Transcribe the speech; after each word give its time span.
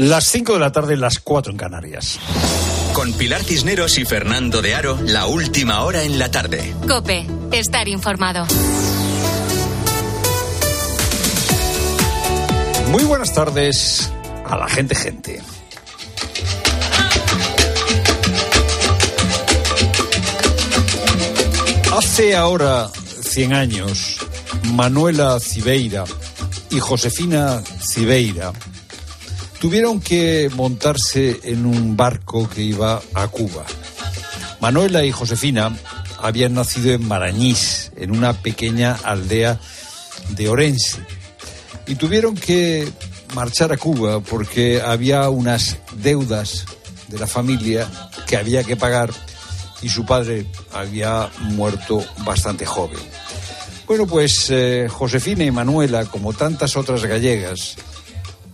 Las 0.00 0.24
5 0.28 0.54
de 0.54 0.60
la 0.60 0.72
tarde, 0.72 0.96
las 0.96 1.18
4 1.18 1.52
en 1.52 1.58
Canarias. 1.58 2.18
Con 2.94 3.12
Pilar 3.12 3.44
Cisneros 3.44 3.98
y 3.98 4.06
Fernando 4.06 4.62
de 4.62 4.74
Aro, 4.74 4.98
la 5.04 5.26
última 5.26 5.82
hora 5.84 6.04
en 6.04 6.18
la 6.18 6.30
tarde. 6.30 6.74
Cope, 6.88 7.26
estar 7.52 7.86
informado. 7.86 8.46
Muy 12.90 13.04
buenas 13.04 13.34
tardes 13.34 14.10
a 14.46 14.56
la 14.56 14.70
gente, 14.70 14.94
gente. 14.94 15.42
Hace 21.92 22.34
ahora 22.36 22.88
100 22.88 23.52
años, 23.52 24.16
Manuela 24.72 25.38
Cibeira 25.40 26.04
y 26.70 26.78
Josefina 26.78 27.62
Cibeira 27.92 28.54
tuvieron 29.60 30.00
que 30.00 30.50
montarse 30.56 31.38
en 31.44 31.66
un 31.66 31.96
barco 31.96 32.48
que 32.48 32.62
iba 32.62 33.00
a 33.12 33.28
Cuba. 33.28 33.64
Manuela 34.60 35.04
y 35.04 35.12
Josefina 35.12 35.76
habían 36.18 36.54
nacido 36.54 36.92
en 36.92 37.06
Marañís, 37.06 37.92
en 37.96 38.10
una 38.10 38.32
pequeña 38.32 38.96
aldea 39.04 39.60
de 40.30 40.48
Orense, 40.48 40.98
y 41.86 41.94
tuvieron 41.94 42.34
que 42.34 42.88
marchar 43.34 43.72
a 43.72 43.76
Cuba 43.76 44.20
porque 44.20 44.80
había 44.80 45.28
unas 45.28 45.76
deudas 45.96 46.64
de 47.08 47.18
la 47.18 47.26
familia 47.26 47.86
que 48.26 48.36
había 48.36 48.64
que 48.64 48.76
pagar 48.76 49.10
y 49.82 49.90
su 49.90 50.06
padre 50.06 50.46
había 50.72 51.28
muerto 51.40 52.02
bastante 52.24 52.64
joven. 52.64 52.98
Bueno, 53.86 54.06
pues 54.06 54.46
eh, 54.50 54.88
Josefina 54.90 55.44
y 55.44 55.50
Manuela, 55.50 56.06
como 56.06 56.32
tantas 56.32 56.76
otras 56.76 57.04
gallegas, 57.04 57.76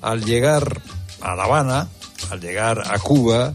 al 0.02 0.25
llegar 0.25 0.80
a 1.26 1.34
La 1.34 1.44
Habana, 1.44 1.88
al 2.30 2.40
llegar 2.40 2.82
a 2.86 2.98
Cuba, 3.00 3.54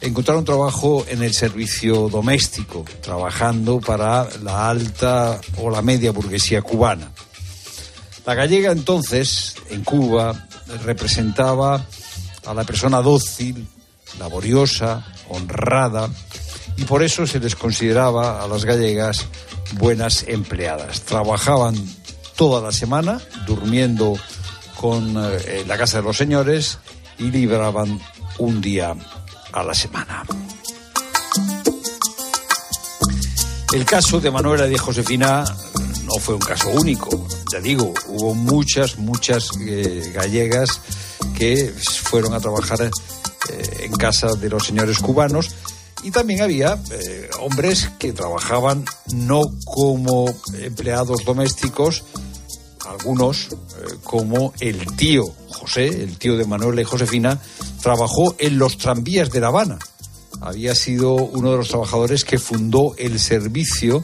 encontraron 0.00 0.44
trabajo 0.44 1.04
en 1.08 1.24
el 1.24 1.34
servicio 1.34 2.08
doméstico, 2.08 2.84
trabajando 3.02 3.80
para 3.80 4.28
la 4.42 4.70
alta 4.70 5.40
o 5.56 5.68
la 5.68 5.82
media 5.82 6.12
burguesía 6.12 6.62
cubana. 6.62 7.10
La 8.24 8.34
gallega 8.34 8.70
entonces, 8.70 9.56
en 9.70 9.82
Cuba, 9.82 10.46
representaba 10.84 11.84
a 12.46 12.54
la 12.54 12.62
persona 12.62 13.02
dócil, 13.02 13.66
laboriosa, 14.20 15.04
honrada, 15.28 16.08
y 16.76 16.84
por 16.84 17.02
eso 17.02 17.26
se 17.26 17.40
les 17.40 17.56
consideraba 17.56 18.44
a 18.44 18.46
las 18.46 18.64
gallegas 18.64 19.26
buenas 19.72 20.24
empleadas. 20.28 21.00
Trabajaban 21.00 21.74
toda 22.36 22.60
la 22.60 22.70
semana, 22.70 23.20
durmiendo 23.44 24.16
con 24.76 25.16
eh, 25.16 25.64
la 25.66 25.76
casa 25.76 25.96
de 25.96 26.04
los 26.04 26.16
señores 26.16 26.78
y 27.18 27.30
libraban 27.30 28.00
un 28.38 28.60
día 28.60 28.94
a 29.52 29.62
la 29.62 29.74
semana. 29.74 30.24
El 33.72 33.84
caso 33.84 34.18
de 34.18 34.30
Manuela 34.30 34.66
y 34.66 34.70
de 34.70 34.78
Josefina 34.78 35.44
no 36.04 36.14
fue 36.20 36.34
un 36.34 36.40
caso 36.40 36.70
único. 36.70 37.26
Ya 37.52 37.60
digo, 37.60 37.92
hubo 38.08 38.34
muchas, 38.34 38.98
muchas 38.98 39.50
eh, 39.60 40.10
gallegas 40.14 40.80
que 41.36 41.72
fueron 42.02 42.32
a 42.32 42.40
trabajar 42.40 42.80
eh, 42.82 42.90
en 43.80 43.92
casa 43.92 44.34
de 44.34 44.48
los 44.48 44.64
señores 44.64 44.98
cubanos 44.98 45.50
y 46.02 46.10
también 46.10 46.40
había 46.40 46.78
eh, 46.90 47.28
hombres 47.40 47.90
que 47.98 48.12
trabajaban 48.12 48.84
no 49.12 49.42
como 49.64 50.26
empleados 50.54 51.24
domésticos, 51.24 52.04
algunos 52.86 53.48
como 54.02 54.54
el 54.60 54.96
tío 54.96 55.24
José, 55.68 55.88
el 56.02 56.16
tío 56.16 56.38
de 56.38 56.46
Manuela 56.46 56.80
y 56.80 56.84
Josefina, 56.84 57.38
trabajó 57.82 58.34
en 58.38 58.58
los 58.58 58.78
tranvías 58.78 59.30
de 59.30 59.40
La 59.40 59.48
Habana. 59.48 59.78
Había 60.40 60.74
sido 60.74 61.12
uno 61.12 61.50
de 61.50 61.58
los 61.58 61.68
trabajadores 61.68 62.24
que 62.24 62.38
fundó 62.38 62.94
el 62.96 63.20
servicio 63.20 64.02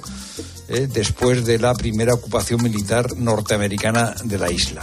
eh, 0.68 0.88
después 0.92 1.46
de 1.46 1.58
la 1.58 1.72
primera 1.72 2.12
ocupación 2.12 2.62
militar 2.62 3.16
norteamericana 3.16 4.14
de 4.24 4.38
la 4.38 4.50
isla. 4.50 4.82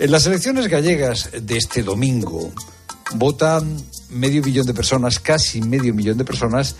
En 0.00 0.10
las 0.10 0.26
elecciones 0.26 0.66
gallegas 0.66 1.30
de 1.40 1.56
este 1.56 1.84
domingo 1.84 2.50
votan 3.14 3.80
medio 4.08 4.42
millón 4.42 4.66
de 4.66 4.74
personas, 4.74 5.20
casi 5.20 5.60
medio 5.60 5.94
millón 5.94 6.18
de 6.18 6.24
personas. 6.24 6.74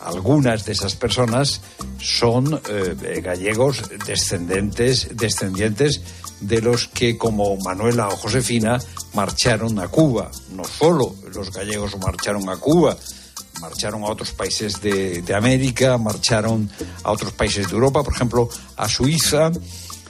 Algunas 0.00 0.64
de 0.64 0.72
esas 0.72 0.94
personas 0.94 1.60
son 1.98 2.60
eh, 2.68 3.20
gallegos 3.20 3.82
descendentes, 4.06 5.08
descendientes 5.16 6.02
de 6.40 6.60
los 6.60 6.88
que, 6.88 7.16
como 7.16 7.56
Manuela 7.58 8.08
o 8.08 8.16
Josefina, 8.16 8.78
marcharon 9.14 9.78
a 9.78 9.88
Cuba. 9.88 10.30
No 10.50 10.64
solo 10.64 11.14
los 11.34 11.52
gallegos 11.52 11.96
marcharon 11.98 12.48
a 12.48 12.56
Cuba, 12.56 12.96
marcharon 13.60 14.02
a 14.02 14.06
otros 14.06 14.32
países 14.32 14.80
de, 14.80 15.22
de, 15.22 15.34
América, 15.34 15.98
marcharon 15.98 16.70
a 17.02 17.12
otros 17.12 17.32
países 17.32 17.68
de 17.68 17.74
Europa, 17.74 18.02
por 18.02 18.14
ejemplo, 18.14 18.48
a 18.76 18.88
Suiza. 18.88 19.50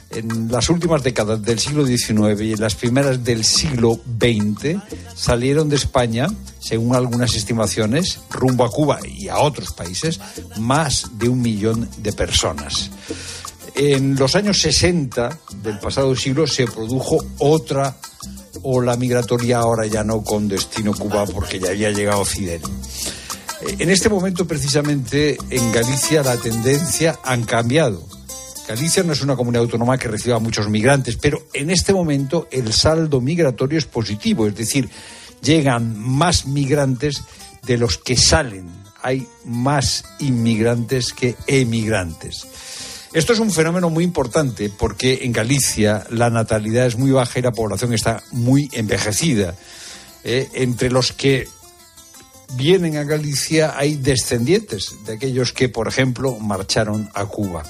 En 0.09 0.49
las 0.49 0.69
últimas 0.69 1.03
décadas 1.03 1.41
del 1.41 1.59
siglo 1.59 1.85
XIX 1.85 2.41
y 2.41 2.53
en 2.53 2.61
las 2.61 2.75
primeras 2.75 3.25
del 3.25 3.43
siglo 3.43 3.99
XX 4.19 4.77
salieron 5.13 5.67
de 5.67 5.75
España, 5.75 6.27
según 6.59 6.95
algunas 6.95 7.35
estimaciones, 7.35 8.21
rumbo 8.29 8.63
a 8.63 8.71
Cuba 8.71 8.99
y 9.05 9.27
a 9.27 9.39
otros 9.39 9.73
países, 9.73 10.19
más 10.59 11.11
de 11.17 11.27
un 11.27 11.41
millón 11.41 11.89
de 11.97 12.13
personas. 12.13 12.89
En 13.77 14.15
los 14.15 14.35
años 14.35 14.59
60 14.59 15.39
del 15.61 15.77
pasado 15.77 16.15
siglo 16.15 16.47
se 16.47 16.65
produjo 16.65 17.23
otra 17.37 17.95
ola 18.63 18.97
migratoria, 18.97 19.59
ahora 19.59 19.85
ya 19.85 20.03
no 20.03 20.23
con 20.23 20.47
destino 20.47 20.93
Cuba, 20.93 21.27
porque 21.27 21.59
ya 21.59 21.69
había 21.69 21.91
llegado 21.91 22.25
Fidel. 22.25 22.61
En 23.61 23.89
este 23.91 24.09
momento, 24.09 24.47
precisamente, 24.47 25.37
en 25.51 25.71
Galicia 25.71 26.23
la 26.23 26.37
tendencia 26.37 27.19
han 27.23 27.43
cambiado. 27.43 28.03
Galicia 28.67 29.03
no 29.03 29.13
es 29.13 29.21
una 29.21 29.35
comunidad 29.35 29.63
autónoma 29.63 29.97
que 29.99 30.07
reciba 30.07 30.39
muchos 30.39 30.69
migrantes, 30.69 31.15
pero 31.15 31.47
en 31.53 31.69
este 31.69 31.93
momento 31.93 32.47
el 32.49 32.73
saldo 32.73 33.21
migratorio 33.21 33.77
es 33.77 33.85
positivo, 33.85 34.47
es 34.47 34.55
decir, 34.55 34.89
llegan 35.41 35.97
más 35.97 36.47
migrantes 36.47 37.21
de 37.63 37.77
los 37.77 37.99
que 37.99 38.17
salen. 38.17 38.69
Hay 39.03 39.27
más 39.45 40.03
inmigrantes 40.19 41.13
que 41.13 41.35
emigrantes. 41.45 42.47
Esto 43.13 43.33
es 43.33 43.39
un 43.39 43.51
fenómeno 43.51 43.89
muy 43.89 44.03
importante 44.03 44.69
porque 44.69 45.19
en 45.23 45.31
Galicia 45.31 46.05
la 46.09 46.29
natalidad 46.29 46.85
es 46.85 46.97
muy 46.97 47.11
baja 47.11 47.39
y 47.39 47.41
la 47.41 47.51
población 47.51 47.93
está 47.93 48.21
muy 48.31 48.69
envejecida. 48.73 49.55
Eh, 50.23 50.49
entre 50.53 50.91
los 50.91 51.13
que 51.13 51.47
vienen 52.55 52.97
a 52.97 53.03
Galicia 53.03 53.77
hay 53.77 53.95
descendientes 53.95 54.95
de 55.05 55.13
aquellos 55.13 55.53
que, 55.53 55.69
por 55.69 55.87
ejemplo, 55.87 56.37
marcharon 56.39 57.09
a 57.13 57.25
Cuba. 57.25 57.63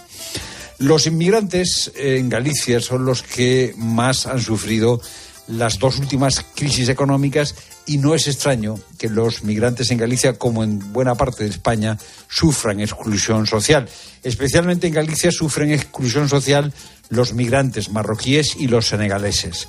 Los 0.80 1.08
inmigrantes 1.08 1.92
en 1.96 2.30
Galicia 2.30 2.80
son 2.80 3.06
los 3.06 3.24
que 3.24 3.74
más 3.78 4.28
han 4.28 4.42
sufrido 4.42 5.02
las 5.47 5.80
dos 5.80 5.97
últimas 6.00 6.46
crisis 6.56 6.90
económicas 6.90 7.56
y 7.85 7.97
no 7.97 8.13
es 8.13 8.28
extraño 8.28 8.80
que 8.97 9.09
los 9.09 9.44
migrantes 9.44 9.91
en 9.91 9.97
Galicia, 9.97 10.38
como 10.38 10.63
en 10.63 10.94
buena 10.94 11.16
parte 11.16 11.44
de 11.44 11.50
España, 11.50 11.97
sufran 12.30 12.80
exclusión 12.80 13.47
social. 13.47 13.88
Especialmente 14.24 14.88
en 14.88 14.94
Galicia 14.94 15.31
sufren 15.31 15.72
exclusión 15.72 16.28
social 16.28 16.74
los 17.09 17.34
migrantes 17.34 17.90
marroquíes 17.90 18.56
y 18.58 18.68
los 18.68 18.88
senegaleses. 18.88 19.68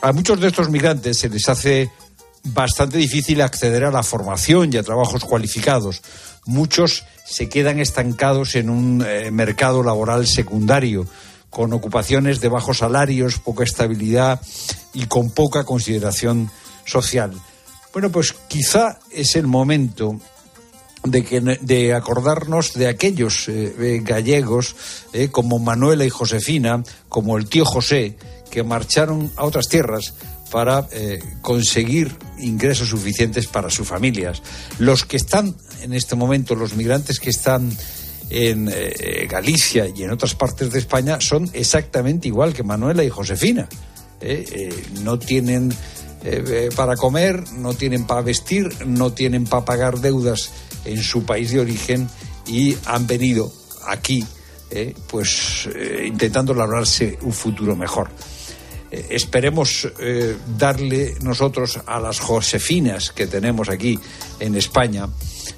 A 0.00 0.12
muchos 0.12 0.40
de 0.40 0.48
estos 0.48 0.68
migrantes 0.68 1.18
se 1.18 1.28
les 1.28 1.48
hace 1.48 1.90
bastante 2.44 2.98
difícil 2.98 3.40
acceder 3.40 3.84
a 3.84 3.92
la 3.92 4.02
formación 4.02 4.72
y 4.72 4.76
a 4.76 4.82
trabajos 4.82 5.24
cualificados. 5.24 6.02
Muchos 6.44 7.04
se 7.24 7.48
quedan 7.48 7.78
estancados 7.78 8.56
en 8.56 8.68
un 8.68 9.04
eh, 9.06 9.30
mercado 9.30 9.84
laboral 9.84 10.26
secundario 10.26 11.06
con 11.52 11.74
ocupaciones 11.74 12.40
de 12.40 12.48
bajos 12.48 12.78
salarios, 12.78 13.38
poca 13.38 13.62
estabilidad 13.62 14.40
y 14.94 15.04
con 15.04 15.30
poca 15.30 15.64
consideración 15.64 16.50
social. 16.86 17.32
Bueno, 17.92 18.10
pues 18.10 18.34
quizá 18.48 18.98
es 19.10 19.36
el 19.36 19.46
momento 19.46 20.18
de, 21.04 21.22
que, 21.22 21.42
de 21.42 21.94
acordarnos 21.94 22.72
de 22.72 22.88
aquellos 22.88 23.50
eh, 23.50 23.74
eh, 23.78 24.00
gallegos 24.02 24.74
eh, 25.12 25.28
como 25.28 25.58
Manuela 25.58 26.06
y 26.06 26.10
Josefina, 26.10 26.82
como 27.10 27.36
el 27.36 27.46
tío 27.50 27.66
José, 27.66 28.16
que 28.50 28.62
marcharon 28.62 29.30
a 29.36 29.44
otras 29.44 29.68
tierras 29.68 30.14
para 30.50 30.86
conseguir 31.40 32.14
ingresos 32.38 32.90
suficientes 32.90 33.46
para 33.46 33.70
sus 33.70 33.88
familias. 33.88 34.42
Los 34.78 35.06
que 35.06 35.16
están 35.16 35.56
en 35.80 35.94
este 35.94 36.14
momento, 36.14 36.54
los 36.54 36.74
migrantes 36.74 37.20
que 37.20 37.30
están 37.30 37.74
en 38.32 38.70
eh, 38.72 39.26
Galicia 39.28 39.86
y 39.94 40.02
en 40.02 40.10
otras 40.10 40.34
partes 40.34 40.72
de 40.72 40.78
España 40.78 41.20
son 41.20 41.50
exactamente 41.52 42.28
igual 42.28 42.54
que 42.54 42.62
Manuela 42.62 43.04
y 43.04 43.10
Josefina. 43.10 43.68
¿eh? 44.20 44.44
Eh, 44.50 44.84
no 45.02 45.18
tienen 45.18 45.74
para 46.76 46.94
comer, 46.94 47.42
no 47.54 47.74
tienen 47.74 48.06
para 48.06 48.20
vestir, 48.22 48.68
no 48.86 49.12
tienen 49.12 49.44
para 49.44 49.64
pagar 49.64 49.98
deudas 49.98 50.52
en 50.84 51.02
su 51.02 51.24
país 51.24 51.50
de 51.50 51.58
origen 51.58 52.08
y 52.46 52.76
han 52.86 53.08
venido 53.08 53.52
aquí 53.88 54.24
pues 55.08 55.68
intentando 56.04 56.54
labrarse 56.54 57.18
un 57.22 57.32
futuro 57.32 57.74
mejor. 57.74 58.08
eh, 58.92 59.06
esperemos 59.10 59.88
eh, 59.98 60.36
darle 60.58 61.14
nosotros 61.22 61.80
a 61.86 61.98
las 61.98 62.20
Josefinas 62.20 63.10
que 63.10 63.26
tenemos 63.26 63.70
aquí 63.70 63.98
en 64.38 64.54
España 64.54 65.08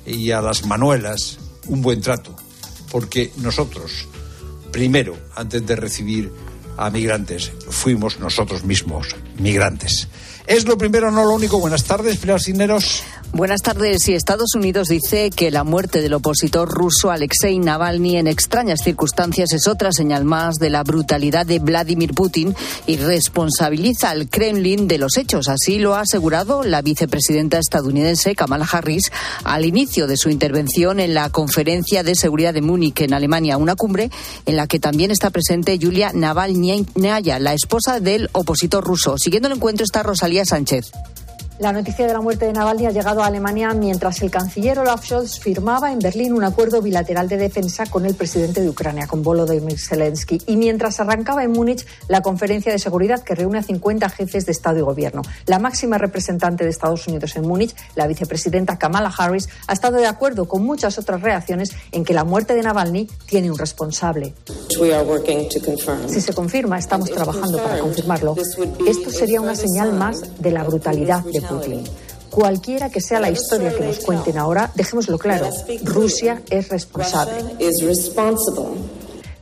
y 0.07 0.31
a 0.31 0.41
las 0.41 0.65
Manuelas 0.65 1.39
un 1.67 1.83
buen 1.83 2.01
trato, 2.01 2.37
porque 2.95 3.33
nosotros, 3.39 4.07
primero, 4.71 5.17
antes 5.35 5.67
de 5.67 5.75
recibir 5.75 6.31
a 6.77 6.91
migrantes, 6.91 7.51
fuimos 7.69 8.21
nosotros 8.21 8.63
mismos 8.63 9.17
migrantes. 9.37 10.07
Es 10.47 10.67
lo 10.67 10.77
primero, 10.77 11.11
no 11.11 11.25
lo 11.25 11.35
único. 11.35 11.59
Buenas 11.59 11.85
tardes, 11.85 12.19
Pilar 12.19 12.41
Cineros. 12.41 13.03
Buenas 13.33 13.63
tardes. 13.63 14.09
Y 14.09 14.15
Estados 14.15 14.55
Unidos 14.55 14.87
dice 14.89 15.31
que 15.31 15.51
la 15.51 15.65
muerte 15.65 16.03
del 16.03 16.13
opositor 16.13 16.69
ruso 16.69 17.11
Alexei 17.11 17.59
Navalny 17.59 18.19
en 18.19 18.29
extrañas 18.29 18.81
circunstancias 18.85 19.53
es 19.53 19.67
otra 19.67 19.91
señal 19.91 20.25
más 20.25 20.55
de 20.57 20.71
la 20.71 20.85
brutalidad 20.85 21.45
de 21.45 21.59
Vladimir 21.59 22.15
Putin 22.15 22.55
y 22.87 22.97
responsabiliza 22.97 24.11
al 24.11 24.29
Kremlin 24.29 24.87
de 24.87 24.99
los 24.99 25.17
hechos. 25.17 25.49
Así 25.49 25.81
lo 25.81 25.95
ha 25.97 26.01
asegurado 26.01 26.63
la 26.63 26.81
vicepresidenta 26.83 27.59
estadounidense 27.59 28.37
Kamala 28.37 28.69
Harris 28.71 29.11
al 29.43 29.65
inicio 29.65 30.07
de 30.07 30.17
su 30.17 30.29
intervención 30.29 31.01
en 31.01 31.15
la 31.15 31.29
Conferencia 31.31 32.05
de 32.05 32.15
Seguridad 32.15 32.55
de 32.55 32.63
Múnich 32.63 33.01
en 33.01 33.15
Alemania, 33.15 33.57
una 33.57 33.75
cumbre 33.75 34.11
en 34.47 34.57
la 34.57 34.69
que 34.69 34.79
también 34.79 35.11
está 35.11 35.31
presente 35.31 35.77
Yulia 35.79 36.13
Navalnaya, 36.15 37.41
la 37.41 37.55
esposa 37.55 37.99
del 37.99 38.29
opositor 38.33 38.85
ruso. 38.85 39.17
Siguiendo 39.19 39.49
el 39.49 39.57
encuentro 39.57 39.85
está 39.85 40.05
Rosalía 40.05 40.34
Sánchez. 40.43 40.91
La 41.61 41.71
noticia 41.71 42.09
de 42.09 42.13
la 42.13 42.21
muerte 42.21 42.47
de 42.47 42.53
Navalny 42.53 42.87
ha 42.87 42.91
llegado 42.91 43.23
a 43.23 43.27
Alemania 43.27 43.73
mientras 43.75 44.21
el 44.23 44.31
canciller 44.31 44.77
Olaf 44.81 45.05
Scholz 45.05 45.39
firmaba 45.39 45.93
en 45.93 46.01
Berlín 46.01 46.33
un 46.33 46.43
acuerdo 46.43 46.83
bilateral 46.83 47.29
de 47.29 47.37
defensa 47.37 47.87
con 47.87 48.07
el 48.07 48.17
presidente 48.17 48.61
de 48.61 48.69
Ucrania, 48.69 49.07
con 49.07 49.23
Volodymyr 49.23 49.79
Zelensky, 49.79 50.43
y 50.49 50.57
mientras 50.57 50.99
arrancaba 50.99 51.45
en 51.45 51.53
Múnich 51.53 51.87
la 52.09 52.23
conferencia 52.23 52.73
de 52.73 52.81
seguridad 52.81 53.23
que 53.23 53.37
reúne 53.37 53.59
a 53.59 53.63
50 53.63 54.09
jefes 54.09 54.47
de 54.47 54.53
Estado 54.53 54.81
y 54.81 54.83
Gobierno. 54.83 55.23
La 55.47 55.61
máxima 55.61 55.97
representante 55.97 56.65
de 56.65 56.71
Estados 56.71 57.07
Unidos 57.07 57.37
en 57.37 57.47
Múnich, 57.47 57.73
la 57.95 58.09
vicepresidenta 58.09 58.77
Kamala 58.77 59.15
Harris, 59.17 59.49
ha 59.69 59.75
estado 59.75 59.99
de 59.99 60.09
acuerdo 60.09 60.49
con 60.49 60.65
muchas 60.65 60.99
otras 60.99 61.23
reacciones 61.23 61.71
en 61.93 62.05
que 62.05 62.15
la 62.15 62.25
muerte 62.25 62.57
de 62.57 62.63
Navalny 62.63 63.09
tiene 63.27 63.53
un 63.53 63.59
responsable. 63.59 64.35
Si 66.09 66.21
se 66.21 66.33
confirma, 66.33 66.79
estamos 66.79 67.13
trabajando 67.13 67.63
para 67.63 67.79
confirmarlo. 67.79 68.35
Esto 68.89 69.11
sería 69.11 69.41
una 69.41 69.55
señal 69.55 69.93
más 69.93 70.43
de 70.43 70.51
la 70.51 70.65
brutalidad 70.65 71.23
de 71.23 71.44
Putin. 71.49 71.85
Cualquiera 72.31 72.91
que 72.91 73.01
sea 73.01 73.21
la 73.21 73.31
historia 73.31 73.73
que 73.77 73.85
nos 73.85 74.01
cuenten 74.01 74.39
ahora, 74.39 74.71
dejémoslo 74.75 75.19
claro, 75.19 75.49
Rusia 75.85 76.43
es 76.51 76.69
responsable. 76.69 77.35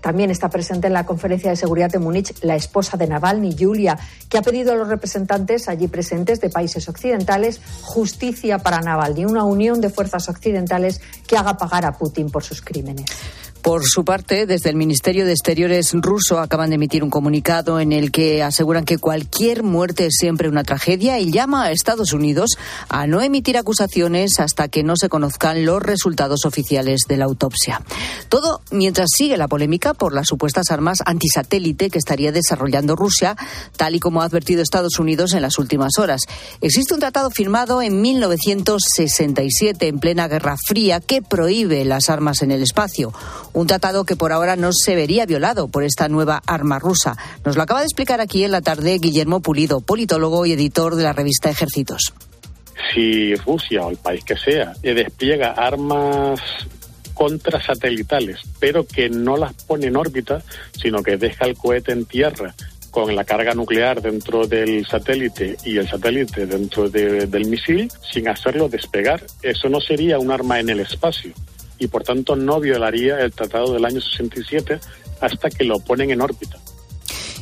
También 0.03 0.33
está 0.33 0.51
presente 0.51 0.89
en 0.89 0.93
la 0.93 1.07
conferencia 1.07 1.49
de 1.49 1.57
seguridad 1.57 1.89
de 1.89 2.01
Múnich 2.01 2.35
la 2.43 2.57
esposa 2.57 2.97
de 2.97 3.07
Navalny, 3.07 3.57
Julia, 3.57 3.97
que 4.29 4.37
ha 4.37 4.43
pedido 4.43 4.73
a 4.73 4.75
los 4.75 4.89
representantes 4.89 5.69
allí 5.69 5.87
presentes 5.87 6.41
de 6.41 6.51
países 6.51 6.89
occidentales 6.89 7.61
justicia 7.83 8.59
para 8.59 8.81
Navalny, 8.81 9.25
una 9.25 9.45
unión 9.45 9.81
de 9.81 9.91
fuerzas 9.91 10.29
occidentales 10.29 11.01
que 11.27 11.37
haga 11.37 11.57
pagar 11.57 11.87
a 11.87 11.97
Putin 11.97 12.31
por 12.31 12.43
sus 12.43 12.61
crímenes. 12.61 13.07
Por 13.63 13.85
su 13.85 14.05
parte, 14.05 14.45
desde 14.47 14.71
el 14.71 14.77
Ministerio 14.77 15.25
de 15.25 15.31
Exteriores 15.31 15.93
ruso 15.95 16.41
acaban 16.41 16.71
de 16.71 16.75
emitir 16.75 17.05
un 17.05 17.11
comunicado 17.11 17.79
en 17.79 17.93
el 17.93 18.11
que 18.11 18.43
aseguran 18.43 18.85
que 18.85 18.99
cualquier 18.99 19.63
muerte 19.63 20.07
es 20.07 20.17
siempre 20.19 20.49
una 20.49 20.65
tragedia 20.65 21.21
y 21.21 21.31
llama 21.31 21.67
a 21.67 21.71
Estados 21.71 22.13
Unidos 22.13 22.59
a 22.89 23.07
no 23.07 23.23
emitir 23.23 23.57
acusaciones 23.57 24.41
hasta 24.41 24.67
que 24.67 24.83
no 24.83 24.97
se 24.97 25.09
conozcan 25.09 25.65
los 25.65 25.81
resultados 25.81 26.45
oficiales 26.45 27.03
de 27.07 27.17
la 27.17 27.27
autopsia. 27.27 27.83
Todo 28.29 28.63
mientras 28.73 29.11
sigue 29.17 29.37
la 29.37 29.47
polémica 29.47 29.95
por 29.95 30.13
las 30.13 30.27
supuestas 30.27 30.73
armas 30.73 30.99
antisatélite 31.07 31.89
que 31.89 31.99
estaría 31.99 32.33
desarrollando 32.33 32.97
Rusia, 32.97 33.37
tal 33.77 33.95
y 33.95 34.01
como 34.01 34.23
ha 34.23 34.25
advertido 34.25 34.61
Estados 34.61 34.99
Unidos 34.99 35.35
en 35.35 35.43
las 35.43 35.61
últimas 35.61 35.99
horas. 35.99 36.23
Existe 36.63 36.95
un 36.95 37.01
tratado 37.01 37.31
firmado 37.31 37.81
en 37.81 38.03
1967 38.03 39.87
en 39.87 40.01
plena 40.01 40.27
Guerra 40.27 40.57
Fría 40.67 40.99
que 40.99 41.23
prohíbe 41.23 41.85
las 41.85 42.11
armas 42.11 42.43
en 42.43 42.51
el 42.51 42.65
espacio 42.65 43.13
un 43.53 43.67
tratado 43.67 44.05
que 44.05 44.17
por 44.17 44.33
ahora 44.33 44.57
no 44.57 44.73
se 44.73 44.95
vería 44.95 45.27
violado 45.27 45.69
por 45.69 45.85
esta 45.85 46.09
nueva 46.09 46.43
arma 46.47 46.79
rusa. 46.79 47.17
Nos 47.45 47.57
lo 47.57 47.63
acaba 47.63 47.81
de 47.81 47.87
explicar 47.87 48.21
aquí 48.21 48.45
en 48.45 48.53
la 48.53 48.63
tarde 48.63 48.99
Guillermo 48.99 49.41
Pulido, 49.41 49.81
politólogo 49.81 50.47
y 50.47 50.53
editor 50.53 50.97
de 50.97 51.05
la 51.05 51.13
revista 51.13 51.51
Ejércitos. 51.51 52.13
Si 52.95 53.35
Rusia 53.37 53.83
o 53.83 53.91
el 53.91 53.97
país 53.97 54.25
que 54.25 54.37
sea 54.37 54.75
eh, 54.83 54.95
despliega 54.95 55.53
armas 55.53 56.41
contrasatelitales, 57.15 58.41
pero 58.59 58.87
que 58.87 59.09
no 59.09 59.37
las 59.37 59.53
pone 59.53 59.87
en 59.87 59.97
órbita, 59.97 60.43
sino 60.73 61.03
que 61.03 61.17
deja 61.17 61.45
el 61.45 61.57
cohete 61.57 61.93
en 61.93 62.07
tierra 62.07 62.55
con 62.91 63.15
la 63.15 63.25
carga 63.25 63.55
nuclear 63.55 64.03
dentro 64.03 64.47
del 64.47 64.87
satélite 64.87 65.57
y 65.65 65.79
el 65.79 65.89
satélite 65.89 66.47
dentro 66.47 66.91
del 66.91 67.47
misil, 67.47 67.91
sin 68.13 68.29
hacerlo 68.29 68.69
despegar, 68.69 69.23
eso 69.43 69.69
no 69.71 69.81
sería 69.81 70.19
un 70.19 70.31
arma 70.31 70.61
en 70.61 70.69
el 70.71 70.81
espacio 70.81 71.33
y 71.83 71.89
por 71.89 72.05
tanto 72.05 72.37
no 72.37 72.61
violaría 72.61 73.21
el 73.21 73.33
Tratado 73.33 73.73
del 73.73 73.85
año 73.85 74.01
67 74.01 74.79
hasta 75.21 75.51
que 75.51 75.65
lo 75.65 75.81
ponen 75.81 76.11
en 76.11 76.21
órbita 76.21 76.62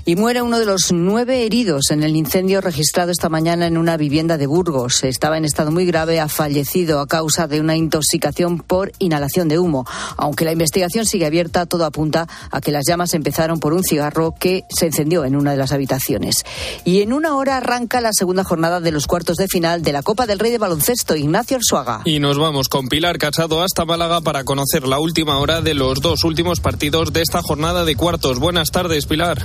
y 0.05 0.17
muere 0.17 0.43
uno 0.43 0.59
de 0.59 0.67
los 0.67 0.93
nueve 0.93 1.45
heridos 1.45 1.91
en 1.91 2.03
el 2.03 2.17
incendio 2.17 2.61
registrado 2.61 3.11
esta 3.11 3.29
mañana 3.29 3.67
en 3.67 3.77
una 3.77 3.97
vivienda 3.97 4.39
de 4.39 4.47
Burgos. 4.47 5.05
Estaba 5.05 5.39
en 5.39 5.45
estado 5.45 5.71
muy 5.71 5.87
grave, 5.87 6.21
ha 6.21 6.29
fallecido 6.29 7.01
a 7.01 7.07
causa 7.07 7.47
de 7.47 7.61
una 7.61 7.77
intoxicación 7.77 8.59
por 8.59 8.93
inhalación 8.99 9.49
de 9.49 9.59
humo. 9.59 9.87
Aunque 10.17 10.45
la 10.45 10.53
investigación 10.53 11.07
sigue 11.07 11.27
abierta, 11.27 11.67
todo 11.67 11.85
apunta 11.85 12.27
a 12.51 12.61
que 12.61 12.73
las 12.73 12.85
llamas 12.87 13.15
empezaron 13.15 13.61
por 13.61 13.73
un 13.73 13.83
cigarro 13.83 14.35
que 14.39 14.65
se 14.69 14.87
encendió 14.87 15.25
en 15.25 15.37
una 15.37 15.53
de 15.53 15.57
las 15.57 15.73
habitaciones. 15.73 16.45
Y 16.85 17.03
en 17.03 17.13
una 17.13 17.37
hora 17.37 17.57
arranca 17.57 18.01
la 18.01 18.13
segunda 18.13 18.45
jornada 18.45 18.81
de 18.81 18.93
los 18.93 19.07
cuartos 19.07 19.37
de 19.37 19.49
final 19.49 19.83
de 19.83 19.93
la 19.93 20.03
Copa 20.03 20.27
del 20.27 20.39
Rey 20.39 20.51
de 20.51 20.59
Baloncesto, 20.59 21.17
Ignacio 21.17 21.57
Arzuaga. 21.57 22.03
Y 22.05 22.21
nos 22.21 22.39
vamos 22.39 22.69
con 22.69 22.89
Pilar 22.89 23.19
Casado 23.19 23.63
hasta 23.63 23.85
Málaga 23.85 24.21
para 24.21 24.45
conocer 24.45 24.87
la 24.87 24.99
última 24.99 25.39
hora 25.39 25.61
de 25.61 25.75
los 25.75 26.01
dos 26.01 26.25
últimos 26.25 26.61
partidos 26.61 27.13
de 27.13 27.23
esta 27.23 27.43
jornada 27.43 27.85
de 27.85 27.97
cuartos. 27.97 28.39
Buenas 28.39 28.71
tardes, 28.71 29.07
Pilar. 29.07 29.45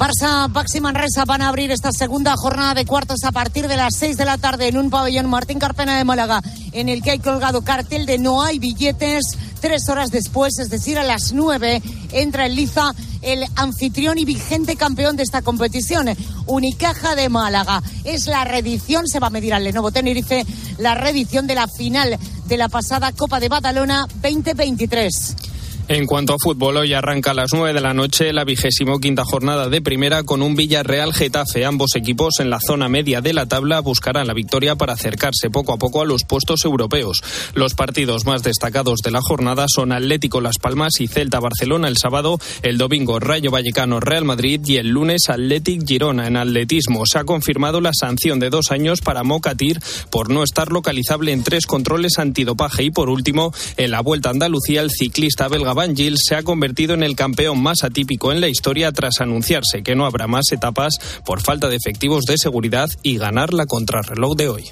Barça, 0.00 0.48
Baxi 0.48 0.80
Manresa 0.80 1.26
van 1.26 1.42
a 1.42 1.48
abrir 1.48 1.70
esta 1.70 1.92
segunda 1.92 2.34
jornada 2.34 2.72
de 2.72 2.86
cuartos 2.86 3.22
a 3.22 3.32
partir 3.32 3.68
de 3.68 3.76
las 3.76 3.96
6 3.96 4.16
de 4.16 4.24
la 4.24 4.38
tarde 4.38 4.66
en 4.66 4.78
un 4.78 4.88
pabellón 4.88 5.28
Martín 5.28 5.58
Carpena 5.58 5.98
de 5.98 6.04
Málaga, 6.04 6.40
en 6.72 6.88
el 6.88 7.02
que 7.02 7.10
hay 7.10 7.18
colgado 7.18 7.60
cartel 7.60 8.06
de 8.06 8.16
no 8.16 8.42
hay 8.42 8.58
billetes. 8.58 9.36
Tres 9.60 9.90
horas 9.90 10.10
después, 10.10 10.58
es 10.58 10.70
decir, 10.70 10.98
a 10.98 11.04
las 11.04 11.34
9, 11.34 11.82
entra 12.12 12.46
en 12.46 12.56
liza 12.56 12.94
el 13.20 13.44
anfitrión 13.56 14.16
y 14.16 14.24
vigente 14.24 14.74
campeón 14.74 15.16
de 15.16 15.22
esta 15.22 15.42
competición, 15.42 16.08
Unicaja 16.46 17.14
de 17.14 17.28
Málaga. 17.28 17.82
Es 18.04 18.26
la 18.26 18.44
reedición, 18.44 19.06
se 19.06 19.20
va 19.20 19.26
a 19.26 19.30
medir 19.30 19.52
al 19.52 19.64
Lenovo 19.64 19.92
Tenerife, 19.92 20.46
la 20.78 20.94
reedición 20.94 21.46
de 21.46 21.56
la 21.56 21.68
final 21.68 22.18
de 22.46 22.56
la 22.56 22.70
pasada 22.70 23.12
Copa 23.12 23.38
de 23.38 23.50
Badalona 23.50 24.06
2023. 24.22 25.49
En 25.92 26.06
cuanto 26.06 26.34
a 26.34 26.36
fútbol, 26.40 26.76
hoy 26.76 26.92
arranca 26.92 27.32
a 27.32 27.34
las 27.34 27.52
9 27.52 27.74
de 27.74 27.80
la 27.80 27.92
noche 27.92 28.32
la 28.32 28.44
vigésimo 28.44 29.00
quinta 29.00 29.24
jornada 29.24 29.68
de 29.68 29.82
primera 29.82 30.22
con 30.22 30.40
un 30.40 30.54
Villarreal 30.54 31.12
Getafe. 31.12 31.64
Ambos 31.64 31.96
equipos 31.96 32.34
en 32.38 32.48
la 32.48 32.60
zona 32.60 32.88
media 32.88 33.20
de 33.20 33.32
la 33.32 33.46
tabla 33.46 33.80
buscarán 33.80 34.28
la 34.28 34.32
victoria 34.32 34.76
para 34.76 34.92
acercarse 34.92 35.50
poco 35.50 35.72
a 35.72 35.78
poco 35.78 36.00
a 36.00 36.04
los 36.04 36.22
puestos 36.22 36.64
europeos. 36.64 37.24
Los 37.54 37.74
partidos 37.74 38.24
más 38.24 38.44
destacados 38.44 39.00
de 39.02 39.10
la 39.10 39.20
jornada 39.20 39.66
son 39.66 39.90
Atlético 39.90 40.40
Las 40.40 40.58
Palmas 40.58 41.00
y 41.00 41.08
Celta 41.08 41.40
Barcelona 41.40 41.88
el 41.88 41.96
sábado, 41.96 42.38
el 42.62 42.78
domingo 42.78 43.18
Rayo 43.18 43.50
Vallecano 43.50 43.98
Real 43.98 44.24
Madrid 44.24 44.60
y 44.64 44.76
el 44.76 44.90
lunes 44.90 45.22
Atlético 45.28 45.84
Girona. 45.84 46.28
En 46.28 46.36
atletismo 46.36 47.02
se 47.04 47.18
ha 47.18 47.24
confirmado 47.24 47.80
la 47.80 47.94
sanción 47.94 48.38
de 48.38 48.50
dos 48.50 48.70
años 48.70 49.00
para 49.00 49.24
Mocatir 49.24 49.80
por 50.12 50.30
no 50.30 50.44
estar 50.44 50.70
localizable 50.70 51.32
en 51.32 51.42
tres 51.42 51.66
controles 51.66 52.20
antidopaje 52.20 52.84
y 52.84 52.90
por 52.92 53.10
último 53.10 53.52
en 53.76 53.90
la 53.90 54.02
Vuelta 54.02 54.28
a 54.28 54.32
Andalucía 54.32 54.82
el 54.82 54.92
ciclista 54.92 55.48
belga 55.48 55.79
Van 55.80 55.96
se 55.96 56.34
ha 56.34 56.42
convertido 56.42 56.92
en 56.92 57.02
el 57.02 57.16
campeón 57.16 57.62
más 57.62 57.84
atípico 57.84 58.32
en 58.32 58.42
la 58.42 58.48
historia 58.48 58.92
tras 58.92 59.22
anunciarse 59.22 59.82
que 59.82 59.94
no 59.94 60.04
habrá 60.04 60.26
más 60.26 60.52
etapas 60.52 60.92
por 61.24 61.40
falta 61.40 61.70
de 61.70 61.76
efectivos 61.76 62.24
de 62.26 62.36
seguridad 62.36 62.90
y 63.02 63.16
ganar 63.16 63.54
la 63.54 63.64
contrarreloj 63.64 64.36
de 64.36 64.48
hoy. 64.50 64.64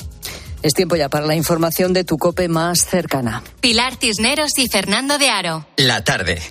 Es 0.62 0.74
tiempo 0.74 0.96
ya 0.96 1.08
para 1.08 1.24
la 1.24 1.34
información 1.34 1.94
de 1.94 2.04
tu 2.04 2.18
cope 2.18 2.48
más 2.48 2.80
cercana. 2.80 3.42
Pilar 3.62 3.96
Cisneros 3.98 4.58
y 4.58 4.68
Fernando 4.68 5.16
de 5.16 5.30
Aro. 5.30 5.66
La 5.78 6.04
tarde. 6.04 6.42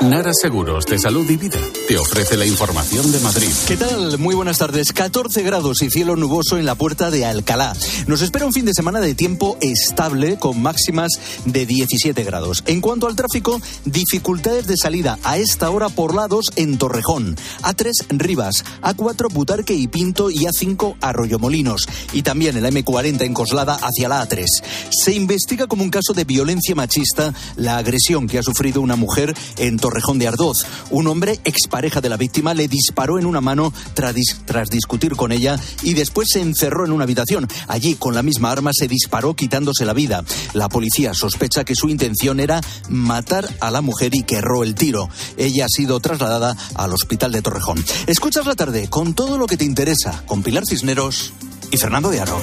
Nara 0.00 0.30
Seguros 0.32 0.86
de 0.86 0.96
Salud 0.96 1.28
y 1.28 1.36
Vida 1.38 1.58
ofrece 1.96 2.36
la 2.36 2.46
información 2.46 3.10
de 3.10 3.18
Madrid. 3.20 3.48
¿Qué 3.66 3.76
tal? 3.76 4.18
Muy 4.18 4.34
buenas 4.34 4.58
tardes. 4.58 4.92
14 4.92 5.42
grados 5.42 5.82
y 5.82 5.90
cielo 5.90 6.14
nuboso 6.14 6.56
en 6.56 6.64
la 6.64 6.76
puerta 6.76 7.10
de 7.10 7.24
Alcalá. 7.24 7.74
Nos 8.06 8.22
espera 8.22 8.46
un 8.46 8.52
fin 8.52 8.64
de 8.64 8.74
semana 8.74 9.00
de 9.00 9.14
tiempo 9.14 9.56
estable 9.60 10.38
con 10.38 10.62
máximas 10.62 11.10
de 11.46 11.66
17 11.66 12.22
grados. 12.22 12.62
En 12.66 12.80
cuanto 12.80 13.08
al 13.08 13.16
tráfico, 13.16 13.60
dificultades 13.84 14.66
de 14.66 14.76
salida 14.76 15.18
a 15.24 15.38
esta 15.38 15.70
hora 15.70 15.88
por 15.88 16.14
lados 16.14 16.46
en 16.56 16.78
Torrejón, 16.78 17.36
A3 17.62 17.92
Rivas, 18.10 18.64
A4 18.82 19.32
Butarque 19.32 19.74
y 19.74 19.88
Pinto 19.88 20.30
y 20.30 20.44
A5 20.44 20.96
Arroyomolinos. 21.00 21.88
Y 22.12 22.22
también 22.22 22.56
el 22.56 22.64
M40 22.66 23.22
en 23.22 23.34
Coslada 23.34 23.74
hacia 23.74 24.08
la 24.08 24.26
A3. 24.26 24.44
Se 24.90 25.12
investiga 25.12 25.66
como 25.66 25.82
un 25.82 25.90
caso 25.90 26.12
de 26.12 26.24
violencia 26.24 26.74
machista 26.74 27.34
la 27.56 27.78
agresión 27.78 28.28
que 28.28 28.38
ha 28.38 28.42
sufrido 28.42 28.80
una 28.80 28.96
mujer 28.96 29.34
en 29.56 29.76
Torrejón 29.76 30.18
de 30.18 30.28
Ardoz. 30.28 30.66
Un 30.90 31.08
hombre 31.08 31.40
expareja 31.44 31.79
pareja 31.80 32.02
de 32.02 32.10
la 32.10 32.18
víctima, 32.18 32.52
le 32.52 32.68
disparó 32.68 33.18
en 33.18 33.24
una 33.24 33.40
mano 33.40 33.72
tras, 33.94 34.14
tras 34.44 34.68
discutir 34.68 35.16
con 35.16 35.32
ella 35.32 35.58
y 35.82 35.94
después 35.94 36.28
se 36.30 36.42
encerró 36.42 36.84
en 36.84 36.92
una 36.92 37.04
habitación. 37.04 37.48
Allí, 37.68 37.94
con 37.94 38.14
la 38.14 38.22
misma 38.22 38.52
arma, 38.52 38.72
se 38.74 38.86
disparó 38.86 39.32
quitándose 39.32 39.86
la 39.86 39.94
vida. 39.94 40.22
La 40.52 40.68
policía 40.68 41.14
sospecha 41.14 41.64
que 41.64 41.74
su 41.74 41.88
intención 41.88 42.38
era 42.38 42.60
matar 42.90 43.48
a 43.60 43.70
la 43.70 43.80
mujer 43.80 44.14
y 44.14 44.24
que 44.24 44.36
erró 44.36 44.62
el 44.62 44.74
tiro. 44.74 45.08
Ella 45.38 45.64
ha 45.64 45.68
sido 45.74 46.00
trasladada 46.00 46.54
al 46.74 46.92
hospital 46.92 47.32
de 47.32 47.40
Torrejón. 47.40 47.82
Escuchas 48.06 48.44
la 48.44 48.56
tarde 48.56 48.90
con 48.90 49.14
todo 49.14 49.38
lo 49.38 49.46
que 49.46 49.56
te 49.56 49.64
interesa, 49.64 50.22
con 50.26 50.42
Pilar 50.42 50.66
Cisneros 50.66 51.32
y 51.70 51.78
Fernando 51.78 52.10
de 52.10 52.20
Aro. 52.20 52.38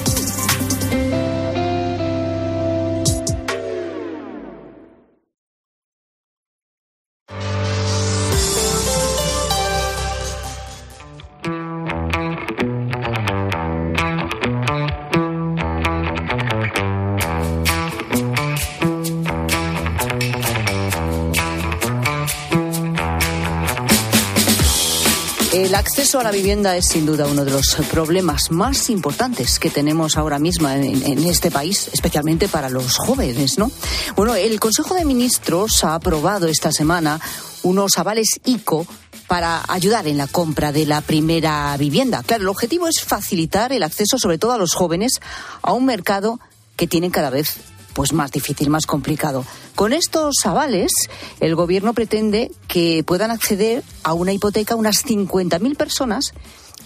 Acceso 26.08 26.20
a 26.20 26.24
la 26.24 26.30
vivienda 26.30 26.74
es 26.74 26.86
sin 26.86 27.04
duda 27.04 27.26
uno 27.26 27.44
de 27.44 27.50
los 27.50 27.74
problemas 27.90 28.50
más 28.50 28.88
importantes 28.88 29.58
que 29.58 29.68
tenemos 29.68 30.16
ahora 30.16 30.38
mismo 30.38 30.66
en, 30.70 30.82
en, 31.04 31.18
este 31.24 31.50
país, 31.50 31.90
especialmente 31.92 32.48
para 32.48 32.70
los 32.70 32.96
jóvenes, 32.96 33.58
¿no? 33.58 33.70
Bueno, 34.16 34.34
el 34.34 34.58
Consejo 34.58 34.94
de 34.94 35.04
Ministros 35.04 35.84
ha 35.84 35.94
aprobado 35.94 36.46
esta 36.46 36.72
semana 36.72 37.20
unos 37.62 37.98
avales 37.98 38.40
ICO 38.46 38.86
para 39.26 39.62
ayudar 39.68 40.08
en 40.08 40.16
la 40.16 40.26
compra 40.26 40.72
de 40.72 40.86
la 40.86 41.02
primera 41.02 41.76
vivienda. 41.76 42.22
Claro, 42.22 42.44
el 42.44 42.48
objetivo 42.48 42.88
es 42.88 43.02
facilitar 43.02 43.74
el 43.74 43.82
acceso, 43.82 44.18
sobre 44.18 44.38
todo 44.38 44.52
a 44.52 44.58
los 44.58 44.72
jóvenes, 44.72 45.20
a 45.60 45.74
un 45.74 45.84
mercado 45.84 46.40
que 46.76 46.86
tienen 46.86 47.10
cada 47.10 47.28
vez 47.28 47.58
pues 47.98 48.12
más 48.12 48.30
difícil, 48.30 48.70
más 48.70 48.86
complicado. 48.86 49.44
Con 49.74 49.92
estos 49.92 50.36
avales, 50.44 50.92
el 51.40 51.56
gobierno 51.56 51.94
pretende 51.94 52.52
que 52.68 53.02
puedan 53.04 53.32
acceder 53.32 53.82
a 54.04 54.12
una 54.12 54.32
hipoteca 54.32 54.76
unas 54.76 55.04
50.000 55.04 55.76
personas 55.76 56.32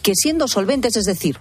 que 0.00 0.14
siendo 0.14 0.48
solventes, 0.48 0.96
es 0.96 1.04
decir, 1.04 1.38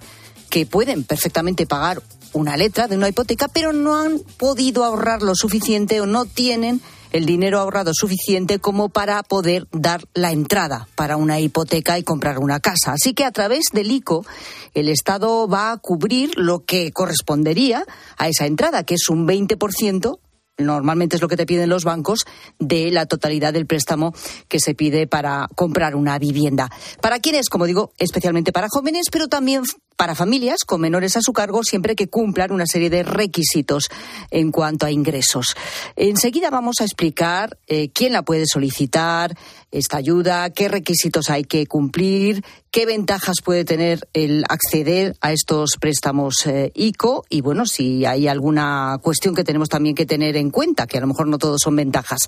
que 0.49 0.65
pueden 0.65 1.05
perfectamente 1.05 1.67
pagar 1.67 2.03
una 2.33 2.57
letra 2.57 2.89
de 2.89 2.97
una 2.97 3.07
hipoteca, 3.07 3.47
pero 3.47 3.71
no 3.71 3.95
han 3.95 4.19
podido 4.35 4.83
ahorrar 4.83 5.21
lo 5.21 5.35
suficiente 5.35 6.01
o 6.01 6.05
no 6.05 6.25
tienen 6.25 6.81
el 7.11 7.25
dinero 7.25 7.59
ahorrado 7.59 7.91
suficiente 7.93 8.59
como 8.59 8.89
para 8.89 9.21
poder 9.23 9.67
dar 9.71 10.03
la 10.13 10.31
entrada 10.31 10.87
para 10.95 11.17
una 11.17 11.39
hipoteca 11.39 11.97
y 11.97 12.03
comprar 12.03 12.39
una 12.39 12.59
casa. 12.59 12.93
Así 12.93 13.13
que 13.13 13.25
a 13.25 13.31
través 13.31 13.65
del 13.73 13.91
ICO 13.91 14.25
el 14.73 14.89
Estado 14.89 15.47
va 15.47 15.71
a 15.71 15.77
cubrir 15.77 16.37
lo 16.37 16.63
que 16.63 16.91
correspondería 16.91 17.85
a 18.17 18.29
esa 18.29 18.45
entrada, 18.45 18.83
que 18.83 18.95
es 18.95 19.09
un 19.09 19.27
20% 19.27 20.19
normalmente 20.57 21.15
es 21.15 21.21
lo 21.21 21.27
que 21.27 21.37
te 21.37 21.45
piden 21.45 21.69
los 21.69 21.83
bancos, 21.83 22.25
de 22.59 22.91
la 22.91 23.05
totalidad 23.05 23.53
del 23.53 23.65
préstamo 23.65 24.13
que 24.47 24.59
se 24.59 24.75
pide 24.75 25.07
para 25.07 25.47
comprar 25.55 25.95
una 25.95 26.19
vivienda. 26.19 26.69
¿Para 27.01 27.19
quiénes? 27.19 27.49
Como 27.49 27.65
digo, 27.65 27.93
especialmente 27.97 28.51
para 28.51 28.67
jóvenes, 28.69 29.07
pero 29.11 29.27
también 29.27 29.63
para 30.01 30.15
familias 30.15 30.61
con 30.65 30.81
menores 30.81 31.15
a 31.15 31.21
su 31.21 31.31
cargo 31.31 31.63
siempre 31.63 31.95
que 31.95 32.07
cumplan 32.07 32.51
una 32.51 32.65
serie 32.65 32.89
de 32.89 33.03
requisitos 33.03 33.89
en 34.31 34.51
cuanto 34.51 34.87
a 34.87 34.91
ingresos. 34.91 35.55
Enseguida 35.95 36.49
vamos 36.49 36.77
a 36.79 36.85
explicar 36.85 37.59
eh, 37.67 37.89
quién 37.89 38.13
la 38.13 38.23
puede 38.23 38.45
solicitar, 38.47 39.37
esta 39.71 39.97
ayuda, 39.97 40.49
qué 40.49 40.67
requisitos 40.67 41.29
hay 41.29 41.43
que 41.43 41.65
cumplir, 41.65 42.43
qué 42.71 42.85
ventajas 42.85 43.37
puede 43.43 43.65
tener 43.65 44.07
el 44.13 44.43
acceder 44.49 45.15
a 45.21 45.31
estos 45.31 45.77
préstamos 45.79 46.45
eh, 46.45 46.71
ICO 46.75 47.25
y, 47.29 47.41
bueno, 47.41 47.65
si 47.65 48.05
hay 48.05 48.27
alguna 48.27 48.99
cuestión 49.01 49.33
que 49.33 49.43
tenemos 49.43 49.69
también 49.69 49.95
que 49.95 50.05
tener 50.05 50.35
en 50.37 50.51
cuenta, 50.51 50.87
que 50.87 50.97
a 50.97 51.01
lo 51.01 51.07
mejor 51.07 51.27
no 51.27 51.37
todos 51.37 51.61
son 51.63 51.75
ventajas. 51.75 52.19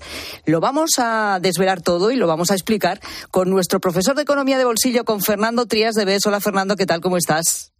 Lo 0.46 0.60
vamos 0.60 0.92
a 0.98 1.38
desvelar 1.40 1.82
todo 1.82 2.10
y 2.10 2.16
lo 2.16 2.26
vamos 2.26 2.50
a 2.50 2.54
explicar 2.54 3.00
con 3.30 3.50
nuestro 3.50 3.80
profesor 3.80 4.16
de 4.16 4.22
Economía 4.22 4.58
de 4.58 4.64
Bolsillo, 4.64 5.04
con 5.04 5.20
Fernando 5.20 5.66
Trías 5.66 5.94
de 5.94 6.04
BES. 6.04 6.26
Hola, 6.26 6.40
Fernando, 6.40 6.76
¿qué 6.76 6.86
tal? 6.86 7.00
¿Cómo 7.00 7.16
estás? 7.16 7.73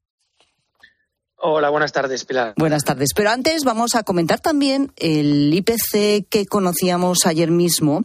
Hola, 1.37 1.69
buenas 1.69 1.93
tardes, 1.93 2.25
Pilar. 2.25 2.55
Buenas 2.57 2.85
tardes. 2.85 3.11
Pero 3.15 3.31
antes 3.31 3.65
vamos 3.65 3.95
a 3.97 4.03
comentar 4.03 4.41
también 4.41 4.93
el 4.97 5.53
IPC 5.53 6.27
que 6.29 6.47
conocíamos 6.49 7.27
ayer 7.27 7.51
mismo, 7.51 8.05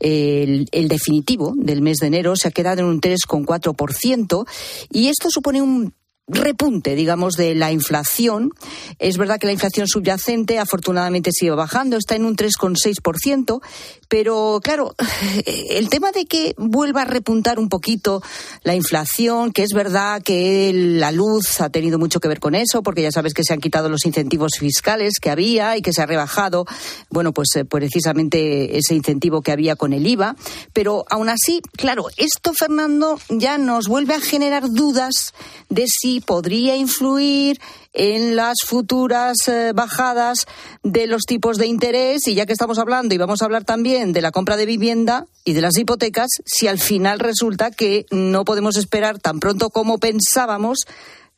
el, 0.00 0.66
definitivo 0.88 1.52
del 1.56 1.82
mes 1.82 1.98
de 1.98 2.06
enero, 2.06 2.36
se 2.36 2.48
ha 2.48 2.50
quedado 2.50 2.80
en 2.80 2.86
un 2.86 3.00
3,4% 3.00 4.46
y 4.90 5.08
esto 5.08 5.28
supone 5.30 5.60
un 5.60 5.92
repunte, 6.28 6.94
digamos, 6.94 7.34
de 7.34 7.54
la 7.54 7.72
inflación. 7.72 8.52
Es 8.98 9.16
verdad 9.18 9.38
que 9.38 9.46
la 9.46 9.52
inflación 9.52 9.88
subyacente 9.88 10.58
afortunadamente 10.58 11.30
sigue 11.32 11.52
bajando, 11.52 11.96
está 11.96 12.14
en 12.16 12.24
un 12.24 12.36
3,6%, 12.36 13.60
pero 14.08 14.60
claro, 14.62 14.94
el 15.46 15.88
tema 15.88 16.12
de 16.12 16.26
que 16.26 16.54
vuelva 16.56 17.02
a 17.02 17.04
repuntar 17.04 17.58
un 17.58 17.68
poquito 17.68 18.22
la 18.62 18.74
inflación, 18.74 19.52
que 19.52 19.62
es 19.62 19.70
verdad 19.74 20.22
que 20.22 20.72
la 20.74 21.12
luz 21.12 21.60
ha 21.60 21.70
tenido 21.70 21.98
mucho 21.98 22.20
que 22.20 22.28
ver 22.28 22.40
con 22.40 22.54
eso, 22.54 22.82
porque 22.82 23.02
ya 23.02 23.12
sabes 23.12 23.34
que 23.34 23.44
se 23.44 23.52
han 23.52 23.60
quitado 23.60 23.88
los 23.88 24.06
incentivos 24.06 24.52
fiscales 24.58 25.14
que 25.20 25.30
había 25.30 25.76
y 25.76 25.82
que 25.82 25.92
se 25.92 26.02
ha 26.02 26.06
rebajado, 26.06 26.66
bueno, 27.10 27.32
pues 27.32 27.48
eh, 27.56 27.64
precisamente 27.64 28.78
ese 28.78 28.94
incentivo 28.94 29.42
que 29.42 29.52
había 29.52 29.76
con 29.76 29.92
el 29.92 30.06
IVA, 30.06 30.36
pero 30.72 31.04
aún 31.10 31.28
así, 31.28 31.60
claro, 31.76 32.06
esto, 32.16 32.52
Fernando, 32.54 33.18
ya 33.28 33.58
nos 33.58 33.88
vuelve 33.88 34.14
a 34.14 34.20
generar 34.20 34.70
dudas 34.70 35.34
de 35.68 35.84
si 35.86 36.20
podría 36.20 36.76
influir 36.76 37.60
en 37.98 38.36
las 38.36 38.58
futuras 38.64 39.36
eh, 39.48 39.72
bajadas 39.74 40.46
de 40.82 41.06
los 41.06 41.24
tipos 41.24 41.58
de 41.58 41.66
interés 41.66 42.26
y 42.28 42.34
ya 42.34 42.46
que 42.46 42.52
estamos 42.52 42.78
hablando 42.78 43.14
y 43.14 43.18
vamos 43.18 43.42
a 43.42 43.44
hablar 43.44 43.64
también 43.64 44.12
de 44.12 44.22
la 44.22 44.30
compra 44.30 44.56
de 44.56 44.66
vivienda 44.66 45.26
y 45.44 45.52
de 45.52 45.60
las 45.60 45.76
hipotecas, 45.76 46.28
si 46.46 46.68
al 46.68 46.78
final 46.78 47.18
resulta 47.18 47.72
que 47.72 48.06
no 48.10 48.44
podemos 48.44 48.76
esperar 48.76 49.18
tan 49.18 49.40
pronto 49.40 49.70
como 49.70 49.98
pensábamos 49.98 50.78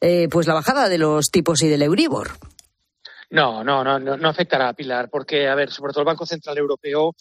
eh, 0.03 0.29
pues 0.31 0.47
la 0.47 0.55
bajada 0.55 0.89
de 0.89 0.99
los 0.99 1.31
tipos 1.31 1.63
y 1.63 1.69
del 1.69 1.83
Euribor. 1.83 2.33
No, 3.31 3.63
no, 3.63 3.85
no, 3.85 3.99
no, 3.99 4.29
afectará 4.29 4.69
a 4.69 4.73
Pilar, 4.75 5.09
porque, 5.09 5.49
a 5.49 5.55
ver, 5.55 5.71
sobre 5.71 5.93
todo 5.93 6.01
el 6.01 6.07
Banco 6.07 6.27
Central 6.27 6.59
Europeo 6.59 7.15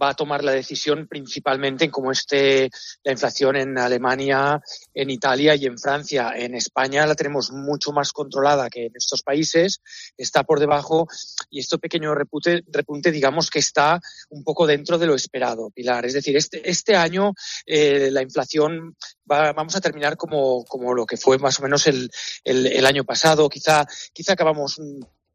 va 0.00 0.10
a 0.10 0.14
tomar 0.14 0.42
la 0.42 0.52
decisión 0.52 1.06
principalmente 1.08 1.84
en 1.84 1.90
cómo 1.90 2.10
esté 2.10 2.70
la 3.02 3.12
inflación 3.12 3.56
en 3.56 3.78
Alemania, 3.78 4.60
en 4.92 5.10
Italia 5.10 5.54
y 5.54 5.66
en 5.66 5.78
Francia. 5.78 6.32
En 6.36 6.54
España 6.54 7.06
la 7.06 7.14
tenemos 7.14 7.52
mucho 7.52 7.92
más 7.92 8.12
controlada 8.12 8.70
que 8.70 8.86
en 8.86 8.92
estos 8.94 9.22
países, 9.22 9.80
está 10.16 10.44
por 10.44 10.60
debajo 10.60 11.06
y 11.50 11.60
este 11.60 11.78
pequeño 11.78 12.14
repunte, 12.14 12.62
repunte 12.68 13.10
digamos 13.10 13.50
que 13.50 13.58
está 13.58 14.00
un 14.30 14.44
poco 14.44 14.66
dentro 14.66 14.98
de 14.98 15.06
lo 15.06 15.14
esperado, 15.14 15.70
Pilar. 15.70 16.04
Es 16.06 16.14
decir, 16.14 16.36
este, 16.36 16.68
este 16.68 16.96
año 16.96 17.32
eh, 17.66 18.10
la 18.10 18.22
inflación 18.22 18.96
va, 19.30 19.52
vamos 19.52 19.76
a 19.76 19.80
terminar 19.80 20.16
como, 20.16 20.64
como 20.64 20.94
lo 20.94 21.06
que 21.06 21.16
fue 21.16 21.38
más 21.38 21.58
o 21.60 21.62
menos 21.62 21.86
el, 21.86 22.10
el, 22.44 22.66
el 22.66 22.86
año 22.86 23.04
pasado. 23.04 23.48
Quizá, 23.48 23.86
quizá 24.12 24.32
acabamos 24.32 24.78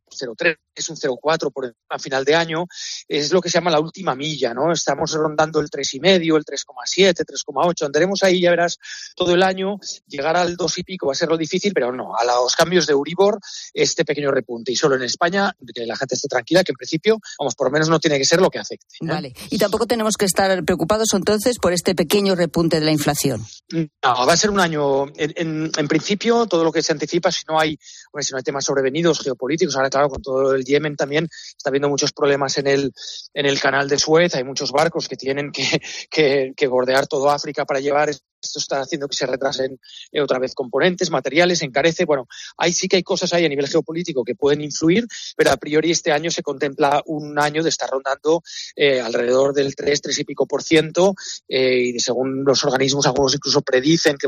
0,3, 0.09 0.57
es 0.75 0.89
un 0.89 0.95
0,4 0.95 1.51
por 1.51 1.75
a 1.89 1.99
final 1.99 2.25
de 2.25 2.35
año, 2.35 2.65
es 3.07 3.31
lo 3.31 3.41
que 3.41 3.49
se 3.49 3.57
llama 3.57 3.71
la 3.71 3.79
última 3.79 4.15
milla, 4.15 4.53
¿no? 4.53 4.71
Estamos 4.71 5.11
rondando 5.13 5.59
el 5.59 5.69
3,5, 5.69 6.37
el 6.37 6.45
3,7, 6.45 7.25
3,8, 7.25 7.85
andaremos 7.85 8.23
ahí, 8.23 8.41
ya 8.41 8.51
verás, 8.51 8.77
todo 9.15 9.33
el 9.33 9.43
año, 9.43 9.79
llegar 10.07 10.35
al 10.35 10.55
2 10.55 10.77
y 10.77 10.83
pico 10.83 11.07
va 11.07 11.13
a 11.13 11.15
ser 11.15 11.29
lo 11.29 11.37
difícil, 11.37 11.73
pero 11.73 11.91
no, 11.91 12.15
a 12.15 12.23
los 12.23 12.55
cambios 12.55 12.87
de 12.87 12.93
Euribor, 12.93 13.39
este 13.73 14.05
pequeño 14.05 14.31
repunte, 14.31 14.71
y 14.71 14.75
solo 14.75 14.95
en 14.95 15.03
España, 15.03 15.53
que 15.73 15.85
la 15.85 15.95
gente 15.95 16.15
esté 16.15 16.27
tranquila, 16.27 16.63
que 16.63 16.71
en 16.71 16.77
principio, 16.77 17.19
vamos, 17.37 17.55
por 17.55 17.67
lo 17.67 17.71
menos 17.71 17.89
no 17.89 17.99
tiene 17.99 18.17
que 18.17 18.25
ser 18.25 18.41
lo 18.41 18.49
que 18.49 18.59
afecte. 18.59 18.95
¿eh? 19.01 19.07
Vale, 19.07 19.33
y 19.49 19.57
tampoco 19.57 19.85
tenemos 19.85 20.15
que 20.15 20.25
estar 20.25 20.63
preocupados 20.63 21.09
entonces 21.13 21.57
por 21.59 21.73
este 21.73 21.95
pequeño 21.95 22.35
repunte 22.35 22.79
de 22.79 22.85
la 22.85 22.91
inflación. 22.91 23.45
No, 23.71 23.89
va 24.03 24.33
a 24.33 24.37
ser 24.37 24.49
un 24.49 24.59
año, 24.59 25.07
en, 25.15 25.33
en, 25.35 25.71
en 25.75 25.87
principio, 25.87 26.45
todo 26.45 26.63
lo 26.63 26.71
que 26.71 26.81
se 26.81 26.91
anticipa, 26.91 27.31
si 27.31 27.43
no 27.47 27.59
hay, 27.59 27.77
bueno, 28.11 28.23
si 28.23 28.31
no 28.31 28.37
hay 28.37 28.43
temas 28.43 28.65
sobrevenidos 28.65 29.19
geopolíticos, 29.19 29.75
ahora 29.75 29.89
claro, 29.89 30.09
con 30.09 30.21
todo 30.21 30.55
el 30.55 30.63
Yemen 30.63 30.95
también 30.95 31.27
está 31.57 31.69
habiendo 31.69 31.89
muchos 31.89 32.11
problemas 32.11 32.57
en 32.57 32.67
el, 32.67 32.93
en 33.33 33.45
el 33.45 33.59
canal 33.59 33.87
de 33.87 33.97
Suez, 33.97 34.35
hay 34.35 34.43
muchos 34.43 34.71
barcos 34.71 35.07
que 35.07 35.15
tienen 35.15 35.51
que, 35.51 35.81
que, 36.09 36.53
que 36.55 36.67
bordear 36.67 37.07
todo 37.07 37.29
África 37.29 37.65
para 37.65 37.79
llevar 37.79 38.09
esto 38.41 38.59
está 38.59 38.81
haciendo 38.81 39.07
que 39.07 39.15
se 39.15 39.25
retrasen 39.25 39.79
eh, 40.11 40.21
otra 40.21 40.39
vez 40.39 40.53
componentes, 40.53 41.11
materiales, 41.11 41.61
encarece. 41.61 42.05
Bueno, 42.05 42.27
ahí 42.57 42.73
sí 42.73 42.87
que 42.87 42.97
hay 42.97 43.03
cosas 43.03 43.33
ahí 43.33 43.45
a 43.45 43.49
nivel 43.49 43.67
geopolítico 43.67 44.23
que 44.23 44.35
pueden 44.35 44.61
influir, 44.61 45.05
pero 45.35 45.51
a 45.51 45.57
priori 45.57 45.91
este 45.91 46.11
año 46.11 46.31
se 46.31 46.43
contempla 46.43 47.01
un 47.05 47.37
año 47.39 47.63
de 47.63 47.69
estar 47.69 47.89
rondando 47.89 48.41
eh, 48.75 49.01
alrededor 49.01 49.53
del 49.53 49.75
3, 49.75 50.01
3 50.01 50.19
y 50.19 50.23
pico 50.23 50.47
por 50.47 50.63
ciento, 50.63 51.15
eh, 51.47 51.79
y 51.95 51.99
según 51.99 52.43
los 52.45 52.63
organismos, 52.63 53.05
algunos 53.05 53.35
incluso 53.35 53.61
predicen 53.61 54.17
que 54.17 54.27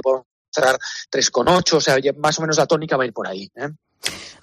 estar 0.51 0.77
3,8, 1.11 1.73
o 1.73 1.81
sea, 1.81 1.97
más 2.17 2.37
o 2.37 2.41
menos 2.41 2.57
la 2.57 2.67
tónica 2.67 2.97
va 2.97 3.03
a 3.03 3.07
ir 3.07 3.13
por 3.13 3.27
ahí. 3.27 3.49
¿eh? 3.55 3.69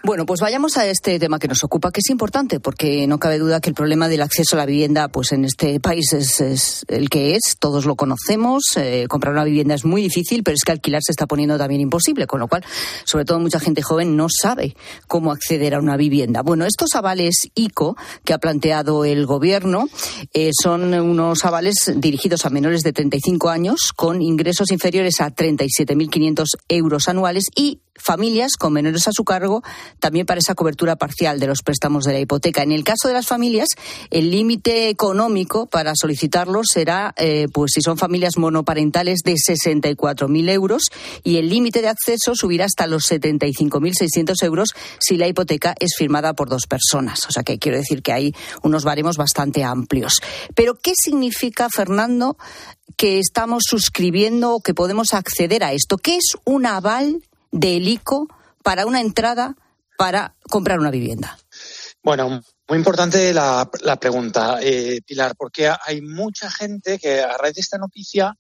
Bueno, 0.04 0.26
pues 0.26 0.40
vayamos 0.40 0.76
a 0.76 0.86
este 0.86 1.18
tema 1.18 1.40
que 1.40 1.48
nos 1.48 1.64
ocupa, 1.64 1.90
que 1.90 1.98
es 1.98 2.08
importante, 2.08 2.60
porque 2.60 3.08
no 3.08 3.18
cabe 3.18 3.38
duda 3.38 3.60
que 3.60 3.68
el 3.68 3.74
problema 3.74 4.08
del 4.08 4.22
acceso 4.22 4.54
a 4.54 4.58
la 4.58 4.64
vivienda, 4.64 5.08
pues 5.08 5.32
en 5.32 5.44
este 5.44 5.80
país 5.80 6.12
es, 6.12 6.84
el 6.86 7.10
que 7.10 7.34
es, 7.34 7.56
todos 7.58 7.84
lo 7.84 7.96
conocemos. 7.96 8.62
Eh, 8.76 9.06
comprar 9.08 9.32
una 9.32 9.42
vivienda 9.42 9.74
es 9.74 9.84
muy 9.84 10.00
difícil, 10.00 10.44
pero 10.44 10.54
es 10.54 10.62
que 10.62 10.70
alquilar 10.70 11.02
se 11.02 11.10
está 11.10 11.26
poniendo 11.26 11.58
también 11.58 11.80
imposible, 11.80 12.28
con 12.28 12.38
lo 12.38 12.46
cual, 12.46 12.64
sobre 13.04 13.24
todo 13.24 13.40
mucha 13.40 13.58
gente 13.58 13.82
joven 13.82 14.16
no 14.16 14.28
sabe 14.30 14.76
cómo 15.08 15.32
acceder 15.32 15.74
a 15.74 15.80
una 15.80 15.96
vivienda. 15.96 16.42
Bueno, 16.42 16.64
estos 16.64 16.94
avales 16.94 17.48
ICO 17.56 17.96
que 18.24 18.32
ha 18.32 18.38
planteado 18.38 19.04
el 19.04 19.26
gobierno 19.26 19.88
eh, 20.32 20.52
son 20.62 20.94
unos 20.94 21.44
avales 21.44 21.92
dirigidos 21.96 22.46
a 22.46 22.50
menores 22.50 22.84
de 22.84 22.92
35 22.92 23.50
años 23.50 23.92
con 23.96 24.22
ingresos 24.22 24.70
inferiores 24.70 25.20
a 25.20 25.34
37.500 25.34 26.46
euros 26.68 27.08
anuales 27.08 27.46
y 27.56 27.80
familias 27.98 28.52
con 28.56 28.72
menores 28.72 29.06
a 29.08 29.12
su 29.12 29.24
cargo 29.24 29.62
también 29.98 30.26
para 30.26 30.40
esa 30.40 30.54
cobertura 30.54 30.96
parcial 30.96 31.40
de 31.40 31.46
los 31.46 31.62
préstamos 31.62 32.04
de 32.04 32.12
la 32.14 32.20
hipoteca. 32.20 32.62
En 32.62 32.72
el 32.72 32.84
caso 32.84 33.08
de 33.08 33.14
las 33.14 33.26
familias, 33.26 33.68
el 34.10 34.30
límite 34.30 34.88
económico 34.88 35.66
para 35.66 35.92
solicitarlos 35.94 36.68
será, 36.72 37.14
eh, 37.16 37.46
pues 37.52 37.72
si 37.74 37.82
son 37.82 37.98
familias 37.98 38.36
monoparentales, 38.38 39.20
de 39.24 39.34
64.000 39.34 40.50
euros 40.50 40.82
y 41.22 41.36
el 41.36 41.48
límite 41.48 41.82
de 41.82 41.88
acceso 41.88 42.34
subirá 42.34 42.64
hasta 42.64 42.86
los 42.86 43.10
75.600 43.10 44.42
euros 44.44 44.74
si 44.98 45.16
la 45.16 45.28
hipoteca 45.28 45.74
es 45.78 45.94
firmada 45.96 46.34
por 46.34 46.48
dos 46.48 46.66
personas. 46.66 47.26
O 47.28 47.32
sea 47.32 47.42
que 47.42 47.58
quiero 47.58 47.78
decir 47.78 48.02
que 48.02 48.12
hay 48.12 48.34
unos 48.62 48.84
baremos 48.84 49.16
bastante 49.16 49.64
amplios. 49.64 50.20
Pero, 50.54 50.74
¿qué 50.74 50.92
significa, 50.96 51.68
Fernando, 51.74 52.36
que 52.96 53.18
estamos 53.18 53.64
suscribiendo 53.68 54.54
o 54.54 54.60
que 54.60 54.74
podemos 54.74 55.14
acceder 55.14 55.64
a 55.64 55.72
esto? 55.72 55.98
¿Qué 55.98 56.16
es 56.16 56.36
un 56.44 56.66
aval 56.66 57.22
del 57.50 57.88
ICO 57.88 58.28
para 58.62 58.86
una 58.86 59.00
entrada 59.00 59.56
para 59.96 60.36
comprar 60.48 60.78
una 60.78 60.90
vivienda? 60.90 61.38
Bueno, 62.02 62.42
muy 62.68 62.78
importante 62.78 63.32
la, 63.34 63.68
pregunta, 64.00 64.58
eh, 64.62 65.00
Pilar, 65.04 65.34
porque 65.36 65.70
hay 65.84 66.00
mucha 66.00 66.50
gente 66.50 66.98
que 66.98 67.20
a 67.20 67.36
raíz 67.36 67.54
de 67.54 67.60
esta 67.60 67.78
noticia 67.78 68.36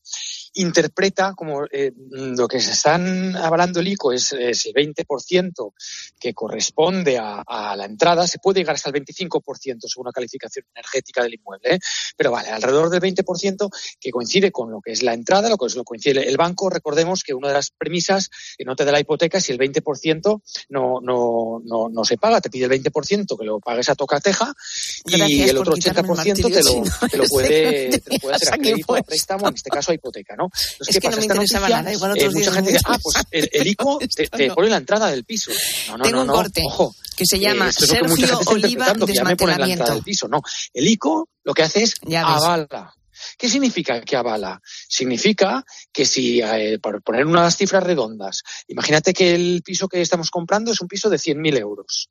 interpreta 0.54 1.34
como 1.34 1.64
eh, 1.70 1.92
lo 2.10 2.48
que 2.48 2.60
se 2.60 2.72
están 2.72 3.36
avalando 3.36 3.80
el 3.80 3.88
ICO 3.88 4.12
es 4.12 4.32
ese 4.32 4.72
20% 4.72 5.72
que 6.18 6.34
corresponde 6.34 7.18
a, 7.18 7.44
la 7.76 7.84
entrada, 7.84 8.26
se 8.26 8.38
puede 8.38 8.60
llegar 8.60 8.74
hasta 8.74 8.90
el 8.90 8.96
25% 8.96 9.78
según 9.86 10.06
la 10.06 10.12
calificación 10.12 10.64
energética 10.74 11.22
del 11.22 11.34
inmueble, 11.34 11.74
¿eh? 11.74 11.78
pero 12.16 12.32
vale, 12.32 12.48
alrededor 12.48 12.90
del 12.90 13.00
20% 13.00 13.70
que 14.00 14.10
coincide 14.10 14.50
con 14.50 14.70
lo 14.70 14.80
que 14.80 14.92
es 14.92 15.02
la 15.02 15.14
entrada, 15.14 15.48
lo 15.48 15.56
que 15.56 15.66
es 15.66 15.74
lo 15.74 15.82
que 15.82 15.86
coincide 15.86 16.28
el 16.28 16.36
banco. 16.36 16.70
Recordemos 16.70 17.22
que 17.22 17.34
una 17.34 17.48
de 17.48 17.54
las 17.54 17.70
premisas 17.70 18.30
que 18.56 18.64
no 18.64 18.74
te 18.74 18.84
da 18.84 18.92
la 18.92 19.00
hipoteca 19.00 19.38
es 19.38 19.44
si 19.44 19.52
el 19.52 19.58
20% 19.58 20.42
no, 20.70 21.00
no, 21.00 21.60
no, 21.64 21.88
no 21.88 22.04
se 22.04 22.16
paga, 22.16 22.40
te 22.40 22.50
pide 22.50 22.66
el 22.66 22.82
20% 22.82 23.38
que 23.38 23.44
lo 23.44 23.60
pagues 23.60 23.88
a 23.88 23.94
tocateja 23.94 24.52
y 25.06 25.42
el 25.42 25.58
otro 25.58 25.74
80% 25.74 26.34
te 26.34 26.62
lo, 26.62 27.08
te 27.08 27.16
lo, 27.16 27.24
puede, 27.24 28.00
te 28.00 28.14
lo 28.14 28.18
puede 28.20 28.34
hacer 28.34 28.54
a 28.54 28.58
crédito, 28.58 28.96
a 28.96 29.02
préstamo, 29.02 29.48
en 29.48 29.54
este 29.54 29.70
caso 29.70 29.92
a 29.92 29.94
hipoteca, 29.94 30.34
¿no? 30.38 30.50
es 30.86 30.98
que 30.98 31.10
no 31.10 31.16
me 31.16 31.24
interesaba 31.24 31.68
nada. 31.68 31.92
Igual 31.92 32.12
otros 32.12 32.34
eh, 32.34 32.38
mucha 32.38 32.52
gente 32.52 32.72
dice, 32.72 32.84
ah, 32.86 32.98
pues 33.02 33.16
el, 33.52 33.66
ICO 33.66 33.98
te, 33.98 34.50
pone 34.52 34.70
la 34.70 34.76
entrada 34.78 35.08
del 35.08 35.24
piso. 35.24 35.50
No, 35.88 35.98
no, 35.98 36.04
Tengo 36.04 36.24
no, 36.24 36.32
un 36.32 36.38
corte 36.38 36.62
ojo, 36.64 36.94
que 37.16 37.24
se 37.26 37.38
llama 37.38 37.68
eh, 37.68 37.72
Sergio 37.72 38.40
Oliva 38.46 38.94
Desmantelamiento. 38.94 39.92
del 39.92 40.02
piso. 40.02 40.28
No, 40.28 40.40
el 40.72 40.86
ICO 40.86 41.28
lo 41.44 41.52
que 41.52 41.62
hace 41.62 41.82
es 41.82 41.94
avala. 42.16 42.94
¿Qué 43.36 43.48
significa 43.48 44.00
que 44.00 44.16
avala? 44.16 44.60
Significa 44.88 45.64
que 45.92 46.06
si, 46.06 46.40
eh, 46.40 46.78
por 46.80 47.02
poner 47.02 47.26
unas 47.26 47.56
cifras 47.56 47.82
redondas, 47.82 48.42
imagínate 48.68 49.12
que 49.12 49.34
el 49.34 49.62
piso 49.64 49.88
que 49.88 50.00
estamos 50.00 50.30
comprando 50.30 50.70
es 50.70 50.80
un 50.80 50.86
piso 50.88 51.10
de 51.10 51.16
100.000 51.16 51.58
euros. 51.58 52.10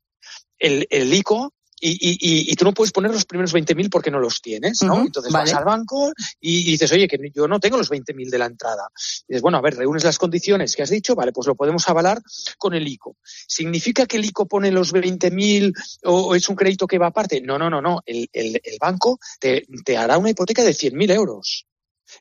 El, 0.58 0.86
el 0.90 1.12
ICO 1.14 1.54
y, 1.80 1.90
y, 1.90 2.52
y, 2.52 2.56
tú 2.56 2.64
no 2.64 2.72
puedes 2.72 2.92
poner 2.92 3.12
los 3.12 3.24
primeros 3.24 3.54
20.000 3.54 3.90
porque 3.90 4.10
no 4.10 4.18
los 4.18 4.40
tienes, 4.40 4.82
¿no? 4.82 5.00
Entonces 5.02 5.32
vas 5.32 5.52
al 5.52 5.64
banco 5.64 6.12
y, 6.40 6.64
dices, 6.64 6.90
oye, 6.92 7.06
que 7.06 7.18
yo 7.34 7.46
no 7.46 7.60
tengo 7.60 7.76
los 7.76 7.90
20.000 7.90 8.30
de 8.30 8.38
la 8.38 8.46
entrada. 8.46 8.88
Y 9.22 9.32
dices, 9.32 9.42
bueno, 9.42 9.58
a 9.58 9.60
ver, 9.60 9.76
reúnes 9.76 10.04
las 10.04 10.18
condiciones 10.18 10.74
que 10.74 10.82
has 10.82 10.90
dicho, 10.90 11.14
vale, 11.14 11.32
pues 11.32 11.46
lo 11.46 11.54
podemos 11.54 11.88
avalar 11.88 12.20
con 12.56 12.74
el 12.74 12.86
ICO. 12.86 13.16
¿Significa 13.22 14.06
que 14.06 14.16
el 14.16 14.24
ICO 14.24 14.46
pone 14.46 14.70
los 14.70 14.92
20.000 14.92 15.72
o, 16.04 16.20
o 16.20 16.34
es 16.34 16.48
un 16.48 16.56
crédito 16.56 16.86
que 16.86 16.98
va 16.98 17.08
aparte? 17.08 17.40
No, 17.40 17.58
no, 17.58 17.70
no, 17.70 17.80
no. 17.80 18.02
El, 18.04 18.28
el, 18.32 18.60
el 18.62 18.78
banco 18.80 19.18
te, 19.38 19.66
te 19.84 19.96
hará 19.96 20.18
una 20.18 20.30
hipoteca 20.30 20.64
de 20.64 20.72
100.000 20.72 21.12
euros. 21.12 21.66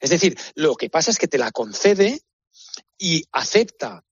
Es 0.01 0.09
decir, 0.09 0.37
lo 0.55 0.75
que 0.75 0.89
pasa 0.89 1.11
es 1.11 1.17
que 1.17 1.27
te 1.27 1.37
la 1.37 1.51
concede 1.51 2.21
y 2.97 3.23
acepta 3.31 4.03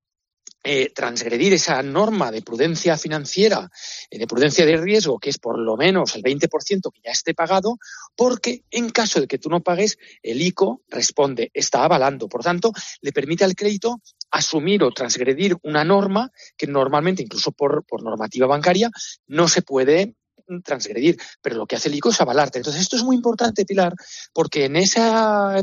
eh, 0.67 0.91
transgredir 0.95 1.53
esa 1.53 1.83
norma 1.83 2.31
de 2.31 2.41
prudencia 2.41 2.97
financiera, 2.97 3.69
eh, 4.09 4.17
de 4.17 4.25
prudencia 4.25 4.65
de 4.65 4.77
riesgo, 4.77 5.19
que 5.19 5.29
es 5.29 5.37
por 5.37 5.59
lo 5.59 5.77
menos 5.77 6.15
el 6.15 6.23
20% 6.23 6.91
que 6.91 7.01
ya 7.05 7.11
esté 7.11 7.35
pagado, 7.35 7.77
porque 8.15 8.63
en 8.71 8.89
caso 8.89 9.21
de 9.21 9.27
que 9.27 9.37
tú 9.37 9.47
no 9.47 9.61
pagues, 9.61 9.99
el 10.23 10.41
ICO 10.41 10.81
responde, 10.89 11.51
está 11.53 11.83
avalando. 11.83 12.27
Por 12.27 12.41
tanto, 12.41 12.73
le 13.01 13.11
permite 13.11 13.43
al 13.43 13.53
crédito 13.53 14.01
asumir 14.31 14.81
o 14.81 14.89
transgredir 14.89 15.55
una 15.61 15.83
norma 15.83 16.31
que 16.57 16.65
normalmente, 16.65 17.21
incluso 17.21 17.51
por, 17.51 17.85
por 17.85 18.01
normativa 18.01 18.47
bancaria, 18.47 18.89
no 19.27 19.47
se 19.47 19.61
puede 19.61 20.15
transgredir, 20.63 21.17
pero 21.41 21.55
lo 21.55 21.65
que 21.65 21.75
hace 21.75 21.89
el 21.89 21.95
ICO 21.95 22.09
es 22.09 22.21
avalarte. 22.21 22.59
Entonces, 22.59 22.81
esto 22.81 22.95
es 22.95 23.03
muy 23.03 23.15
importante, 23.15 23.65
Pilar, 23.65 23.93
porque 24.33 24.65
en 24.65 24.75
ese 24.75 25.01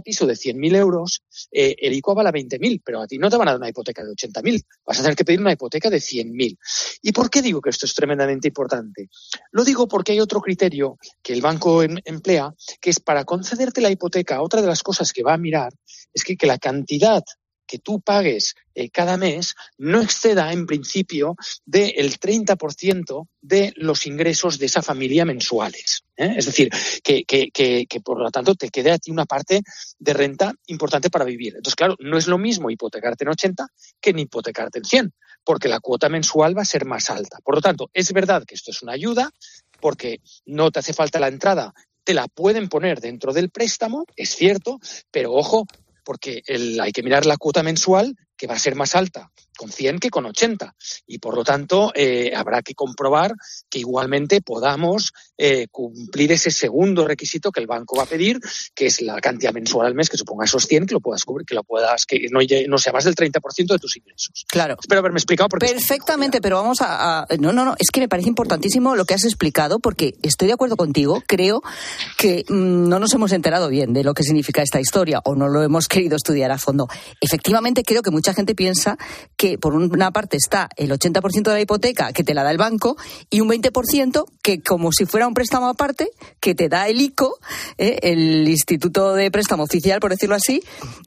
piso 0.04 0.26
de 0.26 0.34
100.000 0.34 0.76
euros, 0.76 1.22
eh, 1.50 1.74
el 1.78 1.92
ICO 1.94 2.12
avala 2.12 2.32
20.000, 2.32 2.82
pero 2.84 3.00
a 3.00 3.06
ti 3.06 3.18
no 3.18 3.30
te 3.30 3.36
van 3.36 3.48
a 3.48 3.52
dar 3.52 3.60
una 3.60 3.68
hipoteca 3.68 4.04
de 4.04 4.10
80.000, 4.10 4.62
vas 4.84 4.98
a 4.98 5.02
tener 5.02 5.16
que 5.16 5.24
pedir 5.24 5.40
una 5.40 5.52
hipoteca 5.52 5.90
de 5.90 5.98
100.000. 5.98 6.58
¿Y 7.02 7.12
por 7.12 7.30
qué 7.30 7.42
digo 7.42 7.60
que 7.60 7.70
esto 7.70 7.86
es 7.86 7.94
tremendamente 7.94 8.48
importante? 8.48 9.08
Lo 9.50 9.64
digo 9.64 9.88
porque 9.88 10.12
hay 10.12 10.20
otro 10.20 10.40
criterio 10.40 10.98
que 11.22 11.32
el 11.32 11.40
banco 11.40 11.82
em, 11.82 11.96
emplea, 12.04 12.54
que 12.80 12.90
es 12.90 13.00
para 13.00 13.24
concederte 13.24 13.80
la 13.80 13.90
hipoteca, 13.90 14.42
otra 14.42 14.60
de 14.60 14.66
las 14.66 14.82
cosas 14.82 15.12
que 15.12 15.22
va 15.22 15.34
a 15.34 15.38
mirar 15.38 15.72
es 16.12 16.24
que, 16.24 16.36
que 16.36 16.46
la 16.46 16.58
cantidad 16.58 17.22
que 17.72 17.78
tú 17.78 18.02
pagues 18.02 18.54
eh, 18.74 18.90
cada 18.90 19.16
mes 19.16 19.54
no 19.78 20.02
exceda 20.02 20.52
en 20.52 20.66
principio 20.66 21.36
del 21.64 22.20
30% 22.20 23.28
de 23.40 23.72
los 23.76 24.06
ingresos 24.06 24.58
de 24.58 24.66
esa 24.66 24.82
familia 24.82 25.24
mensuales. 25.24 26.02
¿eh? 26.18 26.34
Es 26.36 26.44
decir, 26.44 26.68
que, 27.02 27.24
que, 27.24 27.48
que, 27.50 28.00
por 28.02 28.20
lo 28.20 28.30
tanto 28.30 28.54
te 28.56 28.68
quede 28.68 28.90
a 28.90 28.98
ti 28.98 29.10
una 29.10 29.24
parte 29.24 29.62
de 29.98 30.12
renta 30.12 30.52
importante 30.66 31.08
para 31.08 31.24
vivir. 31.24 31.54
Entonces, 31.56 31.76
claro, 31.76 31.96
no 31.98 32.18
es 32.18 32.26
lo 32.26 32.36
mismo 32.36 32.70
hipotecarte 32.70 33.24
en 33.24 33.30
80 33.30 33.66
que 33.98 34.10
en 34.10 34.18
hipotecarte 34.18 34.80
en 34.80 34.84
100, 34.84 35.14
porque 35.42 35.68
la 35.68 35.80
cuota 35.80 36.10
mensual 36.10 36.54
va 36.54 36.60
a 36.60 36.66
ser 36.66 36.84
más 36.84 37.08
alta. 37.08 37.38
Por 37.42 37.54
lo 37.54 37.62
tanto, 37.62 37.88
es 37.94 38.12
verdad 38.12 38.44
que 38.46 38.54
esto 38.54 38.70
es 38.70 38.82
una 38.82 38.92
ayuda, 38.92 39.30
porque 39.80 40.20
no 40.44 40.70
te 40.70 40.80
hace 40.80 40.92
falta 40.92 41.18
la 41.18 41.28
entrada 41.28 41.72
te 42.04 42.14
la 42.14 42.28
pueden 42.28 42.68
poner 42.68 43.00
dentro 43.00 43.32
del 43.32 43.50
préstamo, 43.50 44.04
es 44.16 44.30
cierto, 44.30 44.80
pero 45.10 45.32
ojo, 45.32 45.66
porque 46.04 46.42
el, 46.46 46.80
hay 46.80 46.92
que 46.92 47.02
mirar 47.02 47.26
la 47.26 47.36
cuota 47.36 47.62
mensual 47.62 48.16
que 48.36 48.46
va 48.46 48.54
a 48.54 48.58
ser 48.58 48.74
más 48.74 48.94
alta 48.94 49.30
con 49.62 49.70
100 49.70 50.00
que 50.00 50.10
con 50.10 50.26
80. 50.26 50.74
Y 51.06 51.18
por 51.18 51.36
lo 51.36 51.44
tanto, 51.44 51.92
eh, 51.94 52.32
habrá 52.34 52.62
que 52.62 52.74
comprobar 52.74 53.32
que 53.70 53.78
igualmente 53.78 54.40
podamos 54.40 55.12
eh, 55.38 55.68
cumplir 55.70 56.32
ese 56.32 56.50
segundo 56.50 57.06
requisito 57.06 57.52
que 57.52 57.60
el 57.60 57.68
banco 57.68 57.96
va 57.96 58.02
a 58.02 58.06
pedir, 58.06 58.40
que 58.74 58.86
es 58.86 59.00
la 59.02 59.20
cantidad 59.20 59.52
mensual 59.52 59.86
al 59.86 59.94
mes 59.94 60.10
que 60.10 60.16
suponga 60.16 60.46
esos 60.46 60.66
100, 60.66 60.86
que 60.86 60.94
lo 60.94 61.00
puedas 61.00 61.24
cubrir, 61.24 61.46
que 61.46 61.54
lo 61.54 61.62
puedas, 61.62 62.06
que 62.06 62.26
no, 62.32 62.40
no 62.68 62.78
sea 62.78 62.92
más 62.92 63.04
del 63.04 63.14
30% 63.14 63.40
de 63.68 63.78
tus 63.78 63.96
ingresos. 63.96 64.44
Claro. 64.48 64.76
Espero 64.80 64.98
haberme 64.98 65.18
explicado. 65.18 65.48
Perfectamente, 65.48 66.40
pero 66.40 66.56
vamos 66.56 66.78
a, 66.80 67.24
No, 67.38 67.52
no, 67.52 67.64
no, 67.64 67.76
es 67.78 67.90
que 67.92 68.00
me 68.00 68.08
parece 68.08 68.28
importantísimo 68.28 68.96
lo 68.96 69.04
que 69.04 69.14
has 69.14 69.24
explicado, 69.24 69.78
porque 69.78 70.14
estoy 70.22 70.48
de 70.48 70.54
acuerdo 70.54 70.76
contigo. 70.76 71.22
Creo 71.28 71.62
que 72.18 72.44
mm, 72.48 72.88
no 72.88 72.98
nos 72.98 73.14
hemos 73.14 73.30
enterado 73.30 73.68
bien 73.68 73.92
de 73.92 74.02
lo 74.02 74.12
que 74.12 74.24
significa 74.24 74.60
esta 74.60 74.80
historia 74.80 75.20
o 75.24 75.36
no 75.36 75.46
lo 75.46 75.62
hemos 75.62 75.86
querido 75.86 76.16
estudiar 76.16 76.50
a 76.50 76.58
fondo. 76.58 76.88
Efectivamente, 77.20 77.84
creo 77.84 78.02
que 78.02 78.10
mucha 78.10 78.34
gente 78.34 78.56
piensa 78.56 78.96
que 79.36 79.51
por 79.58 79.74
una 79.74 80.10
parte 80.10 80.36
está 80.36 80.68
el 80.76 80.90
80% 80.90 81.42
de 81.42 81.52
la 81.52 81.60
hipoteca 81.60 82.12
que 82.12 82.24
te 82.24 82.34
la 82.34 82.42
da 82.42 82.50
el 82.50 82.58
banco 82.58 82.96
y 83.30 83.40
un 83.40 83.48
20% 83.48 84.24
que 84.42 84.60
como 84.60 84.92
si 84.92 85.06
fuera 85.06 85.26
un 85.26 85.34
préstamo 85.34 85.68
aparte 85.68 86.10
que 86.40 86.54
te 86.54 86.68
da 86.68 86.88
el 86.88 87.00
ICO, 87.00 87.38
¿eh? 87.78 87.98
el 88.02 88.48
Instituto 88.48 89.14
de 89.14 89.30
Préstamo 89.30 89.62
Oficial, 89.62 90.00
por 90.00 90.10
decirlo 90.10 90.34
así, 90.34 90.62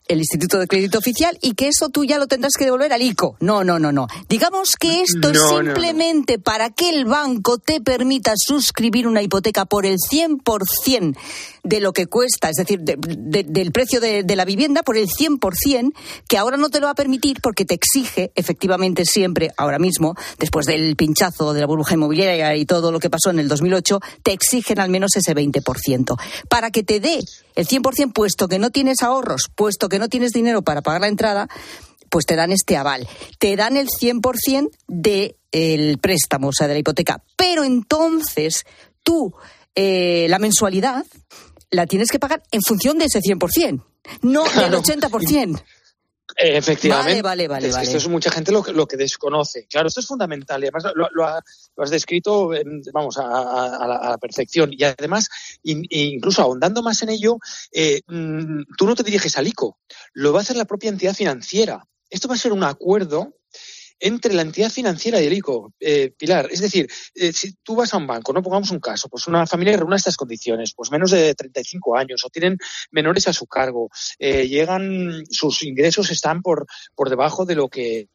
el 0.08 0.20
Instituto 0.20 0.60
de 0.60 0.68
Crédito 0.68 1.00
Oficial 1.00 1.38
y 1.42 1.54
que 1.54 1.68
eso 1.68 1.90
tú 1.90 2.06
ya 2.06 2.18
lo 2.18 2.28
tendrás 2.28 2.54
que 2.54 2.66
devolver 2.66 2.94
al 2.94 3.02
ICO. 3.02 3.38
No, 3.40 3.64
no, 3.64 3.80
no, 3.80 3.92
no. 3.92 4.08
Digamos 4.30 4.76
que 4.80 5.02
esto 5.02 5.30
es 5.30 5.42
simplemente 5.42 6.40
para 6.40 6.70
que 6.70 6.90
el 6.90 7.06
banco 7.06 7.58
te 7.58 7.82
permita 7.82 8.34
suscribir 8.36 9.08
una 9.08 9.22
hipoteca 9.22 9.66
por 9.66 9.86
el 9.86 9.98
100% 9.98 11.16
de 11.66 11.80
lo 11.80 11.94
que 11.94 12.06
cuesta, 12.06 12.50
es 12.50 12.58
decir, 12.58 12.80
del 12.82 13.72
precio 13.72 14.00
de, 14.00 14.24
de 14.24 14.36
la 14.36 14.46
vivienda 14.46 14.84
por 14.84 14.98
el 14.98 15.08
100%, 15.08 15.92
que 16.30 16.38
ahora 16.38 16.58
no 16.58 16.70
te 16.70 16.80
lo 16.80 16.86
va 16.86 16.92
a 16.92 16.96
permitir 16.96 17.42
porque 17.42 17.66
te 17.66 17.74
exige 17.74 18.32
efectivamente 18.36 19.04
siempre, 19.04 19.52
ahora 19.58 19.80
mismo, 19.80 20.16
después 20.38 20.68
del 20.68 20.96
pinchazo 20.96 21.54
de 21.54 21.62
la 21.62 21.68
burbuja 21.68 21.96
inmobiliaria 21.96 22.56
y 22.56 22.66
todo 22.66 22.92
lo 22.92 23.00
que 23.00 23.10
pasó 23.10 23.32
en 23.32 23.40
el 23.40 23.48
2008, 23.48 24.00
te 24.22 24.32
exigen 24.32 24.80
al 24.80 24.92
menos 24.92 25.16
ese 25.16 25.36
20%. 25.36 26.16
Para 26.50 26.70
que 26.70 26.84
te 26.84 27.00
dé 27.00 27.20
el 27.56 27.68
100%, 27.68 28.14
puesto 28.14 28.48
que 28.48 28.60
no 28.60 28.70
tienes 28.70 29.02
ahorros, 29.02 29.50
puesto 29.56 29.90
que 29.90 29.98
no 29.98 30.08
tienes 30.08 30.32
dinero 30.32 30.62
para 30.62 30.84
pagar 30.84 31.02
la 31.02 31.08
entrada, 31.08 31.48
pues 32.10 32.28
te 32.28 32.36
dan 32.36 32.52
este 32.52 32.78
aval. 32.78 33.08
Te 33.40 33.56
dan 33.56 33.76
el 33.76 33.88
100% 33.88 34.70
del 34.88 35.98
préstamo, 35.98 36.50
o 36.50 36.54
sea, 36.54 36.68
de 36.68 36.76
la 36.76 36.80
hipoteca. 36.80 37.24
Pero 37.36 37.64
entonces 37.64 38.66
tú 39.02 39.34
eh, 39.76 40.28
la 40.30 40.40
mensualidad 40.40 41.06
la 41.76 41.86
tienes 41.86 42.10
que 42.10 42.20
pagar 42.20 42.42
en 42.52 42.62
función 42.62 42.98
de 42.98 43.06
ese 43.06 43.20
100%, 43.20 43.84
no 44.24 44.44
del 44.44 44.74
80%. 44.74 45.64
Efectivamente. 46.38 47.22
Vale, 47.22 47.48
vale, 47.48 47.70
vale. 47.70 47.84
Esto 47.84 47.98
es 47.98 48.08
mucha 48.08 48.30
gente 48.32 48.52
lo 48.52 48.62
que, 48.62 48.74
lo 48.74 48.88
que 48.88 48.98
desconoce. 48.98 49.68
Claro, 49.70 49.88
esto 49.88 50.02
es 50.02 50.08
fundamental 50.08 50.62
y 50.62 50.68
además 50.68 50.84
lo, 50.96 51.26
has 51.26 51.90
descrito, 51.90 52.52
vamos, 52.92 53.18
a, 53.18 53.88
la, 53.88 54.18
perfección. 54.20 54.72
Y 54.74 54.84
además, 54.84 55.30
incluso 55.64 56.42
ahondando 56.42 56.82
más 56.82 57.02
en 57.04 57.10
ello, 57.10 57.38
eh, 57.72 58.02
mm, 58.08 58.64
tú 58.78 58.86
no 58.86 58.96
te 58.96 59.04
diriges 59.04 59.38
al 59.38 59.48
ICO, 59.48 59.78
lo 60.14 60.34
va 60.34 60.40
a 60.40 60.42
hacer 60.42 60.58
la 60.58 60.66
propia 60.66 60.90
entidad 60.90 61.14
financiera. 61.14 61.86
Esto 62.10 62.28
va 62.28 62.36
a 62.36 62.40
ser 62.40 62.52
un 62.52 62.64
acuerdo 62.64 63.36
entre 64.00 64.34
la 64.34 64.42
entidad 64.42 64.70
financiera 64.70 65.22
y 65.22 65.26
el 65.26 65.34
ICO, 65.34 65.74
eh, 65.80 66.12
Pilar. 66.18 66.50
Es 66.52 66.62
decir, 66.62 66.88
eh, 67.14 67.32
si 67.32 67.54
tú 67.64 67.76
vas 67.76 67.94
a 67.94 67.98
un 67.98 68.08
banco, 68.08 68.34
no 68.34 68.42
pongamos 68.42 68.72
un 68.72 68.80
caso, 68.80 69.10
pues 69.10 69.28
una 69.28 69.48
familia 69.48 69.74
que 69.74 69.80
reúne 69.80 69.96
estas 69.96 70.18
condiciones, 70.18 70.74
pues 70.76 70.92
menos 70.92 71.12
de 71.12 71.34
35 71.34 71.98
años 71.98 72.24
o 72.26 72.30
tienen 72.30 72.58
menores 72.92 73.28
a 73.28 73.34
su 73.34 73.48
cargo, 73.48 73.90
eh, 74.20 74.48
llegan, 74.48 75.24
sus 75.30 75.64
ingresos 75.64 76.12
están 76.12 76.42
por, 76.42 76.66
por 76.94 77.10
debajo 77.10 77.46
de 77.46 77.56
lo 77.56 77.70
que 77.70 78.10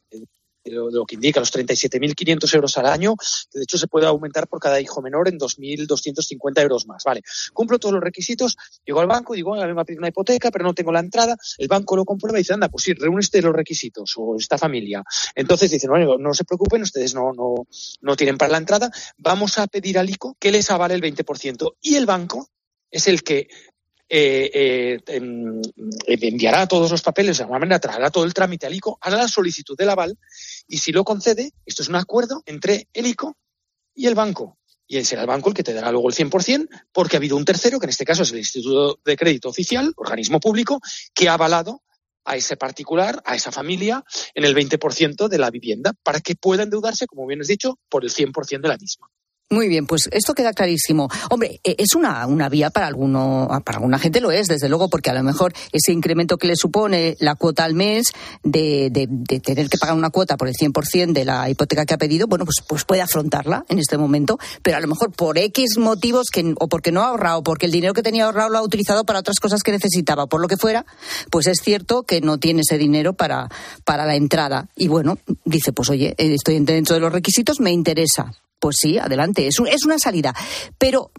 lo, 0.65 0.91
lo 0.91 1.07
que 1.07 1.15
indica, 1.15 1.41
los 1.41 1.53
37.500 1.53 2.55
euros 2.55 2.79
al 2.79 2.87
año, 2.87 3.15
que 3.51 3.59
de 3.59 3.65
hecho 3.65 3.79
se 3.79 3.89
puede 3.89 4.07
aumentar 4.07 4.49
por 4.49 4.61
cada 4.61 4.81
hijo 4.81 5.01
menor 5.03 5.29
en 5.29 5.39
2.250 5.39 6.63
euros 6.63 6.87
más. 6.87 7.05
Vale, 7.05 7.23
cumplo 7.53 7.79
todos 7.79 7.95
los 7.95 8.03
requisitos, 8.03 8.57
llego 8.85 9.01
al 9.01 9.07
banco, 9.07 9.35
digo, 9.35 9.55
a 9.55 9.67
mí 9.67 9.75
me 9.75 9.81
ha 9.81 9.85
pedido 9.85 10.01
una 10.01 10.09
hipoteca, 10.09 10.51
pero 10.51 10.65
no 10.65 10.75
tengo 10.75 10.93
la 10.93 11.01
entrada, 11.01 11.37
el 11.59 11.69
banco 11.69 11.97
lo 11.97 12.05
comprueba 12.05 12.39
y 12.39 12.43
dice, 12.43 12.55
anda, 12.55 12.69
pues 12.69 12.85
sí, 12.85 12.93
reúne 12.95 13.21
usted 13.21 13.43
los 13.43 13.55
requisitos 13.55 14.15
o 14.17 14.37
esta 14.37 14.59
familia. 14.59 15.03
Entonces 15.35 15.71
dicen, 15.71 15.91
bueno, 15.91 16.19
no 16.19 16.35
se 16.35 16.45
preocupen, 16.45 16.83
ustedes 16.83 17.15
no, 17.15 17.33
no, 17.33 17.67
no 18.01 18.17
tienen 18.17 18.39
para 18.39 18.53
la 18.53 18.59
entrada, 18.59 18.91
vamos 19.19 19.59
a 19.59 19.67
pedir 19.67 19.99
al 19.99 20.11
ICO 20.11 20.37
que 20.39 20.53
les 20.53 20.71
avale 20.71 20.95
el 20.95 21.03
20%. 21.03 21.77
Y 21.81 21.97
el 21.97 22.07
banco 22.07 22.49
es 22.91 23.07
el 23.07 23.23
que 23.23 23.49
eh, 24.13 24.51
eh, 24.53 25.01
em, 25.07 25.63
enviará 26.07 26.67
todos 26.67 26.91
los 26.91 27.01
papeles, 27.01 27.39
de 27.39 27.45
alguna 27.45 27.61
manera 27.61 27.79
traerá 27.79 28.11
todo 28.11 28.25
el 28.25 28.35
trámite 28.35 28.67
al 28.67 28.75
ICO, 28.75 28.99
hará 29.01 29.17
la 29.17 29.29
solicitud 29.29 29.77
del 29.77 29.89
aval 29.89 30.19
y 30.67 30.79
si 30.79 30.91
lo 30.91 31.05
concede, 31.05 31.53
esto 31.65 31.83
es 31.83 31.89
un 31.89 31.95
acuerdo 31.95 32.43
entre 32.45 32.89
el 32.93 33.07
ICO 33.07 33.37
y 33.95 34.09
el 34.09 34.17
banco. 34.17 34.59
Y 34.89 35.05
será 35.05 35.23
el 35.23 35.29
banco 35.29 35.51
el 35.51 35.55
que 35.55 35.63
te 35.63 35.73
dará 35.73 35.93
luego 35.93 36.09
el 36.09 36.17
100%, 36.17 36.69
porque 36.91 37.15
ha 37.15 37.19
habido 37.19 37.37
un 37.37 37.45
tercero, 37.45 37.79
que 37.79 37.87
en 37.87 37.91
este 37.91 38.05
caso 38.05 38.25
es 38.25 38.33
el 38.33 38.39
Instituto 38.39 38.99
de 39.05 39.17
Crédito 39.17 39.49
Oficial, 39.49 39.93
organismo 39.97 40.41
público, 40.41 40.81
que 41.15 41.29
ha 41.29 41.35
avalado 41.35 41.83
a 42.25 42.35
ese 42.35 42.57
particular, 42.57 43.23
a 43.25 43.37
esa 43.37 43.53
familia, 43.53 44.03
en 44.35 44.45
el 44.45 44.57
20% 44.57 45.29
de 45.29 45.39
la 45.39 45.51
vivienda, 45.51 45.93
para 46.03 46.21
que 46.21 46.35
pueda 46.35 46.65
endeudarse, 46.65 47.07
como 47.07 47.29
bien 47.29 47.41
has 47.41 47.47
dicho, 47.47 47.79
por 47.89 48.03
el 48.03 48.11
100% 48.11 48.63
de 48.63 48.69
la 48.69 48.77
misma. 48.77 49.09
Muy 49.53 49.67
bien, 49.67 49.85
pues 49.85 50.09
esto 50.13 50.33
queda 50.33 50.53
clarísimo. 50.53 51.09
Hombre, 51.29 51.61
eh, 51.65 51.75
es 51.77 51.97
una, 51.97 52.25
una 52.29 52.49
vía 52.49 52.71
para 52.71 52.87
alguno, 52.87 53.49
para 53.65 53.79
alguna 53.79 53.99
gente 53.99 54.21
lo 54.21 54.31
es, 54.31 54.47
desde 54.47 54.69
luego, 54.69 54.89
porque 54.89 55.11
a 55.11 55.13
lo 55.13 55.25
mejor 55.25 55.53
ese 55.73 55.91
incremento 55.91 56.37
que 56.37 56.47
le 56.47 56.55
supone 56.55 57.17
la 57.19 57.35
cuota 57.35 57.65
al 57.65 57.75
mes 57.75 58.13
de, 58.45 58.91
de, 58.93 59.41
tener 59.41 59.69
que 59.69 59.77
pagar 59.77 59.97
una 59.97 60.11
cuota 60.11 60.37
por 60.37 60.47
el 60.47 60.55
100% 60.55 61.13
de 61.13 61.25
la 61.25 61.51
hipoteca 61.51 61.85
que 61.85 61.95
ha 61.95 61.99
pedido, 61.99 62.29
bueno, 62.29 62.45
pues, 62.45 62.59
pues 62.69 62.85
puede 62.85 63.03
afrontarla 63.03 63.65
en 63.69 63.81
este 63.81 63.99
momento, 63.99 64.39
pero 64.63 64.77
a 64.77 64.81
lo 64.81 64.87
mejor 64.87 65.11
por 65.11 65.37
X 65.37 65.79
motivos 65.79 66.29
que, 66.33 66.55
o 66.57 66.69
porque 66.69 66.93
no 66.93 67.03
ha 67.03 67.09
ahorrado, 67.09 67.43
porque 67.43 67.67
el 67.67 67.73
dinero 67.73 67.93
que 67.93 68.05
tenía 68.05 68.27
ahorrado 68.27 68.51
lo 68.51 68.59
ha 68.59 68.63
utilizado 68.63 69.05
para 69.05 69.19
otras 69.19 69.41
cosas 69.41 69.65
que 69.65 69.73
necesitaba, 69.73 70.29
por 70.29 70.41
lo 70.41 70.47
que 70.47 70.59
fuera, 70.59 70.87
pues 71.29 71.49
es 71.49 71.59
cierto 71.61 72.05
que 72.05 72.21
no 72.21 72.39
tiene 72.39 72.61
ese 72.61 72.79
dinero 72.79 73.15
para, 73.15 73.49
para 73.85 74.07
la 74.07 74.15
entrada. 74.15 74.69
Y 74.77 74.87
bueno, 74.87 75.19
dice, 75.45 75.73
pues 75.73 75.91
oye, 75.91 76.15
estoy 76.19 76.61
dentro 76.61 76.95
de 76.95 77.01
los 77.01 77.13
requisitos, 77.13 77.59
me 77.59 77.73
interesa 77.73 78.33
pues 78.61 78.77
sí, 78.79 78.99
adelante, 78.99 79.49
es, 79.49 79.57
es 79.69 79.85
una 79.85 79.99
salida. 79.99 80.35
Pero 80.79 81.11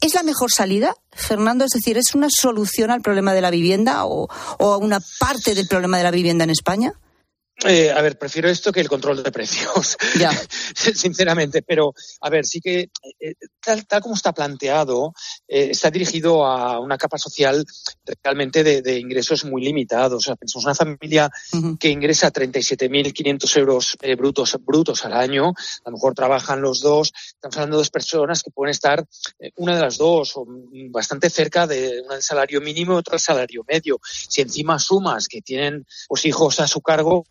¿Es 0.00 0.12
la 0.14 0.24
mejor 0.24 0.50
salida, 0.50 0.94
Fernando? 1.12 1.64
Es 1.64 1.70
decir, 1.70 1.96
¿es 1.96 2.16
una 2.16 2.26
solución 2.28 2.90
al 2.90 3.00
problema 3.00 3.32
de 3.32 3.40
la 3.40 3.50
vivienda 3.50 4.04
o, 4.04 4.28
o, 4.58 4.72
a 4.72 4.76
una 4.76 4.98
parte 5.20 5.54
del 5.54 5.68
problema 5.68 5.98
de 5.98 6.02
la 6.02 6.10
vivienda 6.10 6.42
en 6.42 6.50
España? 6.50 6.94
Eh, 7.62 7.90
a 7.90 8.02
ver, 8.02 8.18
prefiero 8.18 8.48
esto 8.48 8.72
que 8.72 8.80
el 8.80 8.88
control 8.88 9.22
de 9.22 9.30
precios, 9.30 9.96
sinceramente. 10.74 11.62
Pero, 11.62 11.94
a 12.20 12.28
ver, 12.28 12.44
sí 12.44 12.60
que 12.60 12.90
eh, 13.20 13.34
tal, 13.60 13.86
como 14.02 14.16
está 14.16 14.32
planteado, 14.32 15.14
eh, 15.46 15.68
está 15.70 15.90
dirigido 15.90 16.44
a 16.44 16.80
una 16.80 16.98
capa 16.98 17.16
social 17.16 17.64
realmente 18.22 18.64
de, 18.64 18.98
ingresos 18.98 19.44
muy 19.44 19.62
limitados. 19.62 20.14
O 20.14 20.20
sea, 20.20 20.36
pensamos 20.36 20.64
una 20.64 20.74
familia 20.74 21.30
que 21.78 21.88
ingresa 21.88 22.32
37.500 22.32 23.58
euros 23.58 23.96
brutos, 24.16 24.58
brutos 24.60 25.04
al 25.04 25.14
año, 25.14 25.48
a 25.84 25.90
lo 25.90 25.92
mejor 25.92 26.14
trabajan 26.14 26.60
los 26.60 26.80
dos, 26.80 27.12
estamos 27.26 27.56
hablando 27.56 27.76
de 27.76 27.80
dos 27.80 27.90
personas 27.90 28.42
que 28.42 28.50
pueden 28.50 28.70
estar, 28.70 29.04
una 29.56 29.74
de 29.74 29.80
las 29.80 29.96
dos, 29.96 30.36
o 30.36 30.46
bastante 30.90 31.30
cerca 31.30 31.66
de 31.66 32.02
una 32.04 32.14
del 32.14 32.22
salario 32.22 32.60
mínimo 32.60 32.94
y 32.94 32.96
otra 32.96 33.12
del 33.12 33.20
salario 33.20 33.64
medio. 33.66 34.00
Si 34.02 34.42
encima 34.42 34.78
sumas 34.78 35.28
que 35.28 35.40
tienen 35.40 35.86
pues, 36.08 36.24
hijos 36.26 36.60
a 36.60 36.68
su 36.68 36.80
cargo, 36.80 37.24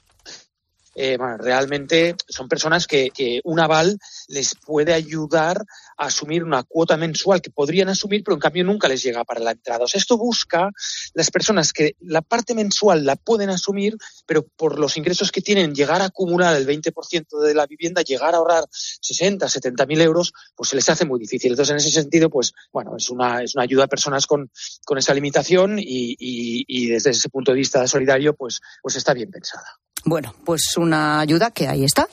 eh, 0.96 1.18
bueno, 1.18 1.38
realmente 1.38 2.16
son 2.28 2.48
personas 2.48 2.86
que, 2.86 3.10
que, 3.10 3.42
un 3.44 3.60
aval 3.60 3.98
les 4.28 4.56
puede 4.56 4.94
ayudar 4.94 5.64
a 5.98 6.06
asumir 6.06 6.44
una 6.44 6.64
cuota 6.64 6.98
mensual 6.98 7.42
que 7.42 7.50
podrían 7.50 7.90
asumir, 7.90 8.24
pero 8.24 8.36
en 8.36 8.42
cambio 8.42 8.64
nunca 8.64 8.88
les 8.88 9.02
llega 9.02 9.24
para 9.24 9.40
la 9.40 9.52
entrada. 9.52 9.86
O 9.86 9.88
sea, 9.88 9.98
esto 9.98 10.18
busca 10.18 10.70
las 11.14 11.32
personas 11.32 11.74
que 11.74 11.96
la 12.02 12.22
parte 12.22 12.54
mensual 12.54 13.06
la 13.06 13.16
pueden 13.16 13.50
asumir, 13.50 13.98
pero 14.26 14.44
por 14.44 14.80
los 14.80 14.98
ingresos 14.98 15.32
que 15.32 15.42
tienen, 15.42 15.74
llegar 15.74 16.02
a 16.02 16.06
acumular 16.06 16.56
el 16.56 16.68
20% 16.68 17.40
de 17.40 17.54
la 17.54 17.66
vivienda, 17.66 18.02
llegar 18.02 18.36
a 18.36 18.38
ahorrar 18.38 18.66
60, 18.72 19.50
70 19.50 19.86
mil 19.86 20.02
euros, 20.02 20.34
pues 20.56 20.70
se 20.70 20.76
les 20.76 20.88
hace 20.90 21.06
muy 21.06 21.20
difícil. 21.20 21.52
Entonces, 21.52 21.72
en 21.72 21.78
ese 21.78 21.92
sentido, 21.92 22.30
pues 22.30 22.54
bueno, 22.72 22.96
es 22.98 23.10
una, 23.10 23.42
es 23.42 23.56
una 23.56 23.64
ayuda 23.64 23.86
a 23.86 23.88
personas 23.88 24.28
con, 24.28 24.52
con 24.86 24.98
esa 24.98 25.14
limitación 25.14 25.80
y, 25.80 26.16
y, 26.20 26.66
y 26.68 26.88
desde 26.88 27.12
ese 27.12 27.30
punto 27.30 27.52
de 27.52 27.58
vista 27.58 27.88
solidario, 27.88 28.36
pues, 28.36 28.62
pues 28.82 28.96
está 28.96 29.14
bien 29.14 29.32
pensada. 29.32 29.83
Bueno, 30.06 30.34
pues 30.46 30.78
una 30.78 31.20
ayuda 31.20 31.52
que 31.52 31.68
ahí 31.68 31.84
está 31.84 32.08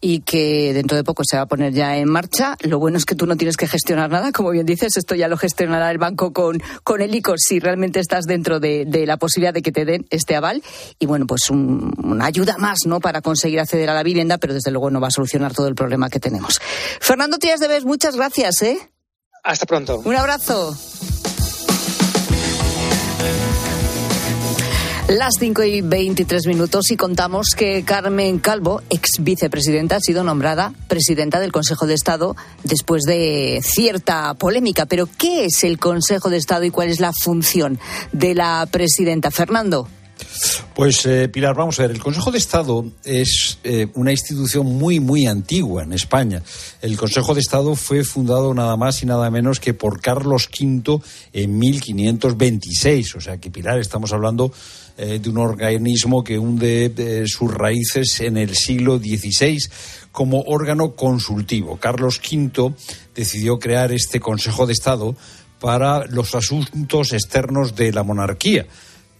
y 0.00 0.20
que 0.20 0.72
dentro 0.74 0.96
de 0.96 1.04
poco 1.04 1.22
se 1.24 1.36
va 1.36 1.42
a 1.42 1.46
poner 1.46 1.72
ya 1.72 1.96
en 1.96 2.08
marcha. 2.08 2.56
Lo 2.60 2.78
bueno 2.78 2.98
es 2.98 3.04
que 3.04 3.14
tú 3.14 3.26
no 3.26 3.36
tienes 3.36 3.56
que 3.56 3.66
gestionar 3.66 4.10
nada, 4.10 4.32
como 4.32 4.50
bien 4.50 4.66
dices, 4.66 4.96
esto 4.96 5.14
ya 5.14 5.28
lo 5.28 5.36
gestionará 5.36 5.90
el 5.90 5.98
banco 5.98 6.32
con, 6.32 6.62
con 6.84 7.00
el 7.00 7.14
ICO 7.14 7.34
si 7.36 7.58
realmente 7.60 8.00
estás 8.00 8.24
dentro 8.24 8.60
de, 8.60 8.86
la 9.06 9.16
posibilidad 9.16 9.54
de 9.54 9.62
que 9.62 9.72
te 9.72 9.84
den 9.84 10.06
este 10.10 10.36
aval. 10.36 10.62
Y 10.98 11.06
bueno, 11.06 11.26
pues 11.26 11.50
una 11.50 12.26
ayuda 12.26 12.56
más, 12.58 12.80
¿no? 12.86 13.00
Para 13.00 13.20
conseguir 13.22 13.60
acceder 13.60 13.90
a 13.90 13.94
la 13.94 14.02
vivienda, 14.02 14.38
pero 14.38 14.54
desde 14.54 14.70
luego 14.70 14.90
no 14.90 15.00
va 15.00 15.08
a 15.08 15.12
solucionar 15.12 15.54
todo 15.54 15.68
el 15.68 15.74
problema 15.74 16.08
que 16.10 16.20
tenemos. 16.20 16.60
Fernando 17.00 17.38
Tías 17.38 17.60
de 17.60 17.68
Bes, 17.68 17.84
muchas 17.84 18.16
gracias, 18.16 18.62
¿eh? 18.62 18.78
Hasta 19.42 19.66
pronto. 19.66 20.02
Un 20.04 20.16
abrazo. 20.16 20.76
Las 25.08 25.34
5 25.38 25.62
y 25.62 25.82
23 25.82 26.48
minutos 26.48 26.90
y 26.90 26.96
contamos 26.96 27.50
que 27.56 27.84
Carmen 27.84 28.40
Calvo, 28.40 28.82
ex 28.90 29.20
vicepresidenta, 29.20 29.94
ha 29.96 30.00
sido 30.00 30.24
nombrada 30.24 30.72
presidenta 30.88 31.38
del 31.38 31.52
Consejo 31.52 31.86
de 31.86 31.94
Estado 31.94 32.34
después 32.64 33.04
de 33.04 33.60
cierta 33.62 34.34
polémica. 34.34 34.86
Pero, 34.86 35.08
¿qué 35.16 35.44
es 35.44 35.62
el 35.62 35.78
Consejo 35.78 36.28
de 36.28 36.38
Estado 36.38 36.64
y 36.64 36.70
cuál 36.70 36.88
es 36.88 36.98
la 36.98 37.12
función 37.12 37.78
de 38.10 38.34
la 38.34 38.66
presidenta? 38.68 39.30
Fernando. 39.30 39.86
Pues 40.74 41.06
eh, 41.06 41.28
Pilar, 41.28 41.54
vamos 41.54 41.78
a 41.78 41.82
ver, 41.82 41.92
el 41.92 42.02
Consejo 42.02 42.32
de 42.32 42.38
Estado 42.38 42.84
es 43.04 43.58
eh, 43.62 43.86
una 43.94 44.10
institución 44.10 44.66
muy, 44.66 44.98
muy 44.98 45.26
antigua 45.26 45.84
en 45.84 45.92
España. 45.92 46.42
El 46.82 46.96
Consejo 46.96 47.32
de 47.32 47.40
Estado 47.40 47.76
fue 47.76 48.02
fundado 48.02 48.52
nada 48.54 48.76
más 48.76 49.02
y 49.02 49.06
nada 49.06 49.30
menos 49.30 49.60
que 49.60 49.72
por 49.72 50.00
Carlos 50.00 50.48
V 50.48 51.00
en 51.32 51.58
1526. 51.58 53.14
O 53.14 53.20
sea 53.20 53.38
que, 53.38 53.50
Pilar, 53.50 53.78
estamos 53.78 54.12
hablando 54.12 54.52
eh, 54.98 55.18
de 55.20 55.30
un 55.30 55.38
organismo 55.38 56.24
que 56.24 56.38
hunde 56.38 57.24
sus 57.26 57.52
raíces 57.52 58.20
en 58.20 58.36
el 58.36 58.54
siglo 58.54 58.98
XVI 58.98 59.58
como 60.12 60.42
órgano 60.42 60.94
consultivo. 60.94 61.76
Carlos 61.76 62.20
V 62.20 62.74
decidió 63.14 63.58
crear 63.58 63.92
este 63.92 64.20
Consejo 64.20 64.66
de 64.66 64.72
Estado 64.72 65.14
para 65.60 66.06
los 66.06 66.34
asuntos 66.34 67.12
externos 67.12 67.76
de 67.76 67.92
la 67.92 68.02
monarquía 68.02 68.66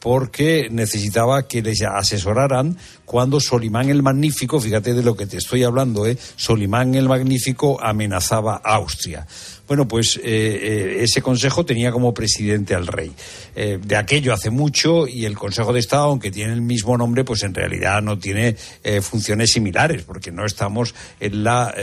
porque 0.07 0.69
necesitaba 0.71 1.49
que 1.49 1.63
les 1.63 1.83
asesoraran 1.83 2.79
cuando 3.05 3.41
Solimán 3.41 3.91
el 3.91 4.05
Magnífico, 4.05 4.61
fíjate 4.61 4.95
de 4.95 5.03
lo 5.03 5.17
que 5.17 5.27
te 5.27 5.39
estoy 5.39 5.65
hablando, 5.65 6.07
¿eh? 6.07 6.17
Solimán 6.37 6.95
el 6.95 7.09
Magnífico 7.09 7.83
amenazaba 7.83 8.61
a 8.63 8.77
Austria. 8.77 9.27
Bueno, 9.67 9.89
pues 9.89 10.17
eh, 10.17 10.23
eh, 10.25 10.97
ese 11.03 11.23
consejo 11.23 11.65
tenía 11.65 11.91
como 11.91 12.15
presidente 12.15 12.75
al 12.75 12.87
rey. 12.87 13.13
Eh, 13.57 13.79
de 13.83 13.97
aquello 13.97 14.33
hace 14.33 14.51
mucho 14.51 15.09
y 15.09 15.25
el 15.25 15.37
Consejo 15.37 15.73
de 15.73 15.81
Estado, 15.81 16.05
aunque 16.05 16.31
tiene 16.31 16.53
el 16.53 16.61
mismo 16.61 16.97
nombre, 16.97 17.25
pues 17.25 17.43
en 17.43 17.55
realidad 17.55 18.03
no 18.03 18.19
tiene 18.19 18.57
funciones 19.01 19.53
similares, 19.53 20.03
porque 20.03 20.31
no 20.31 20.45
estamos 20.45 20.95
en 21.21 21.43
la 21.43 21.75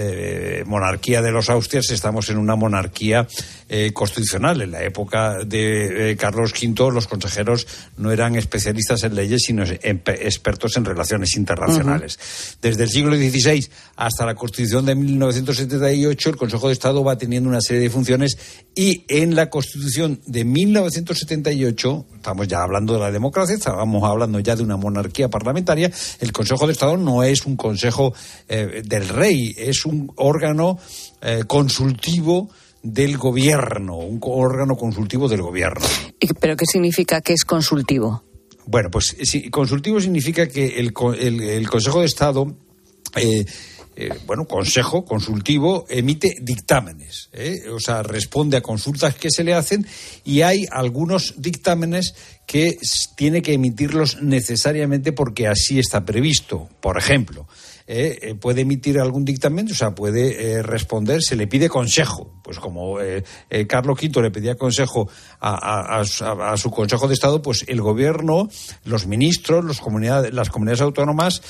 monarquía 0.66 1.22
de 1.22 1.32
los 1.32 1.50
Austrias, 1.50 1.90
estamos 1.90 2.30
en 2.30 2.38
una 2.38 2.56
monarquía 2.56 3.28
constitucional. 3.94 4.62
En 4.62 4.72
la 4.72 4.84
época 4.84 5.44
de 5.44 6.16
Carlos 6.20 6.54
V 6.54 6.92
los 6.92 7.08
consejeros 7.08 7.68
no 7.98 8.12
eran 8.12 8.36
especialistas 8.36 9.04
en 9.04 9.16
leyes, 9.16 9.42
sino 9.46 9.64
expertos 9.64 10.78
en 10.78 10.86
relaciones 10.86 11.36
internacionales. 11.36 12.20
Desde 12.62 12.84
el 12.84 12.90
siglo 12.90 13.16
XVI 13.16 13.68
hasta 13.96 14.26
la 14.26 14.36
Constitución 14.36 14.86
de 14.86 14.96
1978, 14.96 16.30
el 16.30 16.36
Consejo 16.36 16.68
de 16.68 16.74
Estado 16.74 17.04
va 17.04 17.18
teniendo 17.18 17.50
una 17.50 17.62
serie 17.62 17.73
de 17.80 17.90
funciones 17.90 18.38
y 18.76 19.06
en 19.08 19.36
la 19.36 19.50
Constitución 19.50 20.20
de 20.26 20.46
1978, 20.46 22.06
estamos 22.16 22.48
ya 22.48 22.64
hablando 22.64 22.94
de 22.94 23.00
la 23.00 23.12
democracia, 23.12 23.56
estamos 23.56 24.04
hablando 24.04 24.40
ya 24.40 24.56
de 24.56 24.64
una 24.64 24.78
monarquía 24.78 25.30
parlamentaria, 25.30 25.92
el 26.20 26.32
Consejo 26.32 26.66
de 26.66 26.74
Estado 26.74 26.98
no 26.98 27.24
es 27.24 27.46
un 27.46 27.56
consejo 27.56 28.14
eh, 28.48 28.82
del 28.84 29.10
rey, 29.10 29.54
es 29.58 29.86
un 29.86 30.12
órgano 30.16 30.80
eh, 31.22 31.44
consultivo 31.48 32.50
del 32.82 33.18
gobierno, 33.18 33.98
un 33.98 34.20
órgano 34.22 34.76
consultivo 34.76 35.30
del 35.30 35.42
gobierno. 35.42 35.86
¿Pero 36.40 36.56
qué 36.56 36.66
significa 36.66 37.22
que 37.22 37.34
es 37.34 37.46
consultivo? 37.46 38.24
Bueno, 38.66 38.90
pues 38.92 39.16
consultivo 39.52 40.00
significa 40.00 40.48
que 40.48 40.80
el, 40.80 40.94
Consejo 40.94 42.00
de 42.00 42.06
Estado 42.06 42.56
eh, 43.16 43.46
eh, 43.96 44.10
bueno, 44.26 44.46
consejo 44.46 45.06
consultivo 45.06 45.86
emite 45.88 46.36
dictámenes, 46.42 47.30
¿eh? 47.32 47.70
o 47.70 47.80
sea, 47.80 48.02
responde 48.02 48.58
a 48.58 48.62
consultas 48.62 49.16
que 49.16 49.30
se 49.30 49.44
le 49.44 49.54
hacen 49.54 49.86
y 50.24 50.42
hay 50.42 50.66
algunos 50.72 51.36
dictámenes 51.38 52.16
que 52.48 52.78
tiene 53.16 53.42
que 53.42 53.54
emitirlos 53.54 54.22
necesariamente 54.22 55.12
porque 55.12 55.48
así 55.48 55.80
está 55.80 56.06
previsto. 56.06 56.70
Por 56.82 56.98
ejemplo, 56.98 57.48
eh, 57.86 58.20
eh, 58.22 58.36
puede 58.36 58.62
emitir 58.62 59.00
algún 59.00 59.26
dictamen, 59.26 59.70
o 59.70 59.76
sea, 59.76 59.94
puede 59.94 60.54
eh, 60.54 60.64
responder, 60.64 61.22
se 61.22 61.36
le 61.36 61.48
pide 61.48 61.70
consejo. 61.70 62.32
Pues 62.44 62.60
como 62.60 62.98
Carlos 63.70 63.98
V 64.02 64.22
le 64.22 64.30
pedía 64.30 64.56
consejo 64.56 65.10
a, 65.40 66.04
su 66.58 66.72
Consejo 66.72 67.08
de 67.08 67.14
Estado, 67.14 67.42
pues 67.42 67.64
el 67.70 67.80
Gobierno, 67.80 68.50
los 68.84 69.08
ministros, 69.08 69.64
las 69.64 69.80
comunidades 70.50 70.82
autónomas 70.82 71.42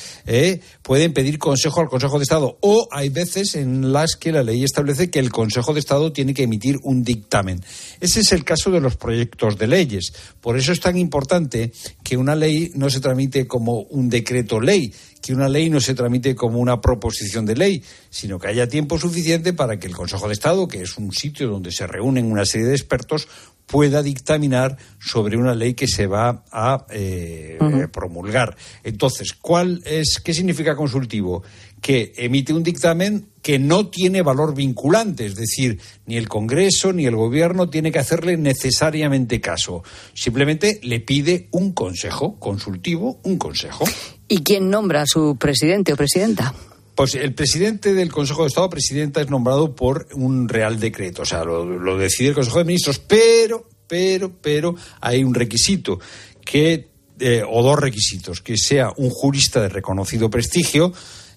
pueden 0.83 1.11
pedir 1.13 1.39
consejo 1.39 1.81
al 1.81 1.87
Consejo 1.87 2.19
de 2.19 2.23
Estado. 2.23 2.59
O 2.61 2.87
hay 2.91 3.09
veces 3.09 3.55
en 3.55 3.91
las 3.91 4.15
que 4.15 4.31
la 4.31 4.43
ley 4.43 4.63
establece 4.63 5.09
que 5.09 5.17
el 5.17 5.31
Consejo 5.31 5.73
de 5.73 5.79
Estado 5.79 6.13
tiene 6.13 6.35
que 6.35 6.43
emitir 6.43 6.77
un 6.83 7.03
dictamen. 7.03 7.63
Ese 7.99 8.19
es 8.19 8.31
el 8.31 8.43
caso 8.43 8.69
de 8.69 8.79
los 8.79 8.95
proyectos 8.95 9.57
de 9.57 9.65
leyes. 9.65 10.13
Por 10.41 10.57
eso 10.59 10.71
es 10.71 10.79
tan 10.79 10.95
importante 10.95 11.71
que 12.03 12.17
una 12.17 12.35
ley 12.35 12.71
no 12.75 12.91
se 12.91 12.99
tramite 12.99 13.47
como 13.47 13.81
un 13.81 14.09
decreto 14.09 14.59
ley, 14.59 14.93
que 15.23 15.33
una 15.33 15.47
ley 15.47 15.69
no 15.69 15.79
se 15.79 15.95
tramite 15.95 16.35
como 16.35 16.59
una 16.59 16.81
proposición 16.81 17.45
de 17.45 17.55
ley, 17.55 17.83
sino 18.09 18.37
que 18.37 18.49
haya 18.49 18.67
tiempo 18.67 18.99
suficiente 18.99 19.53
para 19.53 19.79
que 19.79 19.87
el 19.87 19.95
Consejo 19.95 20.27
de 20.27 20.33
Estado, 20.33 20.67
que 20.67 20.81
es 20.81 20.97
un 20.97 21.13
sitio 21.13 21.47
donde 21.47 21.71
se 21.71 21.87
reúnen 21.87 22.29
una 22.29 22.45
serie 22.45 22.67
de 22.67 22.75
expertos, 22.75 23.29
pueda 23.65 24.03
dictaminar 24.03 24.77
sobre 24.99 25.37
una 25.37 25.55
ley 25.55 25.73
que 25.73 25.87
se 25.87 26.07
va 26.07 26.43
a 26.51 26.85
eh, 26.89 27.57
promulgar. 27.91 28.55
Entonces, 28.83 29.33
¿cuál 29.33 29.81
es, 29.85 30.19
¿qué 30.23 30.33
significa 30.33 30.75
consultivo? 30.75 31.43
Que 31.81 32.13
emite 32.17 32.53
un 32.53 32.63
dictamen 32.63 33.27
que 33.41 33.59
no 33.59 33.87
tiene 33.87 34.21
valor 34.21 34.55
vinculante, 34.55 35.25
es 35.25 35.35
decir, 35.35 35.79
ni 36.05 36.15
el 36.15 36.29
Congreso 36.29 36.93
ni 36.93 37.05
el 37.05 37.15
Gobierno 37.15 37.69
tiene 37.69 37.91
que 37.91 37.99
hacerle 37.99 38.37
necesariamente 38.37 39.41
caso. 39.41 39.83
Simplemente 40.13 40.79
le 40.83 41.01
pide 41.01 41.49
un 41.51 41.73
consejo 41.73 42.39
consultivo, 42.39 43.19
un 43.23 43.37
consejo. 43.37 43.85
¿Y 44.27 44.43
quién 44.43 44.69
nombra 44.69 45.01
a 45.01 45.05
su 45.05 45.35
presidente 45.37 45.93
o 45.93 45.97
presidenta? 45.97 46.53
Pues 46.95 47.15
el 47.15 47.33
presidente 47.33 47.93
del 47.93 48.11
Consejo 48.11 48.43
de 48.43 48.49
Estado, 48.49 48.69
presidenta, 48.69 49.21
es 49.21 49.29
nombrado 49.29 49.75
por 49.75 50.07
un 50.13 50.47
real 50.47 50.79
decreto, 50.79 51.23
o 51.23 51.25
sea, 51.25 51.43
lo, 51.43 51.97
decide 51.97 52.29
el 52.29 52.35
Consejo 52.35 52.59
de 52.59 52.65
Ministros, 52.65 52.99
pero, 52.99 53.67
pero, 53.87 54.31
pero 54.41 54.75
hay 55.01 55.23
un 55.23 55.33
requisito 55.33 55.99
que 56.45 56.89
eh, 57.19 57.43
o 57.47 57.63
dos 57.63 57.79
requisitos, 57.79 58.41
que 58.41 58.57
sea 58.57 58.91
un 58.97 59.09
jurista 59.09 59.61
de 59.61 59.69
reconocido 59.69 60.29
prestigio, 60.29 60.93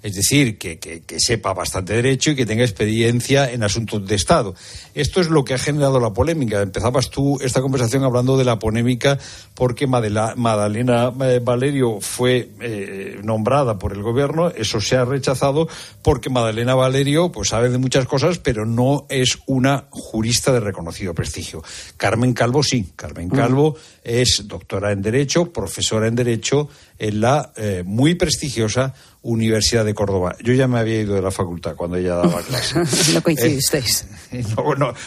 es 0.06 0.14
decir, 0.14 0.56
que, 0.56 1.02
sepa 1.18 1.52
bastante 1.52 1.94
derecho 1.94 2.30
y 2.30 2.36
que 2.36 2.46
tenga 2.46 2.62
experiencia 2.62 3.50
en 3.50 3.64
asuntos 3.64 4.06
de 4.06 4.14
Estado. 4.14 4.54
Esto 4.94 5.20
es 5.20 5.30
lo 5.30 5.44
que 5.44 5.54
ha 5.54 5.58
generado 5.58 5.98
la 5.98 6.12
polémica. 6.12 6.62
Empezabas 6.62 7.10
tú 7.10 7.40
esta 7.40 7.60
conversación 7.60 8.04
hablando 8.04 8.38
de 8.38 8.44
la 8.44 8.60
polémica 8.60 9.18
porque 9.54 9.88
Madalena 9.88 11.12
eh, 11.22 11.40
Valerio 11.42 12.00
fue 12.00 12.50
eh, 12.60 13.18
nombrada 13.24 13.80
por 13.80 13.92
el 13.94 14.02
gobierno, 14.02 14.50
eso 14.50 14.80
se 14.80 14.96
ha 14.96 15.04
rechazado 15.04 15.66
porque 16.02 16.30
Madalena 16.30 16.76
Valerio 16.76 17.32
pues 17.32 17.48
sabe 17.48 17.68
de 17.68 17.78
muchas 17.78 18.06
cosas, 18.06 18.38
pero 18.38 18.64
no 18.64 19.06
es 19.08 19.40
una 19.46 19.86
jurista 19.90 20.52
de 20.52 20.60
reconocido 20.60 21.14
prestigio. 21.14 21.64
Carmen 21.96 22.32
Calvo 22.32 22.62
sí, 22.62 22.92
Carmen 22.94 23.28
Calvo 23.28 23.74
es 24.04 24.44
doctora 24.46 24.92
en 24.92 25.02
Derecho, 25.02 25.52
profesora 25.52 26.06
en 26.06 26.14
Derecho 26.14 26.68
en 26.98 27.20
la 27.20 27.52
eh, 27.56 27.82
muy 27.84 28.14
prestigiosa 28.14 28.94
Universidad 29.26 29.84
de 29.84 29.92
Córdoba. 29.92 30.36
Yo 30.42 30.52
ya 30.54 30.68
me 30.68 30.78
había 30.78 31.00
ido 31.00 31.14
de 31.14 31.22
la 31.22 31.32
facultad 31.32 31.74
cuando 31.74 31.96
ella 31.96 32.14
daba 32.14 32.40
clase. 32.48 32.80
no 33.12 33.22
coincidisteis. 33.22 34.06
Eh, 34.32 34.44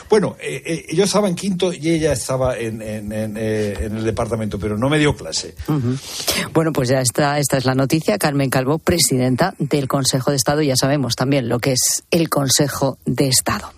bueno, 0.10 0.36
eh, 0.42 0.86
yo 0.94 1.06
estaba 1.06 1.30
en 1.30 1.36
quinto 1.36 1.72
y 1.72 1.90
ella 1.90 2.14
estaba 2.14 2.58
en, 2.58 2.82
el 2.82 4.04
departamento, 4.04 4.60
pero 4.60 4.78
no 4.78 4.90
me 4.90 5.00
dio 5.00 5.16
clase. 5.16 5.56
Bueno, 6.54 6.74
pues 6.74 6.90
ya 6.90 7.00
está, 7.02 7.40
esta 7.40 7.58
es 7.58 7.66
la 7.66 7.76
noticia. 7.76 8.18
Carmen 8.18 8.50
Calvo, 8.50 8.78
presidenta 8.78 9.56
del 9.58 9.88
Consejo 9.88 10.32
de 10.32 10.38
Estado. 10.38 10.62
Ya 10.62 10.76
sabemos 10.76 11.16
también 11.16 11.48
lo 11.48 11.60
que 11.60 11.74
es 11.74 12.04
el 12.12 12.30
Consejo 12.30 12.98
de 13.06 13.28
Estado. 13.28 13.72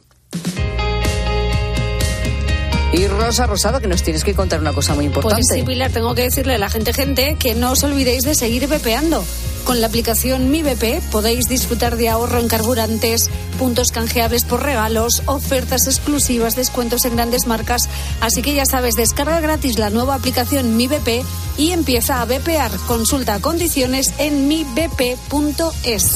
Y 2.93 3.07
Rosa 3.07 3.47
Rosado, 3.47 3.79
que 3.79 3.87
nos 3.87 4.03
tienes 4.03 4.23
que 4.23 4.33
contar 4.33 4.59
una 4.59 4.73
cosa 4.73 4.93
muy 4.95 5.05
importante. 5.05 5.41
Pues 5.47 5.59
sí, 5.59 5.65
Pilar, 5.65 5.91
tengo 5.91 6.13
que 6.13 6.23
decirle 6.23 6.55
a 6.55 6.57
la 6.57 6.69
gente, 6.69 6.93
gente, 6.93 7.37
que 7.39 7.55
no 7.55 7.71
os 7.71 7.83
olvidéis 7.83 8.23
de 8.23 8.35
seguir 8.35 8.67
bepeando. 8.67 9.23
Con 9.63 9.79
la 9.79 9.87
aplicación 9.87 10.51
Mi 10.51 10.63
BP 10.63 11.01
podéis 11.11 11.47
disfrutar 11.47 11.95
de 11.95 12.09
ahorro 12.09 12.39
en 12.39 12.47
carburantes, 12.47 13.29
puntos 13.57 13.89
canjeables 13.91 14.43
por 14.43 14.63
regalos, 14.63 15.21
ofertas 15.25 15.87
exclusivas, 15.87 16.55
descuentos 16.55 17.05
en 17.05 17.15
grandes 17.15 17.47
marcas. 17.47 17.87
Así 18.19 18.41
que 18.41 18.53
ya 18.53 18.65
sabes, 18.65 18.95
descarga 18.95 19.39
gratis 19.39 19.77
la 19.79 19.89
nueva 19.89 20.15
aplicación 20.15 20.75
Mi 20.75 20.87
BP 20.87 21.23
y 21.57 21.71
empieza 21.71 22.21
a 22.21 22.25
bepear. 22.25 22.71
Consulta 22.87 23.39
condiciones 23.39 24.13
en 24.17 24.47
mibp.es. 24.47 26.15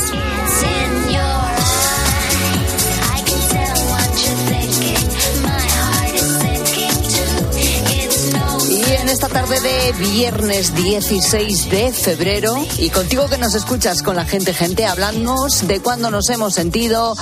en 0.74 1.95
tarde 9.36 9.60
de 9.60 9.92
viernes 10.00 10.74
16 10.76 11.70
de 11.70 11.92
febrero 11.92 12.56
y 12.80 12.90
contigo 12.90 13.28
que 13.28 13.38
nos 13.38 13.54
escuchas 13.54 14.02
con 14.02 14.16
la 14.16 14.24
gente, 14.24 14.54
gente, 14.54 14.86
hablamos 14.86 15.68
de 15.68 15.82
cuando 15.82 16.10
nos 16.10 16.30
hemos 16.30 16.54
sentido 16.54 17.14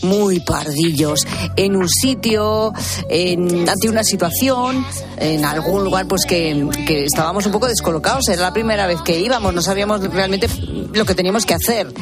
muy 0.00 0.40
pardillos 0.40 1.26
en 1.56 1.76
un 1.76 1.86
sitio, 1.86 2.72
en, 3.10 3.68
ante 3.68 3.90
una 3.90 4.02
situación, 4.02 4.82
en 5.18 5.44
algún 5.44 5.84
lugar 5.84 6.08
pues 6.08 6.24
que, 6.24 6.66
que 6.86 7.04
estábamos 7.04 7.44
un 7.44 7.52
poco 7.52 7.66
descolocados. 7.66 8.26
Era 8.28 8.40
la 8.40 8.54
primera 8.54 8.86
vez 8.86 9.02
que 9.02 9.20
íbamos, 9.20 9.52
no 9.52 9.60
sabíamos 9.60 10.00
realmente 10.10 10.48
lo 10.94 11.04
que 11.04 11.14
teníamos 11.14 11.44
que 11.44 11.52
hacer. 11.52 11.92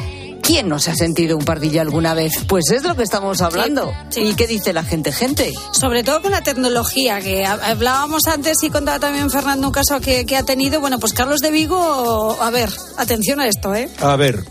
¿Quién 0.47 0.69
no 0.69 0.79
se 0.79 0.91
ha 0.91 0.95
sentido 0.95 1.35
un 1.35 1.43
pardillo 1.43 1.81
alguna 1.81 2.13
vez? 2.13 2.31
Pues 2.47 2.71
es 2.71 2.81
de 2.81 2.87
lo 2.87 2.95
que 2.95 3.03
estamos 3.03 3.41
hablando. 3.41 3.93
¿Y 4.15 4.33
qué 4.35 4.47
dice 4.47 4.71
la 4.71 4.81
gente? 4.81 5.11
Gente. 5.11 5.53
Sobre 5.73 6.05
todo 6.05 6.21
con 6.21 6.31
la 6.31 6.41
tecnología, 6.41 7.19
que 7.19 7.45
hablábamos 7.45 8.27
antes 8.27 8.55
y 8.63 8.69
contaba 8.69 8.97
también 8.97 9.29
Fernando 9.29 9.67
un 9.67 9.73
caso 9.73 9.99
que, 9.99 10.25
ha 10.37 10.43
tenido. 10.43 10.79
Bueno, 10.79 10.99
pues 10.99 11.11
Carlos 11.11 11.41
de 11.41 11.51
Vigo, 11.51 12.37
a 12.41 12.49
ver, 12.49 12.69
atención 12.95 13.41
a 13.41 13.47
esto, 13.49 13.75
¿eh? 13.75 13.89
A 13.99 14.15
ver. 14.15 14.41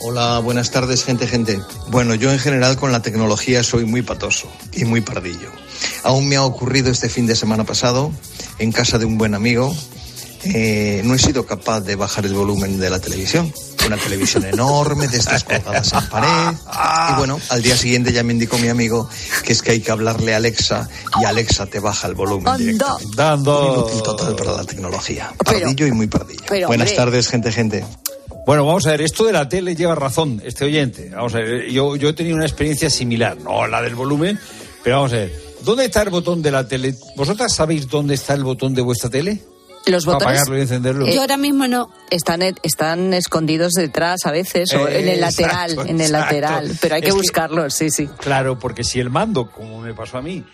Hola, 0.00 0.38
buenas 0.38 0.70
tardes, 0.70 1.04
gente, 1.04 1.26
gente. 1.26 1.60
Bueno, 1.88 2.14
yo 2.14 2.32
en 2.32 2.38
general 2.38 2.78
con 2.78 2.90
la 2.90 3.02
tecnología 3.02 3.62
soy 3.62 3.84
muy 3.84 4.00
patoso 4.00 4.50
y 4.72 4.86
muy 4.86 5.02
pardillo. 5.02 5.50
Aún 6.04 6.26
me 6.26 6.36
ha 6.36 6.42
ocurrido 6.42 6.90
este 6.90 7.10
fin 7.10 7.26
de 7.26 7.36
semana 7.36 7.64
pasado, 7.64 8.12
en 8.58 8.72
casa 8.72 8.96
de 8.96 9.04
un 9.04 9.18
buen 9.18 9.34
amigo, 9.34 9.76
eh, 10.44 11.02
no 11.04 11.14
he 11.14 11.18
sido 11.18 11.44
capaz 11.44 11.82
de 11.82 11.96
bajar 11.96 12.24
el 12.24 12.32
volumen 12.32 12.80
de 12.80 12.88
la 12.88 12.98
televisión 12.98 13.52
una 13.88 13.96
televisión 13.96 14.44
enorme, 14.44 15.08
de 15.08 15.18
estas 15.18 15.44
colgadas 15.44 15.92
en 15.92 16.08
pared. 16.08 16.56
Y 17.10 17.16
bueno, 17.16 17.40
al 17.48 17.62
día 17.62 17.76
siguiente 17.76 18.12
ya 18.12 18.22
me 18.22 18.32
indicó 18.32 18.58
mi 18.58 18.68
amigo 18.68 19.08
que 19.44 19.52
es 19.52 19.62
que 19.62 19.72
hay 19.72 19.80
que 19.80 19.90
hablarle 19.90 20.34
a 20.34 20.36
Alexa 20.36 20.88
y 21.20 21.24
Alexa 21.24 21.66
te 21.66 21.80
baja 21.80 22.06
el 22.08 22.14
volumen 22.14 22.56
directamente. 22.56 23.16
Dando. 23.16 23.74
Inútil 23.74 24.02
total 24.02 24.36
para 24.36 24.52
la 24.52 24.64
tecnología. 24.64 25.32
Pardillo 25.44 25.86
y 25.86 25.92
muy 25.92 26.06
pardillo. 26.06 26.66
Buenas 26.66 26.94
tardes, 26.94 27.28
gente, 27.28 27.50
gente. 27.50 27.84
Bueno, 28.46 28.64
vamos 28.64 28.86
a 28.86 28.92
ver, 28.92 29.02
esto 29.02 29.24
de 29.26 29.32
la 29.32 29.46
tele 29.48 29.74
lleva 29.74 29.94
razón, 29.94 30.40
este 30.44 30.64
oyente. 30.64 31.10
Vamos 31.10 31.34
a 31.34 31.38
ver, 31.38 31.70
yo, 31.70 31.96
yo 31.96 32.08
he 32.08 32.12
tenido 32.14 32.36
una 32.36 32.46
experiencia 32.46 32.88
similar, 32.88 33.36
no 33.36 33.66
la 33.66 33.82
del 33.82 33.94
volumen, 33.94 34.38
pero 34.82 34.96
vamos 34.96 35.12
a 35.12 35.16
ver. 35.16 35.48
¿Dónde 35.62 35.84
está 35.84 36.02
el 36.02 36.10
botón 36.10 36.40
de 36.40 36.50
la 36.50 36.66
tele? 36.66 36.94
¿Vosotras 37.16 37.54
sabéis 37.54 37.88
dónde 37.88 38.14
está 38.14 38.32
el 38.34 38.44
botón 38.44 38.74
de 38.74 38.80
vuestra 38.80 39.10
tele? 39.10 39.42
Los 39.90 40.04
botones. 40.04 40.26
Apagarlo 40.26 40.58
y 40.58 40.60
encenderlo. 40.62 41.06
Yo 41.06 41.20
ahora 41.20 41.36
mismo 41.36 41.66
no. 41.66 41.90
Están, 42.10 42.42
están 42.62 43.14
escondidos 43.14 43.72
detrás 43.72 44.24
a 44.26 44.30
veces, 44.30 44.72
o 44.74 44.88
en 44.88 45.08
el 45.08 45.20
lateral, 45.20 45.76
en 45.86 46.00
el 46.00 46.12
lateral. 46.12 46.70
Pero 46.80 46.94
hay 46.94 47.02
que, 47.02 47.12
buscarlos, 47.12 47.74
sí, 47.74 47.90
sí. 47.90 48.06
Claro, 48.18 48.58
porque 48.58 48.84
si 48.84 49.00
el 49.00 49.10
mando, 49.10 49.50
como 49.50 49.80
me 49.80 49.94
pasó 49.94 50.18
a 50.18 50.22
mí, 50.22 50.44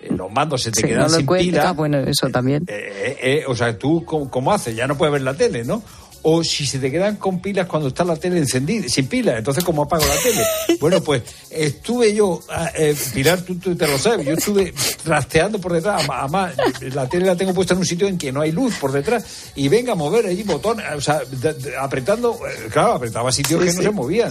eh, 0.00 0.08
los 0.16 0.30
mandos 0.30 0.62
se 0.62 0.70
te 0.70 0.80
Sí, 0.80 0.86
quedan 0.86 1.02
no 1.02 1.08
lo 1.08 1.16
sin 1.16 1.26
cuenta, 1.26 1.44
pila. 1.60 1.72
bueno, 1.72 1.98
eso 1.98 2.28
también. 2.28 2.64
Eh, 2.68 3.18
eh, 3.20 3.44
o 3.46 3.54
sea, 3.56 3.76
tú, 3.78 4.04
¿cómo, 4.04 4.30
cómo 4.30 4.52
haces? 4.52 4.74
Ya 4.76 4.86
no 4.86 4.96
puedes 4.96 5.12
ver 5.12 5.22
la 5.22 5.34
tele, 5.34 5.64
¿no? 5.64 5.82
O 6.22 6.44
si 6.44 6.66
se 6.66 6.78
te 6.78 6.90
quedan 6.90 7.16
con 7.16 7.40
pilas 7.40 7.66
cuando 7.66 7.88
está 7.88 8.04
la 8.04 8.16
tele 8.16 8.38
encendida, 8.38 8.88
sin 8.88 9.06
pilas, 9.06 9.38
entonces 9.38 9.64
¿cómo 9.64 9.82
apago 9.82 10.04
la 10.06 10.22
tele? 10.22 10.42
Bueno, 10.80 11.02
pues 11.02 11.22
estuve 11.50 12.14
yo, 12.14 12.40
ah, 12.48 12.70
eh, 12.74 12.94
Pilar, 13.14 13.40
tú, 13.42 13.56
tú 13.56 13.74
te 13.76 13.86
lo 13.86 13.98
sabes, 13.98 14.24
yo 14.26 14.32
estuve 14.34 14.72
trasteando 15.02 15.60
por 15.60 15.72
detrás, 15.72 16.04
además 16.08 16.54
la 16.92 17.08
tele 17.08 17.26
la 17.26 17.36
tengo 17.36 17.52
puesta 17.54 17.74
en 17.74 17.80
un 17.80 17.86
sitio 17.86 18.06
en 18.08 18.16
que 18.18 18.32
no 18.32 18.40
hay 18.40 18.52
luz 18.52 18.74
por 18.76 18.92
detrás, 18.92 19.24
y 19.54 19.68
venga 19.68 19.92
a 19.92 19.94
mover 19.96 20.26
allí 20.26 20.42
botones, 20.42 20.86
o 20.96 21.00
sea, 21.00 21.20
de- 21.30 21.54
de- 21.54 21.76
apretando, 21.76 22.34
eh, 22.46 22.68
claro, 22.70 22.94
apretaba 22.94 23.30
sitios 23.32 23.60
Sí, 23.62 23.68
que 23.70 23.74
no 23.76 23.82
se 23.82 23.90
movían. 23.90 24.30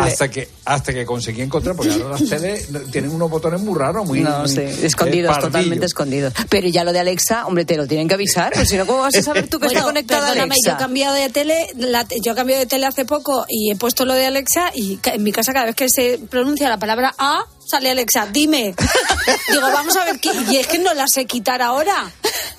Hasta 0.00 0.30
que, 0.30 0.48
hasta 0.64 0.92
que 0.92 1.04
conseguí 1.04 1.42
encontrar, 1.42 1.76
porque 1.76 1.92
ahora 1.92 2.18
las 2.18 2.28
teles 2.28 2.68
tienen 2.90 3.10
unos 3.10 3.30
botones 3.30 3.60
muy 3.60 3.78
raros, 3.78 4.06
muy... 4.06 4.20
No, 4.20 4.46
sí, 4.46 4.60
eh, 4.60 4.74
escondidos, 4.82 5.38
totalmente 5.38 5.86
escondidos. 5.86 6.32
Pero 6.48 6.68
ya 6.68 6.84
lo 6.84 6.92
de 6.92 7.00
Alexa, 7.00 7.46
hombre, 7.46 7.64
te 7.64 7.76
lo 7.76 7.86
tienen 7.86 8.08
que 8.08 8.14
avisar, 8.14 8.52
pues 8.54 8.68
si 8.68 8.76
no, 8.76 8.86
¿cómo 8.86 9.00
vas 9.00 9.14
a 9.16 9.22
saber 9.22 9.48
tú 9.48 9.58
que 9.60 9.66
está 9.66 9.82
conectada 9.82 10.30
Alexa? 10.32 10.54
yo 10.66 10.72
he 10.72 10.76
cambiado 10.76 11.14
de 11.14 11.29
tele, 11.30 11.68
la- 11.76 12.06
yo 12.22 12.32
he 12.32 12.34
cambiado 12.34 12.60
de 12.60 12.66
tele 12.66 12.86
hace 12.86 13.04
poco 13.04 13.44
y 13.48 13.70
he 13.72 13.76
puesto 13.76 14.04
lo 14.04 14.14
de 14.14 14.26
Alexa 14.26 14.70
y 14.74 14.98
en 15.04 15.22
mi 15.22 15.32
casa 15.32 15.52
cada 15.52 15.66
vez 15.66 15.74
que 15.76 15.86
se 15.88 16.18
pronuncia 16.18 16.68
la 16.68 16.78
palabra 16.78 17.14
A 17.18 17.44
sale 17.70 17.90
Alexa, 17.90 18.26
dime. 18.30 18.74
Digo, 19.50 19.62
vamos 19.72 19.96
a 19.96 20.04
ver 20.04 20.18
qué 20.20 20.30
y 20.50 20.56
es 20.56 20.66
que 20.66 20.78
no 20.78 20.92
la 20.94 21.06
sé 21.08 21.24
quitar 21.26 21.62
ahora. 21.62 22.10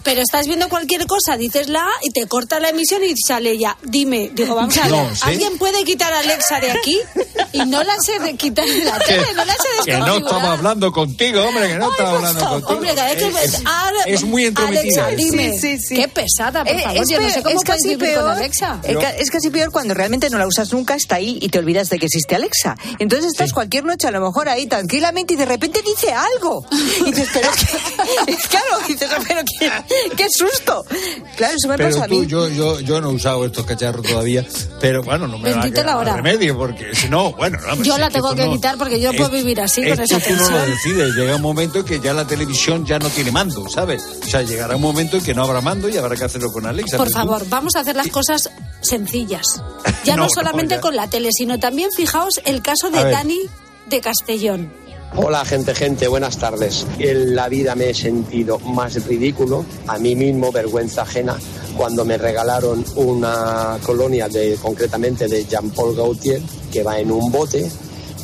Pero 0.04 0.22
estás 0.22 0.48
viendo 0.48 0.68
cualquier 0.68 1.06
cosa, 1.06 1.38
dices 1.38 1.70
la 1.70 1.82
A 1.84 1.90
y 2.02 2.10
te 2.10 2.26
corta 2.28 2.60
la 2.60 2.70
emisión 2.70 3.04
y 3.04 3.14
sale 3.16 3.58
ya, 3.60 3.78
dime. 3.84 4.32
Digo, 4.34 4.56
vamos 4.56 4.76
a 4.78 4.82
ver, 4.84 4.92
No, 4.92 5.16
¿sí? 5.16 5.22
¿alguien 5.24 5.58
puede 5.60 5.84
quitar 5.84 6.12
a 6.12 6.20
Alexa 6.20 6.60
de 6.60 6.72
aquí? 6.72 6.98
Y 7.54 7.60
no 7.66 7.84
la 7.84 7.96
sé 8.00 8.18
de 8.20 8.36
quitar 8.36 8.66
de 8.66 8.84
la 8.84 8.98
tele, 9.00 9.28
no 9.36 9.46
la 9.46 9.54
sé 9.54 9.60
Que 9.86 9.98
no 9.98 10.18
estaba 10.18 10.54
hablando 10.54 10.92
contigo, 10.92 11.44
hombre, 11.44 11.68
que 11.68 11.76
no 11.76 11.92
estaba 11.92 12.12
hablando 12.18 12.50
contigo. 12.50 12.72
Hombre, 12.74 12.96
cada 12.96 13.10
vez 13.14 13.18
que 13.24 13.28
es, 13.28 13.34
ves 13.34 13.62
a- 13.66 13.92
es 14.08 14.24
muy 14.24 14.46
entrometida. 14.48 15.06
Alexa, 15.08 15.24
dime. 15.24 15.52
Sí, 15.54 15.78
sí, 15.78 15.86
sí. 15.90 15.96
Qué 15.96 16.08
pesada, 16.08 16.64
por 16.66 16.74
Eh, 16.76 16.82
favor. 16.82 16.98
es 17.04 17.10
Yo 17.10 17.22
no 17.22 17.30
sé 17.30 17.44
cómo 17.44 17.60
es 17.60 17.64
casi 17.64 17.84
puedes 17.84 18.00
vivir 18.00 18.14
peor, 18.16 18.24
con 18.24 18.32
Alexa. 18.38 18.80
Es, 18.84 18.98
ca- 18.98 19.10
es 19.12 19.30
casi 19.30 19.50
peor 19.52 19.72
cuando 19.72 19.94
realmente 19.94 20.30
no 20.32 20.40
la 20.40 20.48
usas 20.48 20.72
nunca, 20.74 20.96
está 20.96 21.16
ahí 21.18 21.38
y 21.42 21.50
te 21.50 21.60
olvidas 21.60 21.90
de 21.90 22.00
que 22.00 22.08
existe 22.08 22.34
Alexa. 22.36 22.76
Entonces 22.98 23.28
estás 23.32 23.54
cualquier 23.54 23.84
noche 23.86 24.08
a 24.08 24.12
lo 24.12 24.20
mejor 24.22 24.50
ahí 24.50 24.66
tranquilamente 25.02 25.34
y 25.34 25.38
de 25.38 25.46
repente 25.46 25.82
dice 25.82 26.14
algo. 26.14 26.66
Y 27.06 27.12
dices, 27.12 27.30
pero 27.34 27.50
qué, 27.52 28.36
claro, 28.50 28.88
dices, 28.88 29.10
pero 29.28 29.42
qué, 29.60 29.72
qué 30.16 30.28
susto. 30.30 30.84
Claro, 31.36 31.56
eso 31.58 31.68
me 31.68 31.78
Pero 31.78 31.90
pasa 31.90 32.06
a 32.06 32.08
tú, 32.08 32.20
mí. 32.20 32.28
yo, 32.28 32.48
yo, 32.50 32.80
yo 32.80 33.02
no 33.02 33.10
he 33.10 33.14
usado 33.16 33.46
estos 33.46 33.66
cacharros 33.66 34.06
todavía, 34.06 34.46
pero 34.80 35.04
bueno, 35.04 35.28
no 35.28 35.38
me 35.40 35.54
va 35.54 35.62
a 35.64 35.70
quedar 35.70 35.86
la 35.88 35.98
hora. 35.98 36.12
más 36.14 36.18
remedio, 36.24 36.58
porque 36.58 36.94
si 36.94 37.10
no, 37.10 37.34
bueno, 37.34 37.58
no, 37.60 37.84
Yo 37.84 37.98
la 37.98 38.10
tengo 38.10 38.34
que 38.36 38.46
no- 38.46 38.52
quitar 38.54 38.78
porque 38.78 39.00
yo 39.00 39.12
no 39.12 39.18
puedo 39.18 39.32
vivir 39.32 39.60
así 39.62 39.82
con 39.82 40.00
esa 40.00 40.20
tú 40.20 40.30
no 40.36 40.36
lo 40.42 40.48
tensión. 40.48 40.70
decides, 40.70 41.16
llega 41.16 41.36
un 41.36 41.42
momento 41.42 41.80
en 41.80 41.86
que 41.86 42.00
ya 42.00 42.14
la 42.14 42.26
televisión 42.28 42.86
ya 42.86 43.00
no 43.00 43.10
tiene 43.10 43.32
mando, 43.32 43.68
¿sabes? 43.70 44.04
O 44.24 44.28
sea, 44.28 44.42
llegará 44.44 44.76
un 44.76 44.82
momento 44.82 45.18
en 45.18 45.24
que 45.24 45.34
no 45.34 45.44
habrá 45.44 45.62
mando 45.62 45.90
y 45.90 45.98
habrá 45.98 46.16
que 46.16 46.24
hacerlo 46.26 46.52
con 46.52 46.66
Alexa. 46.66 46.98
Por 46.98 47.08
pero 47.08 47.22
tú- 47.22 47.28
favor, 47.28 47.50
vamos 47.50 47.76
a 47.76 47.80
hacer 47.80 47.96
las 47.96 48.08
cosas 48.08 48.50
sencillas. 48.82 49.46
Ya 50.04 50.16
no, 50.16 50.24
No, 50.24 50.28
no, 50.30 50.34
solamente 50.34 50.76
ya. 50.76 50.82
con 50.82 50.96
la 50.96 51.08
tele, 51.08 51.30
sino 51.32 51.60
también 51.60 51.92
fijaos 51.96 52.42
el 52.46 52.64
caso 52.64 52.90
de 52.90 52.98
A. 53.00 53.04
Dani 53.06 53.40
de 53.86 54.02
Castellón. 54.02 54.74
Hola 55.14 55.44
gente, 55.44 55.76
gente, 55.76 56.08
buenas 56.08 56.38
tardes. 56.38 56.88
En 56.98 57.36
la 57.36 57.50
vida 57.50 57.76
me 57.76 57.90
he 57.90 57.94
sentido 57.94 58.60
más 58.60 59.06
ridículo, 59.06 59.66
a 59.88 59.98
mí 59.98 60.16
mismo, 60.16 60.54
vergüenza 60.54 61.02
ajena, 61.02 61.38
cuando 61.76 62.06
me 62.06 62.18
regalaron 62.18 62.86
una 62.96 63.78
colonia 63.86 64.30
de, 64.30 64.58
concretamente 64.62 65.28
de 65.28 65.44
Jean-Paul 65.44 65.98
Gaultier, 65.98 66.42
que 66.72 66.82
va 66.82 66.98
en 66.98 67.12
un 67.12 67.30
bote, 67.30 67.70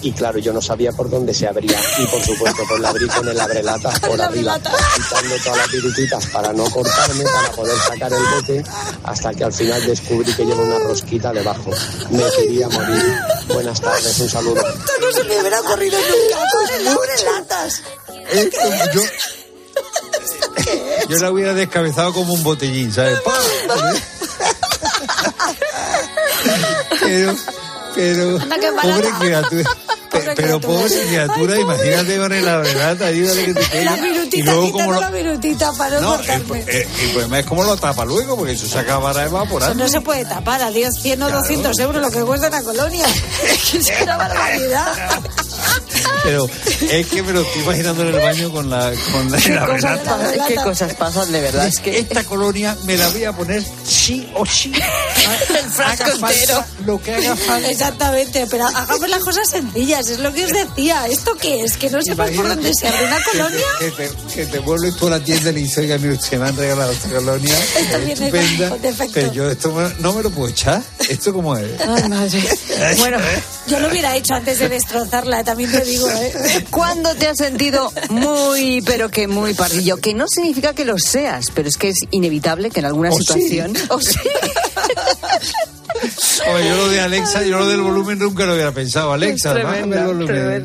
y 0.07 0.13
claro, 0.13 0.39
yo 0.39 0.53
no 0.53 0.61
sabía 0.61 0.93
por 0.93 1.09
dónde 1.09 1.33
se 1.33 1.47
abría, 1.47 1.77
y 1.99 2.05
por 2.05 2.23
supuesto, 2.23 2.63
pues 2.65 2.79
la 2.79 2.91
abrí 2.91 3.07
con 3.09 3.27
el 3.27 3.37
abrelatas 3.37 3.99
por 4.07 4.21
arriba, 4.21 4.57
quitando 4.57 5.35
todas 5.43 5.57
las 5.57 5.71
virutitas 5.71 6.25
para 6.27 6.53
no 6.53 6.63
cortarme, 6.69 7.25
para 7.25 7.51
poder 7.51 7.77
sacar 7.77 8.13
el 8.13 8.23
bote, 8.23 8.63
hasta 9.03 9.33
que 9.33 9.43
al 9.43 9.51
final 9.51 9.85
descubrí 9.85 10.33
que 10.33 10.45
lleva 10.45 10.63
una 10.63 10.79
rosquita 10.79 11.33
debajo. 11.33 11.71
Me 12.09 12.23
quería 12.37 12.69
morir. 12.69 13.17
Buenas 13.49 13.81
tardes, 13.81 14.17
un 14.19 14.29
saludo. 14.29 14.61
Esto 14.65 14.93
no 15.01 15.11
se 15.11 15.23
me 15.25 15.41
hubiera 15.41 15.59
ocurrido 15.59 15.99
nunca 15.99 16.37
con 16.53 16.69
el 16.79 16.87
abrelatas. 16.87 17.81
Esto, 18.31 18.57
yo, 18.93 19.01
yo 21.09 21.17
la 21.17 21.31
hubiera 21.31 21.53
descabezado 21.53 22.13
como 22.13 22.33
un 22.33 22.43
botellín, 22.43 22.93
¿sabes? 22.93 23.19
¡Pam! 23.19 23.35
Pero, 26.99 27.35
pero, 27.95 28.39
Anda, 28.39 28.59
qué 28.59 28.71
pobre 28.71 29.09
barata. 29.11 29.86
Criatura. 30.35 30.59
Pe- 30.59 30.67
Pobre 30.67 30.89
pero 30.89 31.07
criatura. 31.07 31.37
pobre 31.37 31.57
criatura, 31.57 31.59
imagínate 31.59 32.17
con 32.17 32.33
el 32.33 32.47
abrelata, 32.47 33.05
ayúdale 33.07 33.45
que 33.45 33.53
te 33.53 33.61
La 33.61 33.69
pega. 33.69 33.97
Y 33.97 34.01
virutita, 34.11 34.51
luego 34.51 34.71
como 34.71 34.91
lo, 34.93 35.01
la 35.01 35.09
virutita 35.11 35.71
para 35.73 35.99
no, 35.99 36.07
no, 36.17 36.21
el, 36.21 36.27
cortarme. 36.43 36.59
eh, 36.67 36.87
el 37.01 37.09
problema 37.11 37.39
es 37.39 37.45
cómo 37.45 37.63
lo 37.63 37.77
tapa 37.77 38.05
luego, 38.05 38.35
porque 38.37 38.53
eso 38.53 38.67
se 38.67 38.79
acabará 38.79 39.25
Eso 39.25 39.29
evaporando. 39.35 39.83
no 39.83 39.89
se 39.89 40.01
puede 40.01 40.25
tapar, 40.25 40.61
adiós, 40.61 40.93
100 41.01 41.21
o 41.23 41.29
200 41.29 41.79
euros 41.79 42.01
lo 42.01 42.11
que 42.11 42.21
cuesta 42.21 42.47
una 42.47 42.63
colonia. 42.63 43.05
Es 43.47 43.71
que 43.71 43.77
es 43.95 44.01
una 44.01 44.17
barbaridad. 44.17 44.93
Pero 46.27 46.49
es 46.91 47.07
que 47.07 47.23
me 47.23 47.31
lo 47.33 47.41
estoy 47.41 47.61
imaginando 47.61 48.01
en 48.03 48.15
el 48.15 48.21
baño 48.21 48.51
con 48.51 48.69
la, 48.69 48.91
con 49.11 49.31
la, 49.31 49.37
¿Qué 49.39 49.49
la 49.53 49.65
cosas, 49.65 49.99
pasan, 49.99 50.33
qué 50.47 50.55
cosas 50.55 50.93
pasan, 50.95 51.31
de 51.31 51.41
verdad. 51.41 51.67
Es 51.67 51.79
que 51.79 51.99
Esta 51.99 52.23
colonia 52.23 52.77
me 52.83 52.97
la 52.97 53.07
voy 53.09 53.23
a 53.23 53.31
poner 53.33 53.63
sí 53.85 54.29
o 54.35 54.45
sí. 54.45 54.71
el 55.49 55.71
frasco 55.71 56.11
entero. 56.11 56.63
Lo 56.85 57.01
que 57.01 57.15
haga 57.15 57.35
falta. 57.35 57.69
Exactamente, 57.69 58.45
pero 58.49 58.65
hagamos 58.67 59.09
las 59.09 59.23
cosas 59.23 59.49
sencillas, 59.49 60.07
es 60.09 60.19
lo 60.19 60.33
que 60.33 60.45
os 60.45 60.51
decía. 60.51 61.07
¿Esto 61.07 61.35
qué 61.35 61.63
es? 61.63 61.77
¿Que 61.77 61.89
no 61.89 62.01
sepas 62.01 62.31
por 62.31 62.47
dónde 62.47 62.71
se 62.73 62.87
abre 62.87 63.05
una 63.05 63.23
colonia? 63.23 63.65
Que 63.79 63.91
te, 63.91 64.07
que 64.09 64.13
te, 64.17 64.33
que 64.35 64.45
te 64.47 64.59
vuelves 64.59 64.95
tú 64.97 65.07
a 65.07 65.11
la 65.11 65.19
tienda 65.19 65.49
y 65.51 65.53
le 65.53 65.59
dices, 65.61 65.77
oiga, 65.79 65.95
usted 65.95 66.39
me 66.39 66.47
han 66.49 66.57
regalado 66.57 66.91
esta 66.91 67.09
colonia. 67.09 67.55
Esto 67.77 67.97
es 67.97 68.05
viene 68.05 68.25
estupenda, 68.27 68.75
pero 69.13 69.33
yo 69.33 69.49
esto 69.49 69.71
me- 69.71 69.93
no 69.99 70.13
me 70.13 70.23
lo 70.23 70.29
puedo 70.31 70.49
echar. 70.49 70.81
¿Esto 71.09 71.31
cómo 71.33 71.55
es? 71.57 71.67
Ay, 71.81 72.09
madre. 72.09 72.43
Bueno, 72.97 73.17
Yo 73.67 73.79
lo 73.79 73.89
hubiera 73.89 74.15
hecho 74.15 74.33
antes 74.33 74.59
de 74.59 74.69
destrozarla, 74.69 75.43
también 75.43 75.71
te 75.71 75.81
digo, 75.81 76.09
¿eh? 76.09 76.16
¿Cuándo 76.71 77.13
te 77.15 77.27
has 77.27 77.37
sentido 77.37 77.91
muy, 78.09 78.81
pero 78.81 79.09
que 79.09 79.27
muy 79.27 79.53
pardillo? 79.53 79.97
Que 79.97 80.13
no 80.13 80.27
significa 80.27 80.73
que 80.73 80.85
lo 80.85 80.97
seas, 80.97 81.47
pero 81.53 81.67
es 81.69 81.77
que 81.77 81.89
es 81.89 81.97
inevitable 82.11 82.69
que 82.69 82.79
en 82.79 82.85
alguna 82.87 83.09
¿O 83.09 83.13
sí? 83.17 83.23
situación. 83.23 83.73
¿O 83.89 84.01
sí? 84.01 84.17
Oye, 86.53 86.69
yo 86.69 86.75
lo 86.77 86.87
de 86.89 87.01
Alexa, 87.01 87.43
yo 87.43 87.57
lo 87.57 87.67
del 87.67 87.81
volumen 87.81 88.19
nunca 88.19 88.45
lo 88.45 88.53
hubiera 88.53 88.71
pensado. 88.71 89.11
Alexa, 89.13 89.53
tremendo, 89.53 89.95
bájame 89.95 89.95
el 89.97 90.05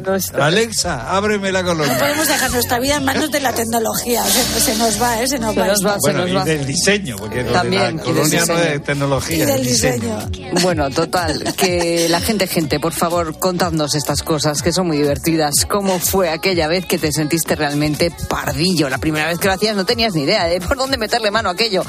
volumen. 0.01 0.03
Alexa, 0.41 1.17
ábreme 1.17 1.51
la 1.53 1.63
No 1.63 1.69
colonia. 1.69 1.99
podemos 1.99 2.29
dejar 2.29 2.51
nuestra 2.53 2.79
vida 2.79 2.97
en 2.97 3.05
manos 3.05 3.31
de 3.31 3.41
la 3.41 3.53
tecnología. 3.53 4.23
Se, 4.25 4.61
se 4.61 4.77
nos 4.77 5.01
va, 5.01 5.23
¿eh? 5.23 5.27
Se 5.27 5.39
nos 5.39 5.55
Se 5.55 5.61
va. 5.61 5.67
nos 5.67 5.77
esto. 5.79 5.89
va, 5.89 5.95
se 5.95 6.01
Bueno, 6.01 6.19
nos 6.21 6.31
y 6.31 6.35
va. 6.35 6.45
del 6.45 6.67
diseño, 6.67 7.17
porque 7.17 7.45
También, 7.45 7.97
la 7.97 8.03
colonia 8.03 8.41
no 8.47 8.55
diseño. 8.55 8.75
es 8.75 8.85
tecnología. 8.85 9.37
Y 9.37 9.47
del 9.47 9.61
es 9.63 9.67
diseño. 9.69 10.19
Bueno, 10.63 10.91
total, 10.91 11.55
que 11.57 12.09
la 12.09 12.21
gente, 12.21 12.47
gente, 12.47 12.79
por 12.79 12.93
favor, 12.93 13.39
contadnos 13.39 13.95
estas 13.95 14.23
cosas 14.23 14.63
que 14.63 14.73
son 14.73 14.87
muy 14.87 14.99
divertidas. 14.99 15.53
¿Cómo 15.69 15.99
fue 15.99 16.29
aquella 16.31 16.69
vez 16.69 16.87
que 16.87 16.99
te 16.99 17.11
sentiste 17.13 17.57
realmente 17.57 18.13
pardillo? 18.29 18.89
La 18.89 18.99
primera 18.99 19.27
vez 19.29 19.39
que 19.39 19.49
lo 19.49 19.55
hacías 19.55 19.75
no 19.77 19.85
tenías 19.87 20.15
ni 20.15 20.23
idea 20.23 20.45
de 20.47 20.61
por 20.61 20.77
dónde 20.77 20.99
meterle 20.99 21.31
mano 21.31 21.49
a 21.49 21.53
aquello. 21.53 21.83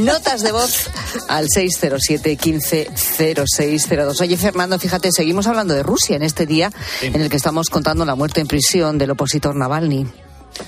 Notas 0.00 0.42
de 0.42 0.52
voz 0.52 0.90
al 1.28 1.48
607 1.48 2.36
15 2.36 2.79
0602. 2.94 4.20
Oye, 4.20 4.36
Fernando, 4.36 4.78
fíjate, 4.78 5.10
seguimos 5.12 5.46
hablando 5.46 5.74
de 5.74 5.82
Rusia 5.82 6.16
en 6.16 6.22
este 6.22 6.46
día 6.46 6.72
en 7.02 7.20
el 7.20 7.30
que 7.30 7.36
estamos 7.36 7.68
contando 7.70 8.04
la 8.04 8.14
muerte 8.14 8.40
en 8.40 8.46
prisión 8.46 8.98
del 8.98 9.10
opositor 9.10 9.56
Navalny. 9.56 10.06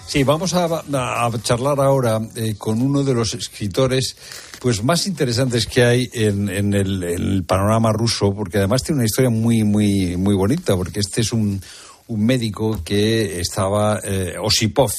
Sí, 0.06 0.22
vamos 0.22 0.54
a, 0.54 0.64
a 0.64 1.30
charlar 1.42 1.80
ahora 1.80 2.20
eh, 2.36 2.54
con 2.56 2.80
uno 2.80 3.02
de 3.02 3.14
los 3.14 3.34
escritores 3.34 4.16
pues 4.60 4.82
más 4.84 5.06
interesantes 5.08 5.66
que 5.66 5.84
hay 5.84 6.08
en, 6.12 6.48
en 6.48 6.72
el, 6.72 7.02
en 7.02 7.22
el 7.32 7.44
panorama 7.44 7.92
ruso, 7.92 8.32
porque 8.32 8.58
además 8.58 8.84
tiene 8.84 9.00
una 9.00 9.06
historia 9.06 9.28
muy, 9.28 9.64
muy, 9.64 10.16
muy 10.16 10.36
bonita, 10.36 10.76
porque 10.76 11.00
este 11.00 11.20
es 11.22 11.32
un, 11.32 11.60
un 12.06 12.24
médico 12.24 12.80
que 12.84 13.40
estaba, 13.40 14.00
eh, 14.04 14.34
Osipov, 14.40 14.92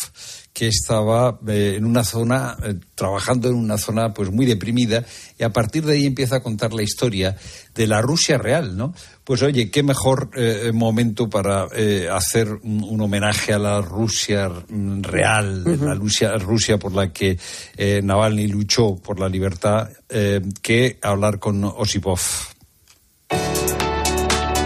que 0.54 0.68
estaba 0.68 1.40
eh, 1.48 1.74
en 1.78 1.86
una 1.86 2.04
zona, 2.04 2.56
eh, 2.64 2.76
trabajando 2.96 3.50
en 3.50 3.56
una 3.56 3.78
zona 3.78 4.14
pues 4.14 4.32
muy 4.32 4.46
deprimida, 4.46 5.04
y 5.38 5.44
a 5.44 5.52
partir 5.52 5.86
de 5.86 5.94
ahí 5.94 6.06
empieza 6.06 6.38
a 6.38 6.44
contar 6.44 6.74
la 6.74 6.84
historia 6.84 7.36
de 7.74 7.88
la 7.88 8.02
Rusia 8.02 8.38
real, 8.38 8.78
¿no? 8.78 8.94
Pues 9.24 9.42
oye, 9.42 9.72
qué 9.72 9.84
mejor 9.84 10.30
eh, 10.36 10.72
momento 10.74 11.30
para 11.30 11.68
eh, 11.76 12.08
hacer 12.12 12.50
un, 12.64 12.84
un 12.84 13.02
homenaje 13.02 13.54
a 13.54 13.60
la 13.60 13.82
Rusia 13.82 14.50
mm, 14.50 15.02
real, 15.02 15.64
la 15.64 15.96
Rusia, 15.96 16.34
Rusia 16.38 16.78
por 16.78 16.94
la 16.94 17.12
que 17.12 17.38
eh, 17.78 18.02
Navalny 18.04 18.48
luchó 18.48 18.96
por 18.96 19.20
la 19.20 19.30
libertad, 19.30 19.90
eh, 20.10 20.42
que 20.62 21.00
hablar 21.02 21.40
con 21.40 21.64
Osipov. 21.64 22.20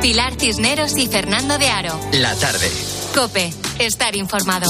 Pilar 0.01 0.39
Cisneros 0.39 0.97
y 0.97 1.07
Fernando 1.07 1.57
de 1.57 1.69
Aro. 1.69 1.99
La 2.13 2.35
tarde. 2.35 2.69
Cope, 3.13 3.51
estar 3.79 4.15
informado. 4.15 4.69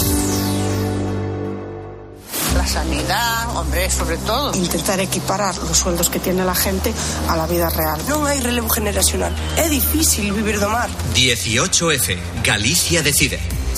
La 2.58 2.66
sanidad, 2.66 3.56
hombre, 3.56 3.90
sobre 3.92 4.18
todo. 4.18 4.52
Intentar 4.56 5.00
equiparar 5.00 5.56
los 5.58 5.78
sueldos 5.78 6.10
que 6.10 6.20
tiene 6.20 6.44
la 6.44 6.56
gente 6.56 6.92
a 7.30 7.38
la 7.38 7.46
vida 7.46 7.70
real. 7.70 8.02
Non 8.10 8.26
hai 8.26 8.42
relevo 8.42 8.66
generacional. 8.66 9.30
É 9.62 9.70
difícil 9.70 10.34
vivir 10.34 10.58
do 10.58 10.66
mar. 10.66 10.90
18F. 11.14 12.18
Galicia 12.42 13.06
decide. 13.06 13.38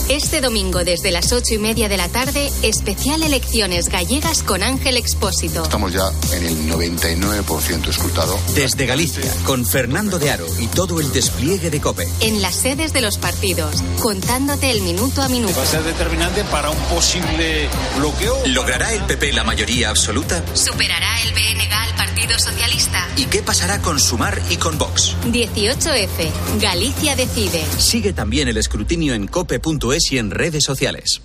Este 0.10 0.42
domingo 0.42 0.84
desde 0.84 1.12
las 1.12 1.32
ocho 1.34 1.54
y 1.54 1.60
media 1.60 1.88
de 1.88 1.96
la 1.96 2.10
tarde, 2.10 2.50
especial 2.64 3.22
elecciones 3.22 3.90
gallegas 3.90 4.42
con 4.42 4.64
Ángel 4.64 4.98
Expósito. 4.98 5.62
Estamos 5.62 5.94
ya 5.94 6.12
en 6.34 6.48
el 6.48 6.68
99% 6.68 7.88
escrutado. 7.88 8.36
Desde 8.56 8.88
Galicia, 8.88 9.32
con 9.46 9.68
Fernando 9.68 10.18
de 10.18 10.32
Aro 10.32 10.48
y 10.58 10.66
todo 10.66 11.00
el 11.00 11.12
despliegue 11.12 11.70
de 11.70 11.80
COPE. 11.80 12.08
En 12.22 12.42
las 12.42 12.56
sedes 12.56 12.92
de 12.92 13.02
los 13.02 13.20
partidos, 13.20 13.84
contándote 14.02 14.72
el 14.72 14.82
minuto 14.82 15.22
a 15.22 15.30
minuto. 15.30 15.54
Va 15.56 15.62
a 15.62 15.68
ser 15.68 15.84
determinante 15.84 16.44
para 16.46 16.72
un 16.72 16.80
posible 16.86 17.70
bloqueo. 18.00 18.48
¿Logrará 18.48 18.92
el 18.92 19.04
PP 19.04 19.32
la 19.34 19.44
mayoría 19.44 19.92
absoluta? 19.92 20.44
¿Superará 20.56 21.22
el 21.22 21.34
BNG 21.34 21.72
al 21.72 21.96
Partido 21.96 22.40
Socialista? 22.40 23.08
¿Y 23.16 23.26
qué 23.26 23.44
pasará 23.44 23.80
con 23.80 24.00
Sumar 24.00 24.42
y 24.50 24.58
con 24.58 24.80
Vox? 24.80 25.16
18F. 25.26 26.32
Galicia 26.60 27.16
decide. 27.16 27.64
Sigue 27.78 28.12
también 28.12 28.48
el 28.48 28.58
escrutinio 28.58 29.14
en 29.14 29.28
cope.es 29.28 29.99
y 30.12 30.18
en 30.18 30.32
redes 30.32 30.64
sociales. 30.64 31.22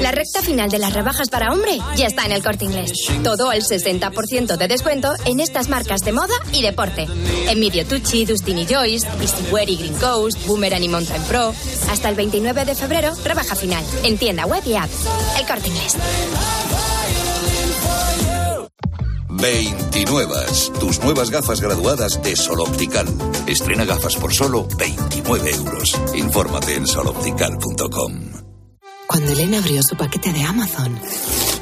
La 0.00 0.10
recta 0.12 0.42
final 0.42 0.68
de 0.68 0.78
las 0.78 0.92
rebajas 0.92 1.30
para 1.30 1.52
hombre 1.52 1.78
ya 1.96 2.06
está 2.06 2.26
en 2.26 2.32
el 2.32 2.42
corte 2.42 2.66
inglés. 2.66 2.92
Todo 3.24 3.48
al 3.48 3.62
60% 3.62 4.56
de 4.58 4.68
descuento 4.68 5.10
en 5.24 5.40
estas 5.40 5.70
marcas 5.70 6.02
de 6.02 6.12
moda 6.12 6.34
y 6.52 6.60
deporte. 6.62 7.06
En 7.48 7.60
Medio 7.60 7.86
Tucci, 7.86 8.26
Dustin 8.26 8.58
y 8.58 8.66
Joyce, 8.66 9.08
Easywear 9.20 9.70
y 9.70 9.76
Green 9.76 9.94
Coast, 9.94 10.46
Boomerang 10.46 10.82
y 10.82 10.88
Mountain 10.88 11.22
Pro. 11.22 11.54
Hasta 11.90 12.10
el 12.10 12.14
29 12.16 12.66
de 12.66 12.74
febrero, 12.74 13.14
rebaja 13.24 13.54
final. 13.54 13.84
En 14.02 14.18
tienda 14.18 14.44
web 14.44 14.62
y 14.66 14.74
app. 14.76 14.90
El 15.38 15.46
corte 15.46 15.68
inglés. 15.68 15.96
29. 19.30 20.34
Tus 20.80 21.02
nuevas 21.02 21.30
gafas 21.30 21.60
graduadas 21.60 22.22
de 22.22 22.34
Sol 22.36 22.60
Optical. 22.60 23.06
Estrena 23.46 23.84
gafas 23.84 24.16
por 24.16 24.34
solo 24.34 24.66
29 24.78 25.50
euros. 25.50 26.00
Infórmate 26.14 26.74
en 26.74 26.86
soloptical.com. 26.86 28.38
Cuando 29.06 29.32
Elena 29.32 29.58
abrió 29.58 29.82
su 29.82 29.96
paquete 29.96 30.32
de 30.34 30.42
Amazon, 30.42 30.98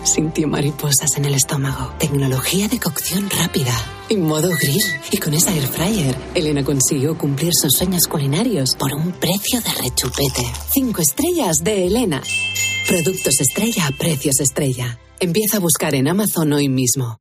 sintió 0.05 0.49
mariposas 0.49 1.17
en 1.17 1.27
el 1.27 1.35
estómago. 1.35 1.95
Tecnología 1.99 2.67
de 2.67 2.81
cocción 2.81 3.31
rápida, 3.31 3.73
en 4.09 4.23
modo 4.23 4.49
grill. 4.61 4.83
Y 5.13 5.19
con 5.19 5.33
esa 5.33 5.55
air 5.55 5.67
fryer, 5.69 6.17
Elena 6.35 6.65
consiguió 6.65 7.17
cumplir 7.17 7.53
sus 7.55 7.73
sueños 7.73 8.09
culinarios 8.09 8.75
por 8.75 8.93
un 8.95 9.13
precio 9.13 9.61
de 9.61 9.71
rechupete. 9.81 10.43
Cinco 10.73 11.03
estrellas 11.03 11.63
de 11.63 11.87
Elena. 11.87 12.21
Productos 12.89 13.41
estrella 13.41 13.87
a 13.87 13.93
precios 13.93 14.41
estrella. 14.41 14.99
Empieza 15.21 15.59
a 15.59 15.61
buscar 15.61 15.95
en 15.95 16.09
Amazon 16.09 16.53
hoy 16.53 16.69
mismo. 16.69 17.21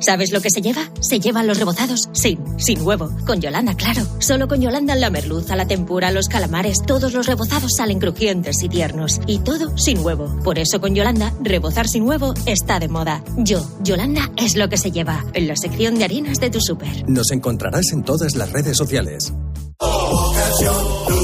¿Sabes 0.00 0.32
lo 0.32 0.40
que 0.40 0.50
se 0.50 0.60
lleva? 0.60 0.90
Se 1.00 1.20
llevan 1.20 1.46
los 1.46 1.58
rebozados 1.58 2.08
sin, 2.12 2.38
sin 2.58 2.82
huevo. 2.82 3.10
Con 3.26 3.40
Yolanda, 3.40 3.74
claro. 3.74 4.02
Solo 4.18 4.48
con 4.48 4.60
Yolanda 4.60 4.94
la 4.96 5.10
merluza, 5.10 5.56
la 5.56 5.66
tempura, 5.66 6.10
los 6.10 6.28
calamares, 6.28 6.82
todos 6.84 7.12
los 7.12 7.26
rebozados 7.26 7.72
salen 7.76 8.00
crujientes 8.00 8.62
y 8.62 8.68
tiernos. 8.68 9.20
Y 9.26 9.38
todo 9.38 9.76
sin 9.78 10.00
huevo. 10.04 10.38
Por 10.42 10.58
eso 10.58 10.80
con 10.80 10.94
Yolanda, 10.94 11.32
rebozar 11.40 11.88
sin 11.88 12.02
huevo 12.02 12.34
está 12.46 12.80
de 12.80 12.88
moda. 12.88 13.22
Yo, 13.38 13.64
Yolanda, 13.82 14.30
es 14.36 14.56
lo 14.56 14.68
que 14.68 14.76
se 14.76 14.90
lleva. 14.90 15.24
En 15.34 15.46
la 15.46 15.56
sección 15.56 15.96
de 15.96 16.04
harinas 16.04 16.38
de 16.38 16.50
tu 16.50 16.60
súper. 16.60 17.08
Nos 17.08 17.30
encontrarás 17.30 17.92
en 17.92 18.02
todas 18.02 18.34
las 18.34 18.50
redes 18.52 18.76
sociales. 18.76 19.32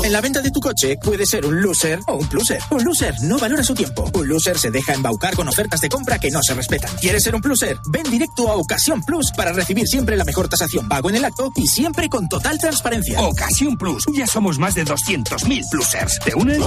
En 0.05 0.13
la 0.13 0.21
venta 0.21 0.41
de 0.41 0.51
tu 0.51 0.61
coche 0.61 0.97
puede 1.03 1.27
ser 1.27 1.45
un 1.45 1.61
loser 1.61 2.01
o 2.07 2.15
un 2.15 2.29
pluser. 2.29 2.61
Un 2.71 2.83
loser 2.83 3.15
no 3.23 3.39
valora 3.39 3.63
su 3.63 3.75
tiempo. 3.75 4.11
Un 4.15 4.27
loser 4.27 4.59
se 4.59 4.71
deja 4.71 4.95
embaucar 4.95 5.37
con 5.37 5.47
ofertas 5.49 5.81
de 5.81 5.89
compra 5.89 6.19
que 6.19 6.31
no 6.31 6.43
se 6.43 6.55
respetan. 6.55 6.91
¿Quieres 6.97 7.23
ser 7.23 7.35
un 7.35 7.43
pluser? 7.43 7.77
Ven 7.91 8.11
directo 8.11 8.49
a 8.49 8.57
Ocasión 8.57 9.03
Plus 9.03 9.31
para 9.37 9.53
recibir 9.53 9.87
siempre 9.87 10.17
la 10.17 10.25
mejor 10.25 10.49
tasación 10.49 10.89
pago 10.89 11.11
en 11.11 11.17
el 11.17 11.25
acto 11.25 11.53
y 11.57 11.67
siempre 11.67 12.09
con 12.09 12.29
total 12.29 12.59
transparencia. 12.59 13.21
Ocasión 13.21 13.77
Plus. 13.77 14.05
Ya 14.15 14.27
somos 14.27 14.59
más 14.59 14.75
de 14.75 14.85
200.000 14.85 15.71
plusers. 15.71 16.19
¿Te 16.25 16.35
unes? 16.35 16.59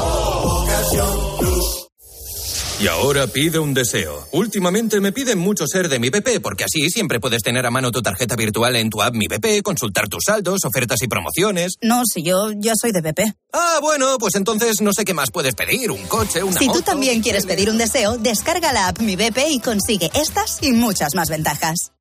Y 2.82 2.88
ahora 2.88 3.28
pide 3.28 3.60
un 3.60 3.76
deseo. 3.76 4.28
Últimamente 4.32 5.00
me 5.02 5.12
piden 5.12 5.38
mucho 5.38 5.68
ser 5.68 5.88
de 5.88 6.00
mi 6.00 6.10
BP, 6.10 6.42
porque 6.42 6.64
así 6.64 6.90
siempre 6.90 7.20
puedes 7.20 7.44
tener 7.44 7.64
a 7.68 7.70
mano 7.70 7.92
tu 7.92 8.02
tarjeta 8.02 8.36
virtual 8.36 8.76
en 8.76 8.90
tu 8.90 9.04
app 9.04 9.14
Mi 9.14 9.28
BP, 9.28 9.62
consultar 9.62 10.08
tus 10.08 10.24
saldos, 10.26 10.66
ofertas 10.66 11.00
y 11.04 11.08
promociones. 11.08 11.74
No, 11.84 12.02
si 12.12 12.24
yo 12.24 12.50
ya 12.56 12.74
soy 12.76 12.92
de 12.92 13.02
BP. 13.02 13.36
Ah, 13.54 13.78
bueno, 13.84 14.18
pues 14.18 14.34
entonces 14.34 14.82
no 14.82 14.94
sé 14.94 15.06
qué 15.06 15.14
más 15.14 15.30
puedes 15.30 15.54
pedir, 15.54 15.92
un 15.92 16.02
coche, 16.08 16.42
una 16.42 16.58
Si 16.58 16.70
tú 16.70 16.82
también 16.82 17.22
quieres 17.22 17.46
pedir 17.46 17.70
un 17.70 17.78
deseo, 17.78 18.18
descarga 18.18 18.74
la 18.74 18.88
app 18.88 19.00
Mi 19.00 19.16
BP 19.16 19.38
y 19.52 19.60
consigue 19.60 20.10
estas 20.16 20.64
y 20.64 20.72
muchas 20.72 21.14
más 21.14 21.30
ventajas. 21.30 21.92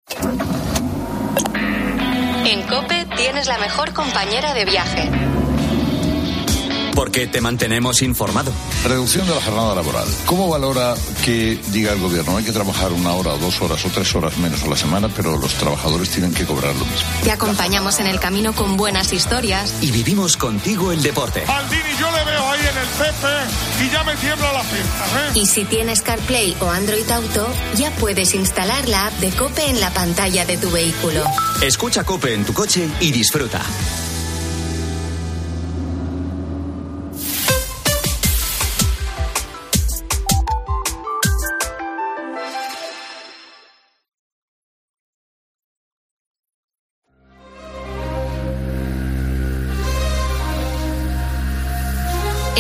En 2.47 2.63
Cope 2.69 3.07
tienes 3.19 3.49
la 3.49 3.59
mejor 3.59 3.93
compañera 3.93 4.55
de 4.55 4.65
viaje. 4.65 5.30
Porque 6.95 7.27
te 7.27 7.41
mantenemos 7.41 8.03
informado. 8.03 8.53
Reducción 8.85 9.27
de 9.27 9.35
la 9.35 9.41
jornada 9.41 9.75
laboral. 9.75 10.07
¿Cómo 10.27 10.49
valora 10.49 10.95
que 11.25 11.59
diga 11.69 11.93
el 11.93 12.01
gobierno 12.01 12.37
hay 12.37 12.45
que 12.45 12.53
trabajar 12.53 12.93
una 12.93 13.13
hora, 13.13 13.35
o 13.35 13.39
dos 13.39 13.61
horas 13.63 13.85
o 13.85 13.89
tres 13.89 14.15
horas 14.15 14.37
menos 14.39 14.63
a 14.63 14.67
la 14.67 14.77
semana, 14.77 15.09
pero 15.15 15.37
los 15.37 15.55
trabajadores 15.55 16.11
tienen 16.11 16.33
que 16.35 16.45
cobrar 16.45 16.75
lo 16.75 16.85
mismo? 16.85 17.09
Te 17.23 17.31
acompañamos 17.31 18.01
en 18.01 18.07
el 18.07 18.21
camino 18.21 18.53
con 18.53 18.77
buenas 18.77 19.13
historias. 19.13 19.73
Y 19.81 19.91
vivimos 19.91 20.37
contigo 20.37 20.93
el 20.93 21.03
deporte. 21.03 21.45
Aldini 21.47 21.97
yo 21.99 22.11
le 22.11 22.25
veo 22.25 22.51
ahí 22.51 22.61
en 22.61 22.79
el 22.79 22.89
Pepe 22.99 23.85
y 23.85 23.91
ya 23.91 24.05
me 24.05 24.17
tiembla 24.17 24.53
la 24.53 24.63
pierna, 24.63 25.29
¿eh? 25.29 25.33
Y 25.35 25.47
si 25.47 25.65
tienes 25.65 26.03
CarPlay 26.03 26.57
o 26.61 26.69
Android 26.71 27.09
Auto, 27.11 27.49
ya 27.77 27.91
puedes 27.93 28.35
instalar 28.35 28.89
la 28.89 29.07
app 29.07 29.15
de 29.21 29.31
Cope 29.31 29.69
en 29.69 29.81
la 29.81 29.91
pantalla 29.91 30.45
de 30.45 30.59
tu 30.59 30.71
vehículo. 30.71 31.25
Escucha 31.63 32.05
Cope 32.05 32.35
en 32.35 32.45
tu 32.45 32.53
coche 32.53 32.89
y 33.01 33.13
disfruta. 33.13 33.63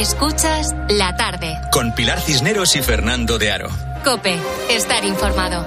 Escuchas 0.01 0.74
la 0.88 1.14
tarde. 1.14 1.59
Con 1.70 1.94
Pilar 1.94 2.18
Cisneros 2.22 2.74
y 2.74 2.80
Fernando 2.80 3.38
de 3.38 3.51
Aro. 3.51 3.68
Cope, 4.03 4.34
estar 4.70 5.05
informado. 5.05 5.62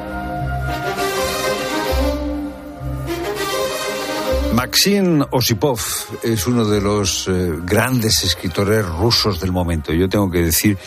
Maxim 4.56 5.24
Osipov 5.30 5.80
es 6.24 6.48
uno 6.48 6.66
de 6.66 6.82
los 6.82 7.28
eh, 7.28 7.52
grandes 7.64 8.24
escritores 8.24 8.84
rusos 8.84 9.40
del 9.40 9.52
momento. 9.52 9.94
Yo 9.94 10.10
tengo 10.10 10.32
que 10.32 10.42
decir 10.42 10.80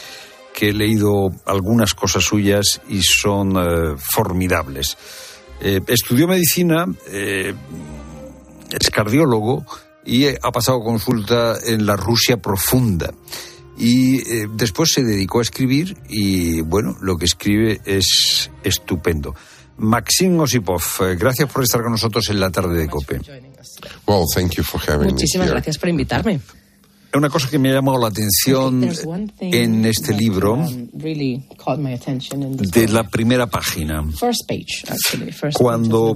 que 0.53 0.71
he 0.71 0.73
leído 0.73 1.31
algunas 1.45 1.95
cosas 1.95 2.25
suyas 2.25 2.81
y 2.89 3.01
son 3.01 3.53
eh, 3.57 3.97
formidables. 3.97 4.99
Eh, 5.61 5.81
estudió 5.87 6.27
medicina, 6.27 6.85
eh, 7.13 7.55
es 8.77 8.91
cardiólogo 8.91 9.65
y 10.07 10.25
eh, 10.25 10.39
ha 10.43 10.53
pasado 10.53 10.81
consulta 10.81 11.57
en 11.67 11.85
la 11.85 11.97
Rusia 11.97 12.37
profunda. 12.39 13.13
Y 13.79 14.21
eh, 14.21 14.47
después 14.55 14.91
se 14.93 15.03
dedicó 15.03 15.41
a 15.41 15.43
escribir 15.43 15.99
y, 16.09 16.63
bueno, 16.63 16.97
lo 17.03 17.17
que 17.17 17.27
escribe 17.27 17.81
es 17.85 18.51
estupendo. 18.65 19.35
Maxim 19.77 20.41
Osipov, 20.41 20.83
eh, 21.01 21.17
gracias 21.19 21.51
por 21.53 21.63
estar 21.63 21.83
con 21.83 21.93
nosotros 21.93 22.31
en 22.31 22.41
la 22.41 22.51
tarde 22.51 22.79
de 22.79 22.89
COPE. 22.89 23.21
Well, 24.07 24.25
thank 24.35 24.55
you 24.55 24.63
for 24.63 24.81
having 24.81 25.11
Muchísimas 25.11 25.49
me 25.49 25.53
gracias 25.53 25.77
por 25.77 25.91
invitarme. 25.91 26.41
Una 27.15 27.29
cosa 27.31 27.49
que 27.49 27.59
me 27.59 27.71
ha 27.71 27.75
llamado 27.75 27.99
la 27.99 28.09
atención 28.09 28.91
en 29.41 29.85
este 29.87 30.13
that, 30.13 30.21
libro, 30.21 30.55
um, 30.55 30.89
really 30.95 31.47
caught 31.57 31.79
my 31.79 31.95
attention 31.95 32.43
in 32.43 32.57
this 32.57 32.71
de 32.71 32.89
la 32.89 33.05
primera 33.05 33.47
página, 33.47 34.05
First 34.13 34.47
page, 34.47 34.85
actually. 34.89 35.33
First 35.33 35.57
Cuando, 35.57 36.15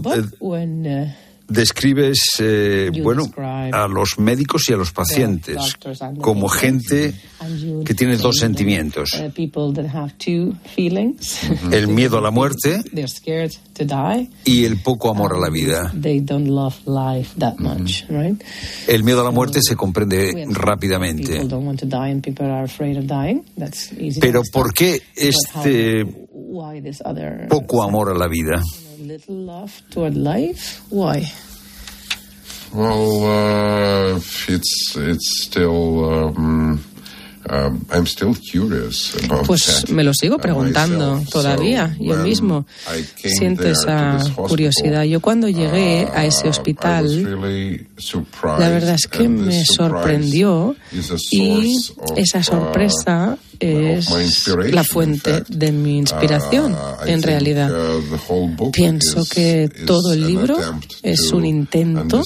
describes, 1.51 2.37
eh, 2.39 2.91
bueno, 3.03 3.31
a 3.37 3.87
los 3.89 4.19
médicos 4.19 4.69
y 4.69 4.73
a 4.73 4.77
los 4.77 4.93
pacientes 4.93 5.77
como 6.21 6.49
gente 6.49 7.13
que 7.85 7.95
tiene 7.95 8.17
dos 8.17 8.37
sentimientos. 8.37 9.11
uh. 11.51 11.75
El 11.75 11.89
miedo 11.89 12.19
a 12.19 12.21
la 12.21 12.31
muerte 12.31 12.81
y 14.45 14.65
el 14.65 14.81
poco 14.83 15.11
amor 15.11 15.35
a 15.35 15.39
la 15.39 15.51
vida. 15.51 15.93
El 18.87 19.05
miedo 19.05 19.21
a 19.21 19.25
la 19.25 19.31
muerte 19.31 19.61
se 19.63 19.77
comprende 19.77 20.47
rápidamente. 20.49 21.41
Pero. 24.21 24.43
¿por 24.53 24.73
qué 24.73 25.03
este 25.17 26.05
poco 27.49 27.83
amor 27.83 28.11
a 28.11 28.15
la 28.15 28.29
vida? 28.29 28.63
Little 29.01 29.35
love 29.35 29.83
toward 29.91 30.17
life. 30.17 30.81
Why? 30.91 31.31
Well, 32.73 33.25
uh, 33.25 34.21
it's 34.49 34.95
it's 34.97 35.43
still. 35.43 36.05
Um, 36.05 36.85
um, 37.49 37.87
I'm 37.91 38.07
still 38.07 38.35
curious 38.35 39.17
about 39.25 39.47
Pues 39.47 39.89
me 39.91 40.05
lo 40.05 40.13
sigo 40.15 40.37
uh, 40.37 40.39
preguntando 40.39 41.17
myself. 41.17 41.31
todavía, 41.31 41.95
So 41.97 42.05
yo 42.05 42.17
mismo. 42.19 42.67
Siento 43.17 43.67
esa 43.67 44.17
hospital, 44.17 44.47
curiosidad. 44.47 45.03
Yo 45.05 45.21
cuando 45.21 45.49
llegué 45.49 46.07
a 46.15 46.27
ese 46.27 46.43
uh, 46.43 46.45
I 46.45 46.49
was 46.49 46.59
hospital, 46.59 47.25
really 47.25 47.87
la 48.43 48.69
verdad 48.69 48.95
es 48.95 49.07
que 49.07 49.29
me 49.29 49.65
sorprendió 49.65 50.77
a 50.93 51.17
y 51.31 51.77
esa 52.17 52.39
uh, 52.39 52.43
sorpresa 52.43 53.39
es 53.61 54.49
la 54.73 54.85
fuente 54.85 55.43
de 55.49 55.73
mi 55.73 55.99
inspiración, 55.99 56.75
I 57.07 57.11
en 57.11 57.23
realidad. 57.23 57.71
uh, 57.71 58.71
Pienso 58.71 59.25
que 59.27 59.71
todo 59.87 60.13
el 60.13 60.27
libro 60.27 60.59
es 61.03 61.31
un 61.33 61.45
intento 61.45 62.23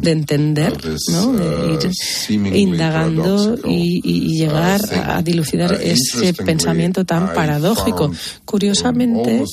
de 0.00 0.10
entender, 0.10 0.72
¿no? 1.12 1.32
de 1.32 1.46
uh, 1.46 2.34
ir 2.34 2.56
indagando 2.56 3.58
y, 3.64 4.38
llegar 4.38 4.80
uh, 4.80 4.86
thing. 4.86 4.98
a 5.04 5.22
dilucidar 5.22 5.74
ese 5.74 6.32
pensamiento 6.32 7.04
tan 7.04 7.34
paradójico. 7.34 8.10
Curiosamente, 8.44 9.44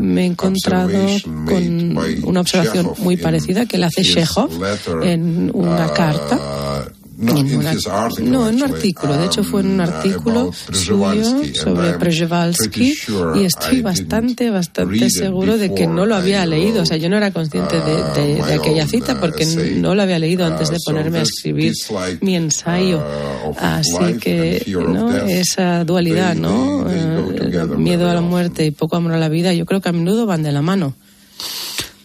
me 0.00 0.22
he 0.22 0.26
encontrado 0.26 1.06
con 1.46 1.96
una 2.24 2.40
observación 2.40 2.92
muy 2.98 3.16
parecida 3.16 3.66
que 3.66 3.78
le 3.78 3.86
hace 3.86 4.02
Chekhov 4.02 4.50
en 5.02 5.50
una 5.54 5.92
carta. 5.92 6.92
No, 7.22 8.48
en 8.48 8.56
un 8.56 8.62
artículo. 8.62 9.16
De 9.16 9.26
hecho, 9.26 9.44
fue 9.44 9.60
en 9.60 9.68
un 9.68 9.80
artículo 9.80 10.52
suyo 10.72 11.24
sobre 11.54 12.12
sure 12.94 13.40
y 13.40 13.44
estoy 13.44 13.80
bastante, 13.80 14.50
bastante 14.50 15.08
seguro 15.08 15.56
de 15.56 15.72
que 15.72 15.86
no 15.86 16.04
lo 16.04 16.16
había 16.16 16.44
leído. 16.46 16.82
O 16.82 16.86
sea, 16.86 16.96
yo 16.96 17.08
no 17.08 17.16
era 17.16 17.30
consciente 17.30 17.76
de, 17.80 17.94
de- 17.94 18.42
uh, 18.42 18.46
de 18.46 18.54
aquella 18.54 18.86
cita 18.86 19.14
uh, 19.14 19.20
porque 19.20 19.46
no 19.76 19.94
lo 19.94 20.02
había 20.02 20.18
leído 20.18 20.44
antes 20.44 20.68
de 20.70 20.76
Uh, 20.82 20.84
ponerme 20.84 21.18
a 21.18 21.22
escribir 21.22 21.72
mi 22.20 22.34
ensayo. 22.34 23.02
Así 23.58 24.18
que, 24.20 24.64
¿no? 24.68 25.14
Esa 25.16 25.84
dualidad, 25.84 26.34
¿no? 26.34 26.86
Eh, 26.90 27.66
miedo 27.76 28.10
a 28.10 28.14
la 28.14 28.20
muerte 28.20 28.64
y 28.66 28.70
poco 28.72 28.96
amor 28.96 29.12
a 29.12 29.18
la 29.18 29.28
vida, 29.28 29.52
yo 29.54 29.64
creo 29.64 29.80
que 29.80 29.88
a 29.88 29.92
menudo 29.92 30.26
van 30.26 30.42
de 30.42 30.50
la 30.50 30.62
mano. 30.62 30.94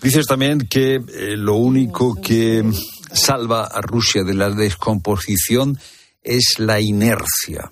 Dices 0.02 0.28
también 0.28 0.68
que 0.70 0.96
eh, 0.96 1.36
lo 1.38 1.56
único 1.56 2.16
que 2.22 2.64
salva 3.12 3.66
a 3.66 3.82
Rusia 3.82 4.24
de 4.24 4.34
la 4.34 4.50
descomposición 4.50 5.78
es 6.22 6.56
la 6.60 6.80
inercia. 6.80 7.72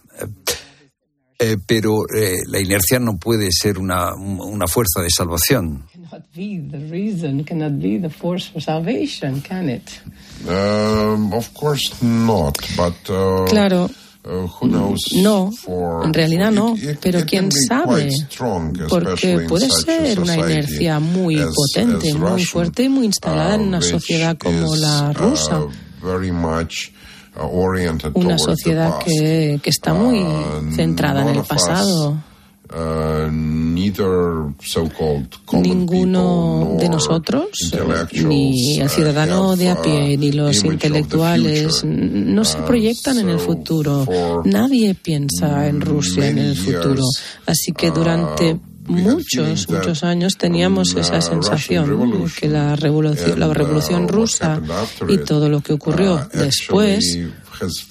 Eh, 1.37 1.57
pero 1.67 2.03
eh, 2.15 2.37
la 2.47 2.61
inercia 2.61 2.97
no 2.97 3.17
puede 3.17 3.49
ser 3.51 3.77
una, 3.77 4.15
una 4.15 4.67
fuerza 4.67 5.01
de 5.01 5.09
salvación. 5.09 5.85
Cannot 5.91 6.23
be 6.33 6.61
the 6.71 6.87
reason, 6.89 7.43
cannot 7.43 7.73
be 7.73 7.99
the 7.99 8.09
force 8.09 8.49
for 8.49 8.61
salvation, 8.61 9.41
can 9.41 9.69
it? 9.69 10.01
Of 10.47 11.53
course 11.53 11.93
not, 12.01 12.57
but 12.77 12.95
Claro. 13.49 13.89
Uh, 14.25 14.49
No, 15.21 15.51
en 16.03 16.13
realidad 16.13 16.51
no, 16.51 16.75
pero 17.01 17.25
quién 17.25 17.51
sabe, 17.51 18.09
porque 18.89 19.45
puede 19.47 19.69
ser 19.69 20.19
una 20.19 20.35
inercia 20.35 20.99
muy 20.99 21.37
potente, 21.53 22.13
muy 22.13 22.43
fuerte 22.43 22.83
y 22.83 22.89
muy 22.89 23.05
instalada 23.05 23.55
en 23.55 23.61
uh, 23.61 23.67
una 23.67 23.81
sociedad 23.81 24.37
como 24.37 24.75
la 24.75 25.11
uh, 25.11 25.13
rusa, 25.13 25.61
una 28.13 28.37
sociedad 28.37 28.99
que, 29.03 29.59
que 29.61 29.69
está 29.69 29.93
muy 29.93 30.25
centrada 30.75 31.21
en 31.23 31.35
el 31.37 31.43
pasado. 31.43 32.17
Uh, 32.75 33.29
neither 33.31 34.53
so-called 34.61 35.27
common 35.45 35.63
Ninguno 35.63 36.59
people 36.59 36.77
de 36.83 36.89
nosotros, 36.89 37.49
ni 38.13 38.77
el 38.79 38.87
uh, 38.87 38.89
ciudadano 38.89 39.51
have, 39.51 39.63
de 39.63 39.69
a 39.69 39.81
pie, 39.81 40.15
uh, 40.15 40.19
ni 40.19 40.31
los 40.31 40.63
intelectuales, 40.63 41.83
no 41.85 42.43
se 42.43 42.59
Uh, 42.59 42.65
proyectan 42.65 43.19
en 43.19 43.29
el 43.29 43.39
so 43.39 43.45
futuro. 43.45 44.07
Nadie 44.45 44.95
piensa 44.95 45.67
en 45.67 45.81
Rusia 45.81 46.27
en 46.27 46.37
el 46.37 46.55
futuro. 46.55 47.03
years, 47.03 47.23
Así 47.45 47.71
que 47.71 47.91
durante 47.91 48.53
uh, 48.53 48.59
muchos, 48.87 49.69
muchos 49.69 50.03
años 50.03 50.37
teníamos 50.37 50.95
esa 50.95 51.21
sensación 51.21 52.11
de 52.11 52.31
que 52.31 52.47
la 52.47 52.75
revolución, 52.75 53.39
la 53.39 53.53
revolución 53.53 54.07
rusa 54.07 54.61
y 55.07 55.17
todo 55.17 55.49
lo 55.49 55.61
que 55.61 55.73
ocurrió 55.73 56.27
después 56.33 57.19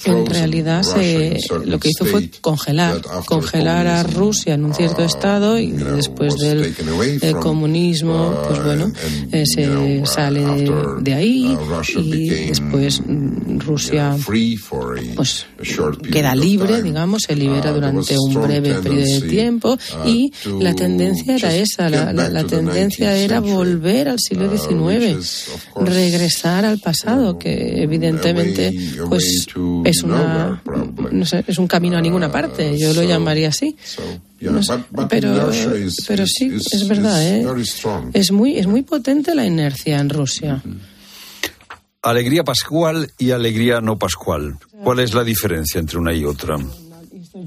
en 0.04 0.26
realidad 0.26 0.82
se, 0.82 1.38
lo 1.64 1.78
que 1.78 1.88
hizo 1.88 2.04
fue 2.04 2.30
congelar, 2.40 3.00
congelar 3.26 3.86
a 3.86 4.02
Rusia 4.02 4.54
en 4.54 4.64
un 4.64 4.74
cierto 4.74 5.02
uh, 5.02 5.06
estado 5.06 5.58
y 5.58 5.70
después 5.72 6.36
del 6.38 6.74
comunismo, 7.40 8.30
uh, 8.30 8.46
pues 8.48 8.64
bueno, 8.64 8.84
and, 8.84 9.34
eh, 9.34 9.44
se 9.46 9.68
uh, 9.70 10.06
sale 10.06 10.70
de 11.00 11.14
ahí 11.14 11.56
uh, 11.56 12.00
y 12.00 12.28
después 12.48 13.00
mm, 13.06 13.58
Rusia 13.60 14.16
pues 15.16 15.46
queda 16.10 16.34
libre, 16.34 16.82
digamos, 16.82 17.22
se 17.26 17.34
libera 17.36 17.70
Uh, 17.70 17.74
durante 17.74 18.18
un 18.18 18.34
breve 18.42 18.74
periodo 18.74 19.20
de 19.20 19.20
tiempo 19.22 19.72
uh, 20.04 20.08
y 20.08 20.32
la 20.60 20.74
tendencia 20.74 21.36
era 21.36 21.54
esa, 21.54 21.88
la, 21.88 22.12
la- 22.12 22.28
la 22.28 22.44
tendencia 22.44 23.12
19th 23.14 23.24
era 23.24 23.40
volver 23.40 24.08
al 24.08 24.18
siglo 24.20 24.46
uh, 24.52 24.56
XIX, 24.58 25.48
regresar 25.76 26.64
al 26.64 26.78
pasado, 26.78 27.38
que 27.38 27.82
evidentemente 27.82 28.72
pues 29.08 29.46
es 29.84 30.02
una 30.02 30.62
no 31.12 31.26
sé, 31.26 31.44
es 31.46 31.58
un 31.58 31.66
camino 31.66 31.96
a 31.96 32.00
ninguna 32.00 32.30
parte, 32.30 32.78
yo 32.78 32.92
lo 32.94 33.02
llamaría 33.02 33.48
así. 33.48 33.76
No 34.40 34.62
sé, 34.62 34.74
pero, 35.08 35.50
pero 36.06 36.26
sí, 36.26 36.52
es 36.72 36.88
verdad, 36.88 37.22
¿eh? 37.22 37.46
Es 38.12 38.32
muy, 38.32 38.58
es 38.58 38.66
muy 38.66 38.82
potente 38.82 39.34
la 39.34 39.46
inercia 39.46 39.98
en 39.98 40.10
Rusia. 40.10 40.62
Alegría 42.02 42.44
pascual 42.44 43.10
y 43.18 43.30
alegría 43.30 43.80
no 43.80 43.98
pascual. 43.98 44.58
¿Cuál 44.82 45.00
es 45.00 45.14
la 45.14 45.24
diferencia 45.24 45.78
entre 45.80 45.98
una 45.98 46.12
y 46.12 46.24
otra? 46.24 46.58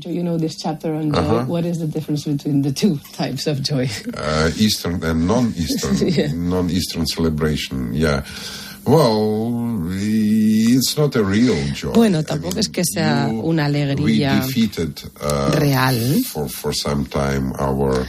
You 0.05 0.21
know 0.21 0.37
this 0.37 0.57
chapter 0.57 0.91
on 0.91 1.11
joy. 1.11 1.19
Uh-huh. 1.19 1.45
What 1.45 1.63
is 1.65 1.79
the 1.79 1.87
difference 1.87 2.25
between 2.25 2.61
the 2.61 2.71
two 2.71 2.99
types 3.15 3.47
of 3.47 3.61
joy? 3.61 3.87
uh, 4.17 4.49
Eastern 4.57 5.01
and 5.03 5.25
non-Eastern, 5.27 5.95
Yeah. 6.09 6.33
non-Eastern 6.33 7.05
celebration. 7.07 7.93
Yeah. 7.93 8.23
Well, 8.87 9.91
it's 9.91 10.97
not 10.97 11.13
a 11.17 11.23
real 11.23 11.57
joy. 11.73 11.91
Bueno, 11.93 12.23
tampoco 12.23 12.59
es 12.59 12.69
que 12.69 12.83
sea 12.85 13.27
una 13.29 13.65
alegría 13.65 14.41
uh, 14.41 15.51
real. 15.55 16.23
for 16.23 16.49
for 16.49 16.73
some 16.73 17.05
time 17.05 17.51
our 17.59 18.07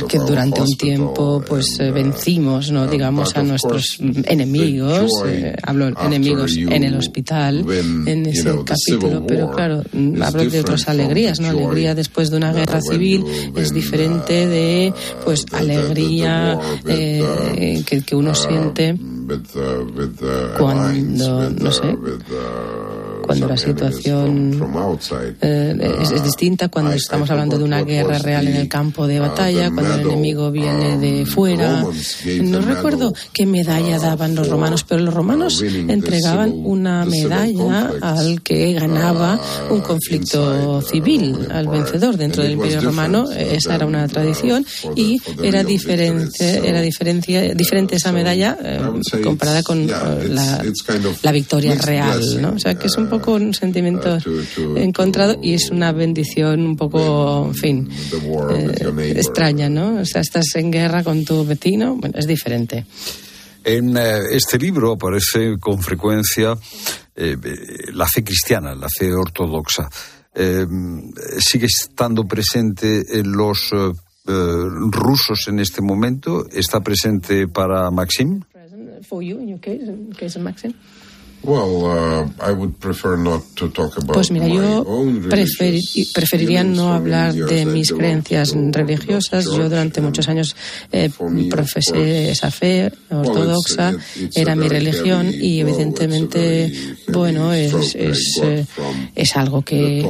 Porque 0.00 0.18
durante 0.18 0.60
un 0.60 0.76
tiempo 0.78 1.42
pues 1.48 1.66
eh, 1.80 1.90
vencimos 1.90 2.70
no 2.70 2.86
digamos 2.86 3.30
but 3.30 3.38
a 3.38 3.42
nuestros 3.42 3.98
enemigos 4.24 5.10
eh, 5.26 5.56
hablo 5.62 5.88
enemigos 6.06 6.56
en 6.56 6.84
el 6.84 6.94
hospital 6.96 7.64
en 8.06 8.26
ese 8.26 8.44
capítulo 8.64 9.26
pero 9.26 9.50
claro 9.50 9.82
hablo 10.22 10.44
de 10.50 10.60
otras 10.60 10.88
alegrías 10.88 11.40
no 11.40 11.48
alegría 11.48 11.94
después 11.94 12.30
de 12.30 12.36
una 12.36 12.52
guerra 12.52 12.80
civil 12.80 13.24
es 13.56 13.72
diferente 13.74 14.46
de 14.46 14.92
uh, 14.94 15.24
pues 15.24 15.44
the- 15.44 15.50
the 15.50 15.56
alegría 15.56 16.58
eh, 16.86 17.78
uh, 17.80 17.84
que, 17.84 18.02
que 18.02 18.14
uno 18.16 18.30
uh, 18.30 18.34
siente 18.34 18.92
uh, 18.92 19.32
uh, 19.32 20.58
Cuando, 20.58 21.50
no 21.50 21.68
uh, 21.68 21.72
sé, 21.72 21.86
uh, 21.88 22.95
cuando 23.26 23.48
la 23.48 23.56
situación 23.56 24.60
outside. 24.76 25.36
eh, 25.40 25.98
es, 26.02 26.10
es 26.12 26.20
Uh, 26.20 26.24
distinta 26.24 26.68
cuando 26.68 26.92
estamos 26.92 27.30
hablando 27.30 27.56
de 27.58 27.64
una 27.64 27.82
guerra 27.82 28.18
real 28.18 28.46
en 28.48 28.56
el 28.56 28.68
campo 28.68 29.06
de 29.06 29.20
uh, 29.20 29.22
batalla, 29.22 29.70
cuando 29.70 29.94
el 29.94 30.00
enemigo 30.00 30.50
viene 30.50 30.98
de 30.98 31.24
fuera. 31.26 31.84
No 32.42 32.60
recuerdo 32.60 33.14
qué 33.32 33.46
medalla 33.46 33.96
uh, 33.98 34.00
daban 34.00 34.34
los 34.34 34.48
romanos, 34.48 34.84
pero 34.88 35.00
los 35.02 35.14
romanos 35.14 35.60
uh, 35.60 35.64
entregaban 35.90 36.52
una 36.52 37.04
medalla 37.04 37.92
al 38.02 38.42
que 38.42 38.72
ganaba 38.72 39.38
uh, 39.70 39.74
un 39.74 39.80
conflicto 39.80 40.78
uh, 40.78 40.82
civil, 40.82 41.36
al 41.50 41.68
vencedor 41.68 42.16
dentro 42.16 42.42
del 42.42 42.52
Imperio 42.52 42.80
Romano. 42.80 43.24
uh, 43.24 43.32
Esa 43.32 43.76
era 43.76 43.86
una 43.86 44.04
uh, 44.04 44.08
tradición 44.08 44.66
y 44.94 45.20
era 45.42 45.62
diferente, 45.64 46.68
era 46.68 46.80
diferencia, 46.80 47.54
diferente 47.54 47.96
esa 47.96 48.12
medalla 48.12 48.56
eh, 48.62 48.80
comparada 49.22 49.62
con 49.62 49.88
eh, 49.88 50.28
la, 50.28 50.64
la 51.22 51.32
victoria 51.32 51.74
real, 51.76 52.20
¿no? 52.42 52.52
O 52.54 52.58
sea, 52.58 52.74
que 52.74 52.88
es 52.88 52.96
un 52.96 53.04
uh, 53.04 53.15
poco 53.18 53.32
un 53.34 53.54
sentimiento 53.54 54.16
uh, 54.16 54.20
to- 54.20 54.42
to- 54.54 54.76
encontrado 54.76 55.38
y 55.42 55.54
es 55.54 55.70
una 55.70 55.92
bendición 55.92 56.60
un 56.66 56.76
poco, 56.76 57.46
en 57.48 57.54
fin, 57.54 57.88
eh, 58.50 59.12
extraña, 59.16 59.68
¿no? 59.68 60.00
O 60.00 60.04
sea, 60.04 60.20
estás 60.20 60.54
en 60.56 60.70
guerra 60.70 61.02
con 61.04 61.24
tu 61.24 61.44
vecino, 61.44 61.96
bueno, 61.96 62.14
es 62.18 62.26
diferente. 62.26 62.84
En 63.64 63.96
eh, 63.96 64.18
este 64.30 64.58
libro 64.58 64.92
aparece 64.92 65.56
con 65.58 65.80
frecuencia 65.80 66.52
eh, 67.16 67.36
eh, 67.42 67.56
la 67.92 68.06
fe 68.06 68.22
cristiana, 68.22 68.74
la 68.74 68.88
fe 68.88 69.12
ortodoxa. 69.12 69.88
Eh, 70.34 70.66
¿Sigue 71.38 71.66
estando 71.66 72.24
presente 72.24 73.02
en 73.18 73.32
los 73.32 73.70
eh, 73.72 73.90
eh, 74.28 74.32
rusos 74.92 75.48
en 75.48 75.58
este 75.60 75.80
momento? 75.80 76.46
¿Está 76.52 76.80
presente 76.80 77.48
para 77.48 77.90
Maxim? 77.90 78.42
Maxim? 84.06 84.14
Pues 84.14 84.30
mira, 84.30 84.48
yo 84.48 84.84
preferiría 86.12 86.64
no 86.64 86.92
hablar 86.92 87.34
de 87.34 87.66
mis 87.66 87.92
creencias 87.92 88.54
religiosas. 88.72 89.44
Yo 89.44 89.68
durante 89.68 90.00
muchos 90.00 90.28
años 90.28 90.56
eh, 90.92 91.10
profesé 91.50 92.30
esa 92.30 92.50
fe 92.50 92.92
ortodoxa, 93.10 93.94
era 94.34 94.54
mi 94.56 94.68
religión 94.68 95.32
y 95.32 95.60
evidentemente, 95.60 96.72
bueno, 97.12 97.52
es, 97.52 97.94
es, 97.94 98.40
eh, 98.42 98.64
es 99.14 99.36
algo 99.36 99.62
que, 99.62 100.06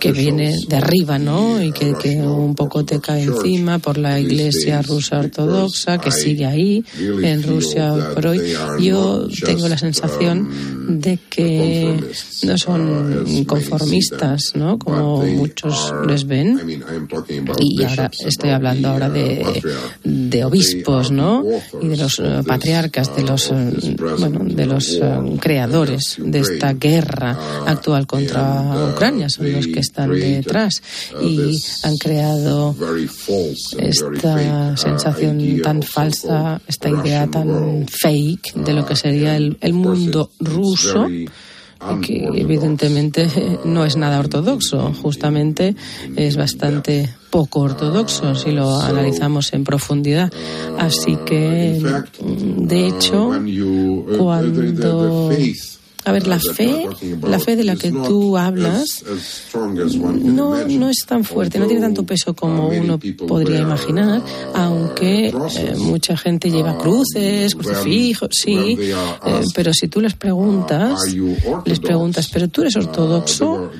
que 0.00 0.12
viene 0.12 0.54
de 0.68 0.76
arriba, 0.76 1.18
¿no? 1.18 1.62
Y 1.62 1.72
que, 1.72 1.94
que 1.94 2.16
un 2.16 2.54
poco 2.54 2.84
te 2.84 3.00
cae 3.00 3.22
encima 3.22 3.78
por 3.78 3.98
la 3.98 4.20
iglesia 4.20 4.82
rusa 4.82 5.20
ortodoxa 5.20 5.98
que 5.98 6.10
sigue 6.10 6.46
ahí 6.46 6.84
en 7.22 7.42
Rusia 7.42 7.94
por 8.14 8.26
hoy. 8.26 8.40
Yo 8.80 9.26
tengo 9.44 9.68
la 9.68 9.78
sensación 9.78 10.33
de 10.88 11.18
que 11.30 12.00
no 12.44 12.58
son 12.58 13.44
conformistas, 13.46 14.52
¿no? 14.54 14.78
Como 14.78 15.24
muchos 15.24 15.92
les 16.06 16.26
ven. 16.26 16.60
Y 17.58 17.82
ahora 17.84 18.10
estoy 18.26 18.50
hablando 18.50 18.88
ahora 18.88 19.10
de, 19.10 19.62
de 20.02 20.44
obispos, 20.44 21.10
¿no? 21.10 21.44
Y 21.80 21.88
de 21.88 21.96
los 21.96 22.18
eh, 22.18 22.42
patriarcas, 22.46 23.14
de 23.16 23.22
los, 23.22 23.50
eh, 23.50 23.96
bueno, 24.18 24.40
de 24.44 24.66
los 24.66 24.98
eh, 25.00 25.36
creadores 25.40 26.16
de 26.18 26.40
esta 26.40 26.72
guerra 26.74 27.36
actual 27.66 28.06
contra 28.06 28.90
Ucrania, 28.92 29.28
son 29.28 29.52
los 29.52 29.66
que 29.66 29.80
están 29.80 30.10
detrás 30.10 30.82
y 31.22 31.62
han 31.82 31.96
creado 31.96 32.74
esta 33.78 34.76
sensación 34.76 35.60
tan 35.62 35.82
falsa, 35.82 36.60
esta 36.66 36.88
idea 36.88 37.26
tan 37.26 37.86
fake 37.88 38.54
de 38.54 38.72
lo 38.72 38.86
que 38.86 38.96
sería 38.96 39.36
el, 39.36 39.56
el 39.60 39.72
mundo 39.72 40.23
ruso 40.40 41.06
que 42.02 42.24
evidentemente 42.34 43.28
no 43.64 43.84
es 43.84 43.96
nada 43.96 44.18
ortodoxo, 44.18 44.92
justamente 45.02 45.76
es 46.16 46.36
bastante 46.36 47.12
poco 47.30 47.60
ortodoxo 47.60 48.34
si 48.34 48.52
lo 48.52 48.80
analizamos 48.80 49.52
en 49.52 49.64
profundidad. 49.64 50.32
Así 50.78 51.16
que, 51.26 51.80
de 52.22 52.86
hecho, 52.86 53.32
cuando 54.16 55.30
a 56.04 56.12
ver, 56.12 56.26
la 56.26 56.38
fe, 56.38 56.86
la 57.22 57.38
fe 57.38 57.56
de 57.56 57.64
la 57.64 57.76
que 57.76 57.90
tú 57.90 58.36
hablas 58.36 59.02
no, 59.54 60.66
no 60.66 60.88
es 60.90 60.98
tan 61.06 61.24
fuerte, 61.24 61.58
no 61.58 61.66
tiene 61.66 61.80
tanto 61.80 62.04
peso 62.04 62.34
como 62.34 62.68
uno 62.68 62.98
podría 63.26 63.60
imaginar, 63.60 64.22
aunque 64.54 65.28
eh, 65.28 65.74
mucha 65.78 66.16
gente 66.16 66.50
lleva 66.50 66.76
cruces, 66.76 67.54
crucifijos, 67.54 68.28
sí, 68.32 68.76
eh, 68.78 69.42
pero 69.54 69.72
si 69.72 69.88
tú 69.88 70.00
les 70.00 70.14
preguntas, 70.14 71.00
les 71.64 71.80
preguntas, 71.80 72.28
¿pero 72.30 72.48
tú 72.48 72.62
eres 72.62 72.76
ortodoxo? 72.76 73.70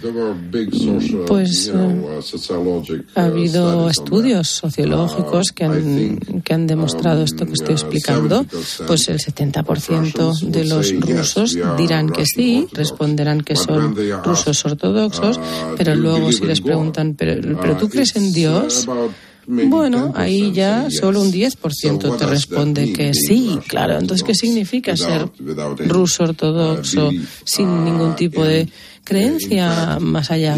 Pues 1.27 1.71
eh, 1.75 3.03
ha 3.17 3.25
habido 3.25 3.91
estudios 3.91 4.49
sociológicos 4.49 5.53
que 5.53 5.65
han, 5.65 6.19
que 6.43 6.55
han 6.55 6.67
demostrado 6.67 7.23
esto 7.23 7.45
que 7.45 7.53
estoy 7.53 7.75
explicando, 7.75 8.47
pues 8.87 9.09
el 9.09 9.19
70% 9.19 10.41
de 10.41 10.65
los 10.65 10.95
rusos 11.01 11.59
dirán 11.77 12.14
que 12.15 12.25
sí, 12.27 12.67
responderán 12.73 13.43
que 13.43 13.57
son 13.57 13.97
rusos 14.25 14.65
ortodoxos, 14.65 15.41
pero 15.77 15.95
luego 15.95 16.33
si 16.33 16.45
les 16.45 16.61
preguntan, 16.61 17.15
¿pero, 17.15 17.59
pero 17.61 17.77
tú 17.77 17.89
crees 17.89 18.17
en 18.17 18.33
Dios? 18.33 18.87
Bueno, 19.47 20.13
ahí 20.17 20.53
ya 20.53 20.91
solo 20.91 21.21
un 21.21 21.31
10% 21.31 22.17
te 22.17 22.27
responde 22.27 22.93
que 22.93 23.13
sí, 23.13 23.59
claro. 23.69 23.99
Entonces, 23.99 24.25
¿qué 24.25 24.35
significa 24.35 24.97
ser 24.97 25.29
ruso 25.87 26.25
ortodoxo 26.25 27.11
sin 27.45 27.85
ningún 27.85 28.17
tipo 28.17 28.45
de 28.45 28.69
creencia 29.05 29.99
más 30.01 30.31
allá. 30.31 30.57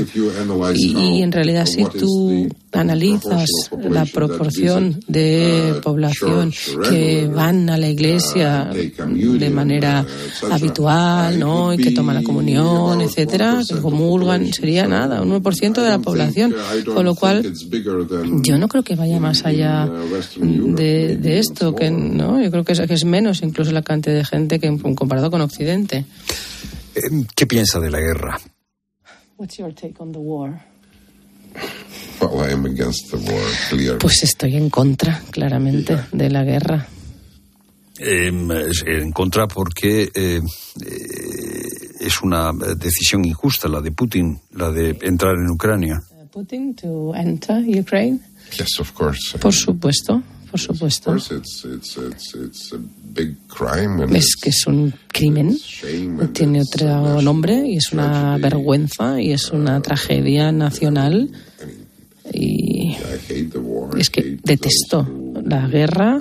Y, 0.74 1.22
en 1.22 1.32
realidad 1.32 1.66
si 1.66 1.84
tú 1.84 2.48
analizas 2.72 3.48
la 3.80 4.04
proporción 4.06 5.00
de 5.08 5.74
población 5.82 6.52
que 6.88 7.26
van 7.26 7.68
a 7.70 7.76
la 7.76 7.88
iglesia 7.88 8.70
de 8.72 9.50
manera 9.50 10.06
habitual, 10.50 11.38
¿no? 11.38 11.74
Y 11.74 11.78
que 11.78 11.90
toman 11.90 12.16
la 12.16 12.22
comunión, 12.22 13.00
etcétera, 13.00 13.62
que 13.68 13.76
comulgan, 13.80 14.52
sería 14.52 14.86
nada, 14.86 15.22
un 15.22 15.42
1% 15.42 15.82
de 15.82 15.88
la 15.88 15.98
población. 15.98 16.54
Con 16.84 17.04
lo 17.04 17.14
cual, 17.14 17.52
yo 18.42 18.58
no 18.58 18.68
creo 18.68 18.82
que 18.82 18.94
vaya 18.94 19.18
más 19.18 19.44
allá 19.44 19.90
de, 20.38 21.16
de 21.16 21.38
esto, 21.38 21.74
que 21.74 21.90
no, 21.90 22.42
yo 22.42 22.50
creo 22.50 22.64
que 22.64 22.72
es, 22.72 22.80
que 22.80 22.94
es 22.94 23.04
menos 23.04 23.42
incluso 23.42 23.72
la 23.72 23.82
cantidad 23.82 24.14
de 24.14 24.24
gente 24.24 24.58
que 24.58 24.76
comparado 24.94 25.30
con 25.30 25.40
Occidente. 25.40 26.04
¿Qué 27.34 27.46
piensa 27.46 27.80
de 27.80 27.90
la 27.90 28.00
guerra? 28.00 28.38
Pues 34.00 34.22
estoy 34.22 34.56
en 34.56 34.70
contra, 34.70 35.22
claramente, 35.30 35.96
de 36.12 36.30
la 36.30 36.44
guerra. 36.44 36.88
Em, 37.98 38.50
en 38.50 39.12
contra 39.12 39.46
porque 39.48 40.10
eh, 40.14 40.40
eh, 40.44 41.62
es 42.00 42.22
una 42.22 42.52
decisión 42.76 43.24
injusta 43.24 43.68
la 43.68 43.80
de 43.80 43.92
Putin, 43.92 44.38
la 44.52 44.70
de 44.70 44.98
entrar 45.02 45.34
en 45.34 45.50
Ucrania. 45.50 46.02
Putin 46.30 46.74
to 46.74 47.14
enter 47.14 47.64
Ukraine. 47.66 48.20
Por 49.40 49.54
supuesto 49.54 50.22
por 50.56 50.60
supuesto. 50.60 51.14
Es 54.10 54.36
que 54.36 54.50
es 54.50 54.66
un 54.66 54.94
crimen, 55.08 55.58
tiene 56.32 56.62
otro 56.62 57.20
nombre 57.20 57.66
y 57.66 57.76
es 57.76 57.92
una 57.92 58.38
vergüenza 58.38 59.20
y 59.20 59.32
es 59.32 59.50
una 59.50 59.82
tragedia 59.82 60.52
nacional. 60.52 61.30
Y 62.32 62.96
es 63.98 64.10
que 64.10 64.38
detesto 64.42 65.06
la 65.44 65.68
guerra 65.68 66.20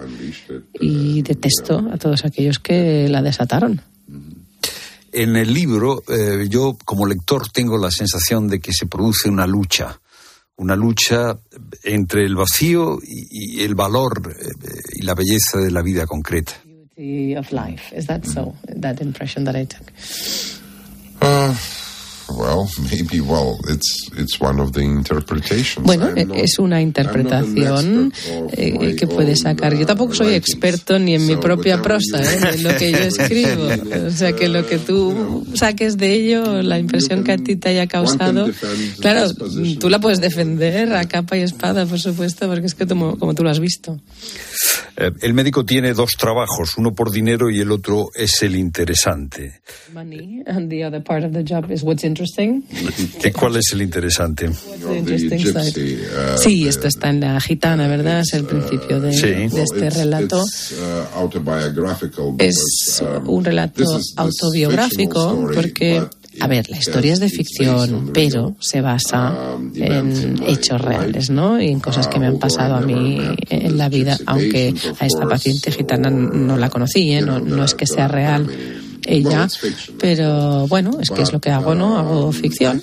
y 0.80 1.22
detesto 1.22 1.90
a 1.92 1.98
todos 1.98 2.26
aquellos 2.26 2.60
que 2.60 3.08
la 3.10 3.22
desataron. 3.22 3.82
En 5.12 5.38
el 5.38 5.54
libro, 5.54 6.04
eh, 6.10 6.48
yo 6.50 6.78
como 6.84 7.08
lector 7.08 7.50
tengo 7.50 7.78
la 7.78 7.90
sensación 7.90 8.50
de 8.50 8.60
que 8.60 8.74
se 8.74 8.86
produce 8.86 9.30
una 9.30 9.48
lucha 9.48 10.00
una 10.58 10.76
lucha 10.76 11.38
entre 11.84 12.26
el 12.26 12.36
vacío 12.36 12.99
y, 13.01 13.62
el 13.62 13.76
valor 13.76 14.36
eh, 14.38 14.68
y 14.99 15.03
la 15.03 15.14
belleza 15.14 15.60
de 15.60 15.72
la 15.72 15.82
vida 15.82 16.06
concreta. 16.06 16.53
Bueno, 25.84 26.10
es 26.16 26.60
una 26.60 26.82
interpretación 26.82 28.14
eh, 28.52 28.96
que 28.96 29.08
puede 29.08 29.36
sacar. 29.36 29.76
Yo 29.76 29.86
tampoco 29.86 30.14
soy 30.14 30.34
experto 30.34 30.98
ni 31.00 31.16
en 31.16 31.26
mi 31.28 31.36
propia 31.36 31.82
prosa, 31.82 32.22
¿eh? 32.22 32.40
en 32.54 32.64
lo 32.64 32.76
que 32.78 32.92
yo 32.92 32.98
escribo. 33.00 33.68
O 34.08 34.12
sea, 34.12 34.34
que 34.34 34.48
lo 34.48 34.66
que 34.66 34.78
tú 34.78 35.46
saques 35.54 35.98
de 35.98 36.14
ello, 36.14 36.62
la 36.62 36.80
impresión 36.80 37.24
que 37.24 37.34
a 37.34 37.38
ti 37.38 37.56
te 37.56 37.70
haya 37.70 37.88
causado, 37.88 38.50
claro, 39.00 39.32
tú 39.80 39.90
la 39.90 40.00
puedes 40.00 40.22
defender 40.22 40.94
a 40.94 41.08
capa 41.08 41.38
y 41.38 41.42
espada, 41.42 41.86
por 41.86 42.00
supuesto, 42.00 42.48
porque 42.48 42.68
es 42.68 42.76
que 42.76 42.88
como, 42.88 43.18
como 43.18 43.34
tú 43.34 43.44
lo 43.44 43.50
has 43.50 43.60
visto. 43.60 44.00
Eh, 44.97 45.12
el 45.22 45.34
médico 45.34 45.66
tiene 45.66 45.93
dos 45.93 46.12
trabajos, 46.18 46.78
uno 46.78 46.93
por 46.93 47.12
dinero 47.12 47.49
y 47.49 47.60
el 47.60 47.72
otro 47.72 48.10
es 48.16 48.41
el 48.43 48.56
interesante. 48.56 49.62
Money, 49.93 50.43
and 50.47 50.70
the 50.70 50.86
other 50.86 51.03
part 51.03 51.24
of 51.24 51.34
the 51.34 51.43
job 51.43 51.72
is 51.72 51.84
what's 51.84 52.03
interesting. 52.03 52.64
¿Cuál 53.38 53.58
es 53.58 53.72
el 53.74 53.82
interesante? 53.82 54.47
Uh, 54.47 54.58
sí, 56.38 56.68
esto 56.68 56.88
está 56.88 57.10
en 57.10 57.20
la 57.20 57.39
gitana, 57.39 57.88
¿verdad? 57.88 58.22
Es 58.22 58.34
el 58.34 58.45
principio 58.45 58.99
de, 58.99 59.10
este 59.10 59.89
relato. 59.89 60.41
Uh, 60.41 61.30
es 62.39 63.03
un 63.26 63.43
relato 63.43 63.84
autobiográfico 64.18 65.49
porque 65.53 66.03
a 66.40 66.48
ver, 66.48 66.70
la 66.70 66.78
historia 66.78 67.14
es 67.14 67.20
de 67.20 67.30
ficción, 67.30 68.12
pero 68.14 68.56
se 68.60 68.82
basa 68.82 69.58
en 69.76 70.42
hechos 70.46 70.82
reales, 70.82 71.30
¿no? 71.30 71.62
Y 71.62 71.70
en 71.70 71.80
cosas 71.80 72.08
que 72.08 72.20
me 72.20 72.28
han 72.28 72.40
pasado 72.40 72.76
a 72.76 72.82
mí 72.82 73.20
en 73.50 73.78
la 73.78 73.90
vida, 73.90 74.18
aunque 74.26 74.74
a 75.00 75.06
esta 75.06 75.28
paciente 75.28 75.72
gitana 75.72 76.10
no 76.10 76.58
la 76.58 76.70
conocí, 76.70 77.12
¿eh? 77.14 77.22
no, 77.22 77.40
no 77.40 77.64
es 77.64 77.74
que 77.74 77.88
sea 77.88 78.08
real 78.08 78.48
ella, 79.06 79.48
pero 80.00 80.68
bueno, 80.68 80.98
es 81.00 81.10
que 81.10 81.22
es 81.22 81.32
lo 81.32 81.40
que 81.40 81.52
hago, 81.52 81.76
¿no? 81.76 81.98
Hago 81.98 82.32
ficción 82.32 82.82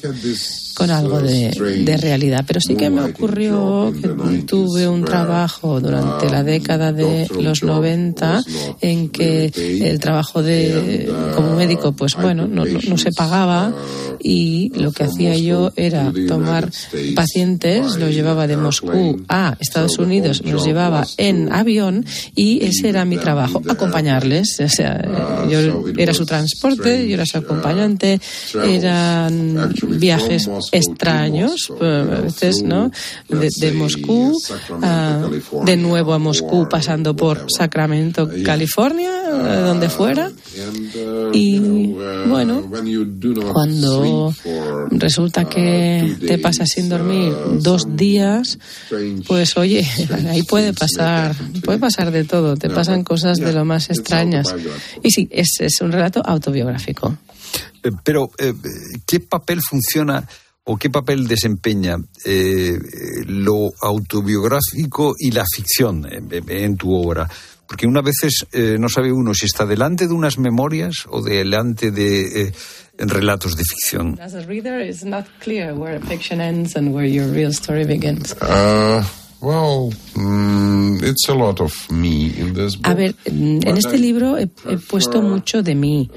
con 0.83 0.91
algo 0.91 1.21
de, 1.21 1.97
realidad. 2.01 2.45
Pero 2.47 2.61
sí 2.61 2.75
que 2.75 2.91
me 2.91 3.03
ocurrió 3.03 3.93
que 3.93 4.09
tuve 4.43 4.89
un 4.89 5.05
trabajo 5.05 5.81
durante 5.81 6.29
la 6.29 6.43
década 6.43 6.93
de 6.93 7.29
los 7.41 7.63
90 7.63 8.43
en 8.81 9.09
que 9.11 9.53
el 9.55 10.01
trabajo 10.01 10.43
de 10.43 11.13
como 11.37 11.55
médico, 11.55 11.93
pues 11.93 12.17
bueno, 12.17 12.47
no, 12.47 12.65
no 12.65 12.99
se 12.99 13.13
pagaba 13.13 13.73
y 14.23 14.73
lo 14.75 14.93
que 14.93 15.05
hacía 15.05 15.37
yo 15.37 15.73
era 15.77 16.13
tomar 16.29 16.71
pacientes, 17.15 17.97
los 17.97 18.15
llevaba 18.15 18.47
de 18.47 18.57
Moscú 18.57 19.23
a 19.29 19.57
Estados 19.61 19.99
Unidos, 19.99 20.43
los 20.45 20.65
llevaba 20.65 21.07
en 21.17 21.53
avión 21.53 22.05
y 22.35 22.65
ese 22.65 22.89
era 22.89 23.05
mi 23.05 23.17
trabajo, 23.19 23.63
acompañarles. 23.69 24.61
O 24.61 24.69
sea, 24.69 25.47
yo 25.49 25.85
era 25.97 26.15
su 26.15 26.27
transporte, 26.27 27.07
yo 27.09 27.15
era 27.15 27.27
su 27.27 27.39
acompañante, 27.39 28.21
eran 28.67 29.73
viajes 29.89 30.49
extraños, 30.73 31.71
pues, 31.79 32.09
a 32.09 32.21
veces, 32.23 32.63
¿no? 32.63 32.91
De, 33.29 33.73
Moscú, 33.73 34.41
de 35.65 35.77
nuevo 35.77 36.15
a 36.15 36.19
Moscú, 36.19 36.67
pasando 36.69 37.15
por 37.15 37.47
Sacramento, 37.55 38.29
California, 38.43 39.13
donde 39.31 39.89
fuera. 39.91 40.33
Y 41.33 41.59
bueno, 42.27 42.71
cuando 43.53 44.35
resulta 44.91 45.45
que 45.45 46.17
te 46.27 46.39
pasas 46.39 46.71
sin 46.71 46.89
dormir 46.89 47.35
dos 47.61 47.95
días, 47.95 48.59
pues 49.27 49.57
oye, 49.59 49.87
ahí 50.29 50.43
puede 50.43 50.73
pasar, 50.73 51.37
puede 51.65 51.79
pasar 51.79 52.11
de 52.11 52.25
todo, 52.25 52.57
te 52.57 52.71
pasan 52.71 53.05
cosas 53.05 53.39
de 53.39 53.53
lo 53.53 53.65
más 53.65 53.91
extrañas. 53.91 54.55
Y 55.03 55.11
sí, 55.11 55.29
es, 55.31 55.61
es 55.61 55.81
un 55.83 55.93
relato 55.93 56.23
autobiográfico. 56.25 57.17
Eh, 57.83 57.91
pero, 58.03 58.31
eh, 58.39 58.55
¿qué 59.07 59.21
papel 59.21 59.61
funciona 59.61 60.27
o 60.65 60.77
qué 60.77 60.91
papel 60.91 61.27
desempeña 61.27 61.97
eh, 62.25 62.79
lo 63.27 63.71
autobiográfico 63.81 65.15
y 65.19 65.31
la 65.31 65.45
ficción 65.45 66.07
en 66.11 66.77
tu 66.77 66.95
obra? 66.95 67.29
Porque 67.67 67.87
una 67.87 68.03
veces 68.03 68.47
no 68.79 68.91
sabe 68.91 69.11
uno 69.11 69.33
si 69.33 69.47
está 69.47 69.65
delante 69.65 70.07
de 70.07 70.13
unas 70.13 70.37
memorias 70.37 71.07
o 71.09 71.23
delante 71.23 71.91
de 71.91 72.53
relatos 72.99 73.57
de 73.57 73.65
ficción. 73.65 74.19
A 82.85 82.95
ver, 82.95 83.15
en 83.25 83.77
este 83.77 83.99
libro 83.99 84.39
he, 84.39 84.47
puesto 84.47 85.21
mucho 85.21 85.63
de 85.63 85.75
mí. 85.75 86.09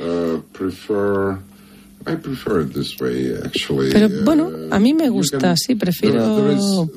Uh, 2.07 3.89
pero 3.91 4.09
bueno, 4.23 4.51
a 4.69 4.77
mí 4.77 4.93
me 4.93 5.09
gusta 5.09 5.51
así, 5.51 5.73
prefiero, 5.73 6.87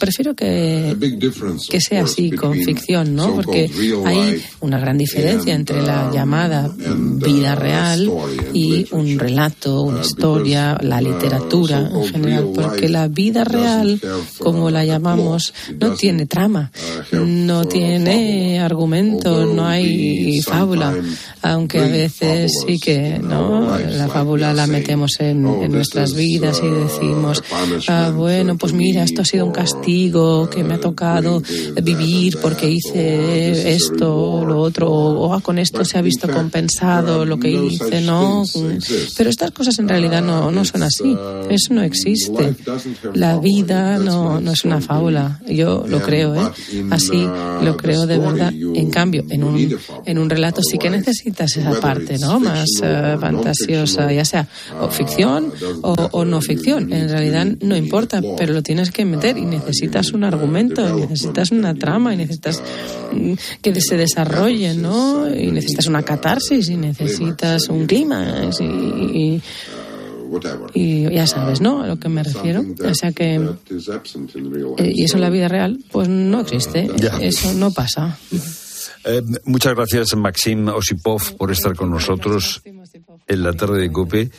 prefiero 0.00 0.34
que, 0.34 0.96
que 1.68 1.80
sea 1.82 2.04
así, 2.04 2.30
con 2.30 2.54
ficción, 2.54 3.14
¿no? 3.14 3.34
Porque 3.34 3.70
hay 4.06 4.42
una 4.60 4.78
gran 4.78 4.96
diferencia 4.96 5.54
entre 5.54 5.82
la 5.82 6.06
um, 6.06 6.14
llamada 6.14 6.70
vida 6.76 7.54
uh, 7.54 7.60
real 7.60 8.12
y 8.54 8.86
un 8.92 9.18
relato, 9.18 9.82
una 9.82 9.98
uh, 9.98 10.02
historia, 10.02 10.78
la 10.80 10.98
uh, 10.98 11.02
literatura 11.02 11.90
en 11.92 12.04
general, 12.04 12.48
porque 12.54 12.88
la 12.88 13.08
vida 13.08 13.44
real, 13.44 14.00
como 14.38 14.70
la 14.70 14.86
llamamos, 14.86 15.52
no 15.78 15.92
tiene 15.92 16.24
trama, 16.24 16.72
no 17.12 17.66
tiene 17.66 18.60
argumento, 18.60 19.44
no 19.44 19.66
hay 19.66 20.40
fábula, 20.40 20.94
aunque 21.42 21.80
a 21.80 21.88
veces 21.88 22.50
sí 22.66 22.78
que, 22.78 23.18
¿no? 23.18 23.78
La 23.78 24.08
fábula 24.08 24.53
la 24.54 24.66
metemos 24.66 25.12
en, 25.20 25.42
nuestras 25.42 26.14
vidas 26.14 26.60
y 26.62 26.68
decimos, 26.68 27.42
ah, 27.88 28.12
bueno, 28.14 28.56
pues 28.56 28.72
mira, 28.72 29.02
esto 29.02 29.22
ha 29.22 29.24
sido 29.24 29.46
un 29.46 29.52
castigo 29.52 30.48
que 30.48 30.62
me 30.64 30.74
ha 30.74 30.80
tocado 30.80 31.42
vivir 31.82 32.38
porque 32.40 32.70
hice 32.70 33.74
esto 33.74 34.14
o 34.14 34.44
lo 34.44 34.60
otro, 34.60 34.90
o, 34.90 35.32
ah, 35.34 35.40
con 35.40 35.58
esto 35.58 35.84
se 35.84 35.98
ha 35.98 36.02
visto 36.02 36.28
compensado 36.28 37.24
lo 37.24 37.38
que 37.38 37.50
hice, 37.50 38.00
¿no? 38.00 38.44
Pero 39.16 39.30
estas 39.30 39.50
cosas 39.50 39.78
en 39.78 39.88
realidad 39.88 40.22
no, 40.22 40.50
no 40.50 40.64
son 40.64 40.82
así, 40.82 41.16
eso 41.50 41.74
no 41.74 41.82
existe. 41.82 42.54
La 43.14 43.38
vida 43.38 43.98
no, 43.98 44.40
no 44.40 44.52
es 44.52 44.64
una 44.64 44.80
fábula, 44.80 45.40
yo 45.46 45.84
lo 45.88 46.00
creo, 46.00 46.34
¿eh? 46.34 46.50
Así 46.90 47.26
lo 47.62 47.76
creo 47.76 48.06
de 48.06 48.18
verdad. 48.18 48.52
En 48.52 48.90
cambio, 48.90 49.24
en 49.28 49.44
un, 49.44 49.78
en 50.06 50.18
un 50.18 50.30
relato 50.30 50.62
sí 50.62 50.78
que 50.78 50.90
necesitas 50.90 51.56
esa 51.56 51.80
parte, 51.80 52.18
¿no? 52.18 52.38
Más 52.40 52.68
eh, 52.82 53.16
fantasiosa, 53.20 54.12
ya 54.12 54.24
sea 54.24 54.43
o 54.80 54.88
ficción 54.88 55.52
o, 55.82 56.24
no 56.24 56.40
ficción. 56.40 56.92
En 56.92 57.08
realidad 57.08 57.46
no 57.60 57.76
importa, 57.76 58.22
pero 58.36 58.52
lo 58.52 58.62
tienes 58.62 58.90
que 58.90 59.04
meter 59.04 59.36
y 59.36 59.44
necesitas 59.44 60.12
un 60.12 60.24
argumento, 60.24 60.98
y 60.98 61.02
necesitas 61.02 61.50
una 61.50 61.74
trama, 61.74 62.14
y 62.14 62.16
necesitas 62.16 62.62
mm, 63.12 63.32
que 63.62 63.80
se 63.80 63.96
desarrolle, 63.96 64.74
¿no? 64.74 65.32
Y 65.34 65.50
necesitas 65.50 65.86
una 65.86 66.02
catarsis, 66.02 66.68
y 66.68 66.76
necesitas 66.76 67.68
un 67.68 67.86
clima, 67.86 68.50
y, 68.60 69.42
y 70.72 71.14
ya 71.14 71.26
sabes, 71.26 71.60
¿no? 71.60 71.82
A 71.82 71.86
lo 71.86 71.98
que 71.98 72.08
me 72.08 72.22
refiero. 72.22 72.64
O 72.84 72.94
sea 72.94 73.12
que. 73.12 73.34
Eh, 73.36 74.92
y 74.94 75.04
eso 75.04 75.16
en 75.16 75.20
la 75.20 75.30
vida 75.30 75.48
real, 75.48 75.78
pues 75.90 76.08
no 76.08 76.40
existe. 76.40 76.88
Eso 77.20 77.52
no 77.54 77.70
pasa. 77.70 78.18
Eh, 79.04 79.22
muchas 79.44 79.74
gracias, 79.74 80.16
Maxim 80.16 80.68
Osipov, 80.68 81.36
por 81.36 81.50
estar 81.52 81.76
con 81.76 81.90
nosotros 81.90 82.62
en 83.26 83.42
la 83.42 83.52
tarde 83.52 83.80
de 83.80 83.92
COPE. 83.92 84.30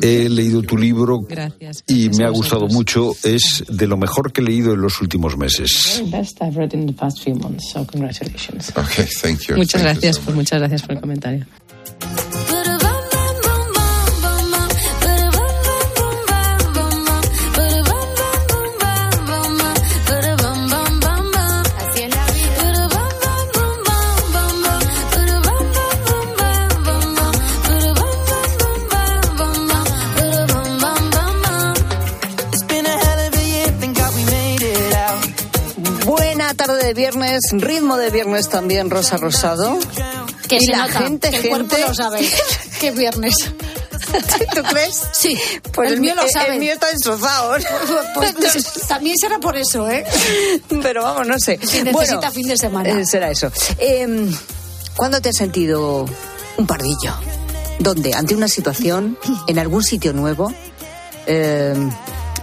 He 0.00 0.28
leído 0.28 0.62
tu 0.62 0.76
libro 0.76 1.20
y 1.86 2.08
me 2.10 2.24
ha 2.24 2.28
gustado 2.30 2.66
mucho. 2.66 3.12
Es 3.22 3.64
de 3.68 3.86
lo 3.86 3.96
mejor 3.96 4.32
que 4.32 4.40
he 4.40 4.44
leído 4.44 4.74
en 4.74 4.80
los 4.80 5.00
últimos 5.00 5.36
meses. 5.36 6.02
Muchas 9.56 9.82
gracias, 9.82 10.18
pues 10.18 10.36
muchas 10.36 10.58
gracias 10.58 10.82
por 10.82 10.92
el 10.96 11.00
comentario. 11.00 11.46
Tarde 36.52 36.84
de 36.84 36.92
viernes, 36.92 37.40
ritmo 37.52 37.96
de 37.96 38.10
viernes 38.10 38.50
también, 38.50 38.90
Rosa 38.90 39.16
Rosado. 39.16 39.78
Que 40.48 40.58
y 40.60 40.66
la 40.66 40.88
gente, 40.88 41.30
que 41.30 41.40
gente... 41.40 41.80
lo 41.80 41.94
sabe, 41.94 42.28
que 42.80 42.90
viernes. 42.90 43.34
¿Tú 44.54 44.62
crees? 44.62 45.02
Sí, 45.12 45.38
pues 45.72 45.92
el, 45.92 46.00
mío 46.00 46.14
lo 46.14 46.28
sabe. 46.28 46.54
El 46.54 46.60
mío 46.60 46.74
está 46.74 46.90
destrozado. 46.90 47.56
Pues, 48.14 48.34
pues, 48.34 48.86
también 48.86 49.16
será 49.16 49.38
por 49.38 49.56
eso, 49.56 49.88
¿eh? 49.88 50.04
Pero 50.82 51.02
vamos, 51.02 51.26
no 51.26 51.38
sé. 51.38 51.58
Si 51.62 51.82
necesita 51.82 52.30
fin 52.30 52.48
de 52.48 52.56
semana. 52.56 52.90
Eh, 52.90 53.06
será 53.06 53.30
eso. 53.30 53.50
Eh, 53.78 54.30
¿Cuándo 54.96 55.20
te 55.20 55.30
has 55.30 55.36
sentido 55.36 56.04
un 56.58 56.66
pardillo? 56.66 57.14
¿Dónde? 57.78 58.12
¿Ante 58.14 58.34
una 58.34 58.48
situación? 58.48 59.18
¿En 59.48 59.58
algún 59.58 59.82
sitio 59.82 60.12
nuevo? 60.12 60.52
Eh, 61.26 61.74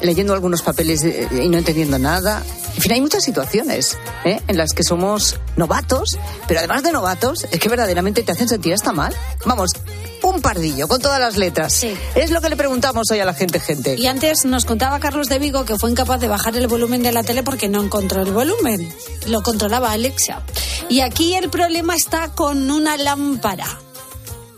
leyendo 0.01 0.33
algunos 0.33 0.61
papeles 0.61 1.03
y 1.03 1.47
no 1.47 1.57
entendiendo 1.57 1.99
nada. 1.99 2.43
En 2.76 2.82
fin, 2.82 2.91
hay 2.93 3.01
muchas 3.01 3.24
situaciones 3.24 3.97
¿eh? 4.26 4.39
en 4.47 4.57
las 4.57 4.74
que 4.74 4.84
somos 4.84 5.39
novatos, 5.55 6.17
pero 6.47 6.59
además 6.59 6.84
de 6.84 6.91
novatos, 6.91 7.45
es 7.51 7.59
que 7.59 7.69
verdaderamente 7.69 8.24
te 8.24 8.32
hacen 8.32 8.47
sentir 8.47 8.74
hasta 8.74 8.91
mal. 8.91 9.13
Vamos, 9.45 9.72
un 10.24 10.41
pardillo 10.41 10.88
con 10.88 11.01
todas 11.01 11.19
las 11.19 11.38
letras. 11.38 11.74
Sí. 11.74 11.93
Es 12.15 12.32
lo 12.32 12.41
que 12.41 12.49
le 12.49 12.55
preguntamos 12.55 13.09
hoy 13.11 13.19
a 13.19 13.26
la 13.26 13.34
gente, 13.34 13.59
gente. 13.59 13.95
Y 13.97 14.07
antes 14.07 14.45
nos 14.45 14.65
contaba 14.65 14.99
Carlos 14.99 15.28
de 15.28 15.39
Vigo 15.39 15.65
que 15.65 15.78
fue 15.78 15.91
incapaz 15.91 16.22
de 16.22 16.28
bajar 16.28 16.55
el 16.57 16.67
volumen 16.67 17.03
de 17.03 17.11
la 17.11 17.24
tele 17.24 17.43
porque 17.43 17.69
no 17.69 17.82
encontró 17.82 18.22
el 18.22 18.32
volumen. 18.32 18.93
Lo 19.28 19.41
controlaba 19.41 19.91
Alexa. 19.91 20.41
Y 20.89 21.01
aquí 21.01 21.34
el 21.34 21.49
problema 21.49 21.95
está 21.95 22.30
con 22.30 22.69
una 22.72 22.97
lámpara. 22.97 23.67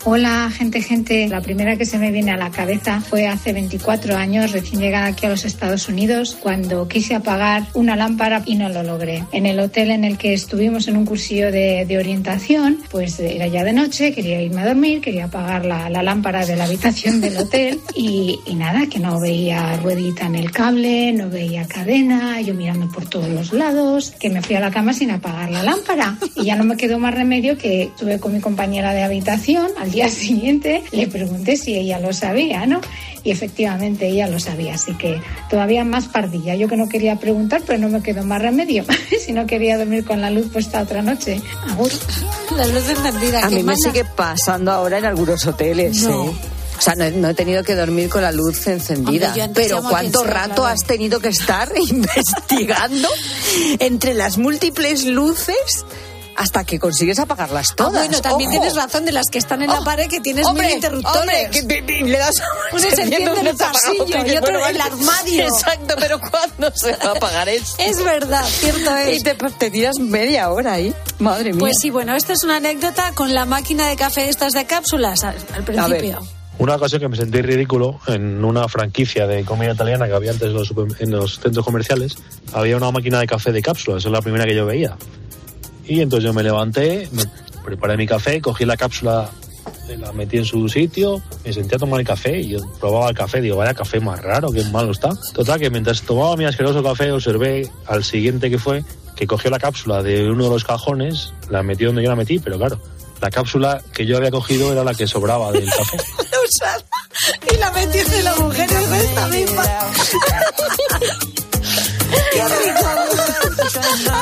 Hola, 0.05 0.51
gente, 0.53 0.81
gente. 0.81 1.29
La 1.29 1.39
primera 1.39 1.77
que 1.77 1.85
se 1.85 1.97
me 1.97 2.11
viene 2.11 2.31
a 2.31 2.37
la 2.37 2.51
cabeza 2.51 2.99
fue 2.99 3.25
hace 3.25 3.53
24 3.53 4.17
años, 4.17 4.51
recién 4.51 4.81
llegada 4.81 5.05
aquí 5.05 5.25
a 5.25 5.29
los 5.29 5.45
Estados 5.45 5.87
Unidos, 5.87 6.35
cuando 6.41 6.89
quise 6.89 7.15
apagar 7.15 7.67
una 7.73 7.95
lámpara 7.95 8.43
y 8.45 8.55
no 8.55 8.67
lo 8.67 8.83
logré. 8.83 9.23
En 9.31 9.45
el 9.45 9.61
hotel 9.61 9.91
en 9.91 10.03
el 10.03 10.17
que 10.17 10.33
estuvimos 10.33 10.89
en 10.89 10.97
un 10.97 11.05
cursillo 11.05 11.53
de, 11.53 11.87
orientación, 11.97 12.79
pues 12.91 13.17
era 13.21 13.47
ya 13.47 13.63
de 13.63 13.71
noche, 13.71 14.13
quería 14.13 14.41
irme 14.41 14.63
a 14.63 14.65
dormir, 14.65 14.99
quería 14.99 15.25
apagar 15.25 15.63
la, 15.63 15.89
lámpara 15.89 16.45
de 16.45 16.57
la 16.57 16.65
habitación 16.65 17.21
del 17.21 17.37
hotel 17.37 17.79
y, 17.95 18.39
y, 18.45 18.55
nada, 18.55 18.87
que 18.87 18.99
no 18.99 19.21
veía 19.21 19.77
ruedita 19.77 20.25
en 20.25 20.35
el 20.35 20.51
cable, 20.51 21.13
no 21.13 21.29
veía 21.29 21.65
cadena, 21.65 22.41
yo 22.41 22.55
mirando 22.55 22.89
por 22.89 23.05
todos 23.05 23.29
los 23.29 23.53
lados, 23.53 24.13
que 24.19 24.29
me 24.29 24.41
fui 24.41 24.57
a 24.57 24.59
la 24.59 24.69
cama 24.69 24.93
sin 24.93 25.11
apagar 25.11 25.49
la 25.49 25.63
lámpara. 25.63 26.17
Y 26.35 26.43
ya 26.43 26.57
no 26.57 26.65
me 26.65 26.75
quedó 26.75 26.99
más 26.99 27.13
remedio 27.13 27.57
que 27.57 27.83
estuve 27.83 28.19
con 28.19 28.33
mi 28.33 28.41
compañera 28.41 28.93
de 28.93 29.03
habitación 29.03 29.67
al 29.79 29.92
día 29.93 30.09
siguiente 30.09 30.83
le 30.91 31.07
pregunté 31.07 31.55
si 31.55 31.75
ella 31.75 31.99
lo 31.99 32.11
sabía, 32.11 32.65
¿no? 32.65 32.81
Y 33.23 33.31
efectivamente 33.31 34.07
ella 34.07 34.27
lo 34.27 34.39
sabía, 34.39 34.75
así 34.75 34.93
que 34.95 35.21
todavía 35.49 35.85
más 35.85 36.07
pardilla. 36.07 36.55
Yo 36.55 36.67
que 36.67 36.75
no 36.75 36.89
quería 36.89 37.15
preguntar, 37.15 37.61
pero 37.65 37.79
no 37.79 37.87
me 37.87 38.03
quedó 38.03 38.23
más 38.23 38.41
remedio. 38.41 38.83
si 39.25 39.31
no 39.31 39.45
quería 39.45 39.77
dormir 39.77 40.03
con 40.03 40.19
la 40.19 40.29
luz 40.29 40.47
puesta 40.51 40.81
otra 40.81 41.01
noche. 41.01 41.41
La 42.57 42.67
luz 42.67 42.89
encendida. 42.89 43.45
A 43.45 43.49
mí 43.49 43.63
me 43.63 43.75
sigue 43.77 44.03
pasando 44.03 44.71
ahora 44.71 44.97
en 44.97 45.05
algunos 45.05 45.45
hoteles. 45.47 46.03
¿eh? 46.03 46.11
O 46.77 46.81
sea, 46.81 46.95
no, 46.95 47.29
he 47.29 47.33
tenido 47.33 47.63
que 47.63 47.75
dormir 47.75 48.09
con 48.09 48.23
la 48.23 48.31
luz 48.31 48.67
encendida. 48.67 49.33
pero 49.53 49.81
¿cuánto 49.83 50.23
rato 50.23 50.65
has 50.65 50.81
tenido 50.81 51.19
que 51.19 51.29
estar 51.29 51.71
investigando 51.89 53.07
entre 53.79 54.13
las 54.13 54.37
múltiples 54.37 55.05
luces? 55.05 55.85
Hasta 56.35 56.63
que 56.63 56.79
consigues 56.79 57.19
apagarlas 57.19 57.71
ah, 57.71 57.75
todas. 57.75 57.93
bueno, 57.93 58.21
también 58.21 58.49
tienes 58.49 58.75
razón 58.75 59.05
de 59.05 59.11
las 59.11 59.27
que 59.29 59.37
están 59.37 59.61
en 59.61 59.69
la 59.69 59.79
oh, 59.79 59.83
pared 59.83 60.07
que 60.07 60.19
tienes 60.19 60.51
mil 60.53 60.69
interruptores. 60.69 61.19
Hombre, 61.19 61.49
que 61.51 62.03
le 62.03 62.17
das 62.17 62.35
uno 62.71 62.81
se 62.81 62.87
enciende 63.01 63.39
en 63.39 63.47
el 63.47 63.55
pasillo 63.55 64.25
y 64.25 64.37
otro 64.37 64.67
en 64.67 64.75
el 64.75 64.81
armario. 64.81 65.43
Exacto, 65.43 65.95
pero 65.99 66.19
¿cuándo 66.19 66.71
se 66.75 66.95
va 66.97 67.11
a 67.11 67.11
apagar 67.11 67.49
eso? 67.49 67.75
es 67.77 68.03
verdad, 68.03 68.45
cierto 68.45 68.95
es. 68.97 69.19
Y 69.19 69.23
te, 69.23 69.35
te 69.35 69.71
tiras 69.71 69.99
media 69.99 70.49
hora 70.49 70.73
ahí. 70.73 70.93
Madre 71.19 71.51
mía. 71.51 71.59
Pues 71.59 71.77
sí, 71.79 71.89
bueno, 71.89 72.15
esta 72.15 72.33
es 72.33 72.43
una 72.43 72.57
anécdota 72.57 73.11
con 73.13 73.33
la 73.33 73.45
máquina 73.45 73.87
de 73.87 73.95
café 73.95 74.29
estas 74.29 74.53
de 74.53 74.65
cápsulas 74.65 75.23
al, 75.23 75.35
principio. 75.65 76.21
Una 76.59 76.75
ocasión 76.75 77.01
que 77.01 77.07
me 77.07 77.17
sentí 77.17 77.41
ridículo 77.41 77.99
en 78.07 78.43
una 78.45 78.67
franquicia 78.67 79.25
de 79.25 79.43
comida 79.43 79.73
italiana 79.73 80.07
que 80.07 80.13
había 80.13 80.31
antes 80.31 80.49
en 80.49 80.53
los, 80.53 80.73
en 80.99 81.11
los 81.11 81.39
centros 81.39 81.65
comerciales, 81.65 82.15
había 82.53 82.77
una 82.77 82.91
máquina 82.91 83.19
de 83.19 83.25
café 83.25 83.51
de 83.51 83.61
cápsulas, 83.61 83.99
esa 83.99 84.09
es 84.09 84.13
la 84.13 84.21
primera 84.21 84.45
que 84.45 84.55
yo 84.55 84.65
veía. 84.65 84.95
Y 85.85 86.01
entonces 86.01 86.25
yo 86.25 86.33
me 86.33 86.43
levanté, 86.43 87.09
me 87.11 87.23
preparé 87.63 87.97
mi 87.97 88.07
café, 88.07 88.41
cogí 88.41 88.65
la 88.65 88.77
cápsula, 88.77 89.29
la 89.99 90.11
metí 90.13 90.37
en 90.37 90.45
su 90.45 90.67
sitio, 90.69 91.21
me 91.43 91.53
senté 91.53 91.75
a 91.75 91.79
tomar 91.79 91.99
el 91.99 92.05
café 92.05 92.39
y 92.39 92.49
yo 92.49 92.59
probaba 92.79 93.09
el 93.09 93.15
café, 93.15 93.41
digo, 93.41 93.57
vaya 93.57 93.73
café 93.73 93.99
más 93.99 94.21
raro, 94.21 94.51
qué 94.51 94.63
malo 94.65 94.91
está. 94.91 95.09
Total, 95.33 95.59
que 95.59 95.69
mientras 95.69 96.01
tomaba 96.01 96.35
mi 96.37 96.45
asqueroso 96.45 96.81
café, 96.83 97.11
observé 97.11 97.69
al 97.87 98.03
siguiente 98.03 98.49
que 98.49 98.57
fue, 98.57 98.83
que 99.15 99.27
cogió 99.27 99.49
la 99.49 99.59
cápsula 99.59 100.01
de 100.01 100.29
uno 100.29 100.45
de 100.45 100.49
los 100.49 100.63
cajones, 100.63 101.33
la 101.49 101.63
metió 101.63 101.87
donde 101.87 102.03
yo 102.03 102.09
la 102.09 102.15
metí, 102.15 102.39
pero 102.39 102.57
claro, 102.57 102.79
la 103.21 103.29
cápsula 103.29 103.81
que 103.93 104.05
yo 104.05 104.17
había 104.17 104.31
cogido 104.31 104.71
era 104.71 104.83
la 104.83 104.93
que 104.93 105.07
sobraba 105.07 105.51
del 105.51 105.69
café. 105.69 105.97
y 107.53 107.57
la 107.57 107.71
metió 107.71 108.01
en 108.01 108.23
la 108.23 108.35
mujer 108.35 108.69
de 108.69 108.97
esta 108.97 109.27
misma. 109.27 109.63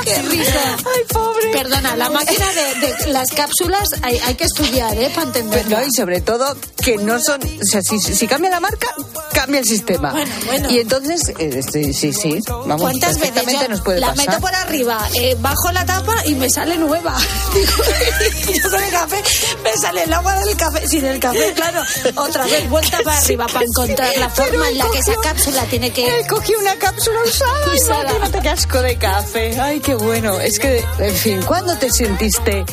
¡Qué 0.04 0.22
risa! 0.24 0.78
¡Ay, 0.78 1.04
pobre! 1.12 1.52
Perdona, 1.52 1.96
la 1.96 2.10
máquina 2.10 2.46
de, 2.54 3.12
las 3.12 3.32
cápsulas 3.32 3.90
hay, 4.02 4.18
hay, 4.20 4.36
que 4.36 4.46
estudiar, 4.46 4.98
¿eh? 4.98 5.12
Para 5.14 5.28
entenderlo. 5.28 5.78
y 5.86 5.92
sobre 5.96 6.22
todo 6.22 6.56
que 6.84 6.98
no 6.98 7.20
son... 7.20 7.42
O 7.42 7.66
sea, 7.66 7.82
si, 7.82 8.00
si 8.00 8.28
cambia 8.28 8.50
la 8.50 8.60
marca, 8.60 8.88
cambia 9.34 9.60
el 9.60 9.66
sistema. 9.66 10.12
Bueno, 10.12 10.32
bueno. 10.46 10.70
Y 10.72 10.80
entonces, 10.80 11.22
eh, 11.38 11.62
sí, 11.72 11.94
sí, 11.94 12.14
sí. 12.14 12.40
Vamos, 12.48 12.82
¿Cuántas 12.82 13.20
veces 13.20 13.70
nos 13.70 13.82
puede 13.82 14.00
la 14.00 14.14
meto 14.14 14.40
por 14.40 14.54
arriba, 14.54 15.08
eh, 15.16 15.36
bajo 15.40 15.72
la 15.72 15.86
tapa 15.86 16.16
y 16.26 16.36
me 16.36 16.50
sale 16.50 16.78
nueva. 16.78 17.18
yo 17.54 18.70
con 18.70 18.84
el 18.84 18.92
café 18.92 19.24
me 19.64 19.78
sale 19.78 20.04
el 20.04 20.14
agua 20.14 20.40
del 20.40 20.56
café. 20.58 20.88
Sin 20.88 21.06
el 21.06 21.20
café, 21.20 21.54
claro. 21.54 21.82
Otra 22.16 22.46
vez, 22.46 22.70
vuelta 22.70 23.00
para 23.04 23.18
arriba 23.20 23.48
para 23.48 23.66
encontrar 23.66 24.18
la 24.18 24.30
forma 24.30 24.70
en 24.70 24.78
la 24.78 24.90
que 24.90 25.00
esa 25.00 25.16
cápsula 25.22 25.66
tiene 25.66 25.92
que... 25.92 26.26
Cogió 26.30 26.60
una 26.60 26.76
cápsula 26.76 27.20
usada. 27.26 27.74
Ay, 27.90 28.32
no, 28.32 28.42
qué 28.42 28.50
asco 28.50 28.82
de 28.82 28.98
café. 28.98 29.60
Ay, 29.60 29.80
qué 29.80 29.96
bueno. 29.96 30.40
Es 30.40 30.60
que, 30.60 30.84
en 31.00 31.16
fin, 31.16 31.42
¿cuándo 31.44 31.76
te 31.78 31.90
sentiste 31.90 32.66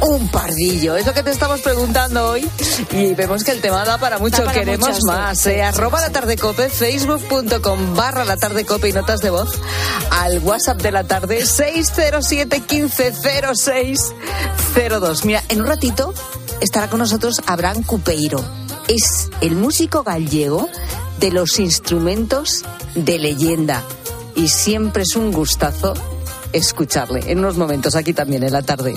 un 0.00 0.28
pardillo? 0.28 0.96
Es 0.96 1.06
lo 1.06 1.12
que 1.12 1.22
te 1.22 1.30
estamos 1.30 1.60
preguntando 1.60 2.30
hoy. 2.30 2.48
Y 2.92 3.14
vemos 3.14 3.44
que 3.44 3.52
el 3.52 3.60
tema 3.60 3.84
da 3.84 3.98
para 3.98 4.18
mucho. 4.18 4.44
Queremos 4.46 5.02
más. 5.04 5.46
Eh, 5.46 5.62
arroba 5.62 6.00
la 6.00 6.10
tarde 6.10 6.36
cope, 6.36 6.68
facebook.com 6.68 7.94
barra 7.94 8.24
la 8.24 8.36
tarde 8.36 8.64
cope 8.64 8.88
y 8.88 8.92
notas 8.92 9.20
de 9.20 9.30
voz. 9.30 9.50
Al 10.10 10.38
WhatsApp 10.40 10.80
de 10.80 10.92
la 10.92 11.04
tarde, 11.04 11.44
607 11.44 12.62
150602. 12.68 15.24
Mira, 15.24 15.42
en 15.48 15.60
un 15.60 15.66
ratito 15.66 16.14
estará 16.60 16.88
con 16.88 17.00
nosotros 17.00 17.42
Abraham 17.46 17.82
Cupeiro. 17.82 18.42
Es 18.88 19.30
el 19.40 19.56
músico 19.56 20.04
gallego 20.04 20.68
de 21.18 21.30
los 21.30 21.58
instrumentos 21.58 22.64
de 22.94 23.18
leyenda. 23.18 23.82
Y 24.36 24.48
siempre 24.48 25.02
es 25.02 25.16
un 25.16 25.32
gustazo 25.32 25.94
escucharle 26.52 27.30
en 27.30 27.38
unos 27.38 27.56
momentos 27.56 27.96
aquí 27.96 28.12
también 28.12 28.42
en 28.42 28.52
la 28.52 28.62
tarde. 28.62 28.94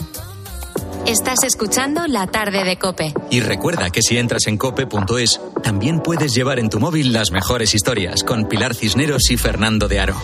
Estás 1.08 1.44
escuchando 1.44 2.06
La 2.08 2.28
tarde 2.28 2.64
de 2.64 2.78
Cope. 2.78 3.14
Y 3.32 3.40
recuerda 3.40 3.90
que 3.90 4.02
si 4.02 4.18
entras 4.18 4.48
en 4.48 4.58
cope.es, 4.58 5.40
también 5.64 6.02
puedes 6.02 6.36
llevar 6.36 6.60
en 6.60 6.70
tu 6.70 6.80
móvil 6.80 7.14
las 7.14 7.32
mejores 7.32 7.74
historias 7.74 8.24
con 8.24 8.48
Pilar 8.48 8.76
Cisneros 8.76 9.32
y 9.32 9.38
Fernando 9.38 9.88
de 9.88 10.00
Aro. 10.00 10.22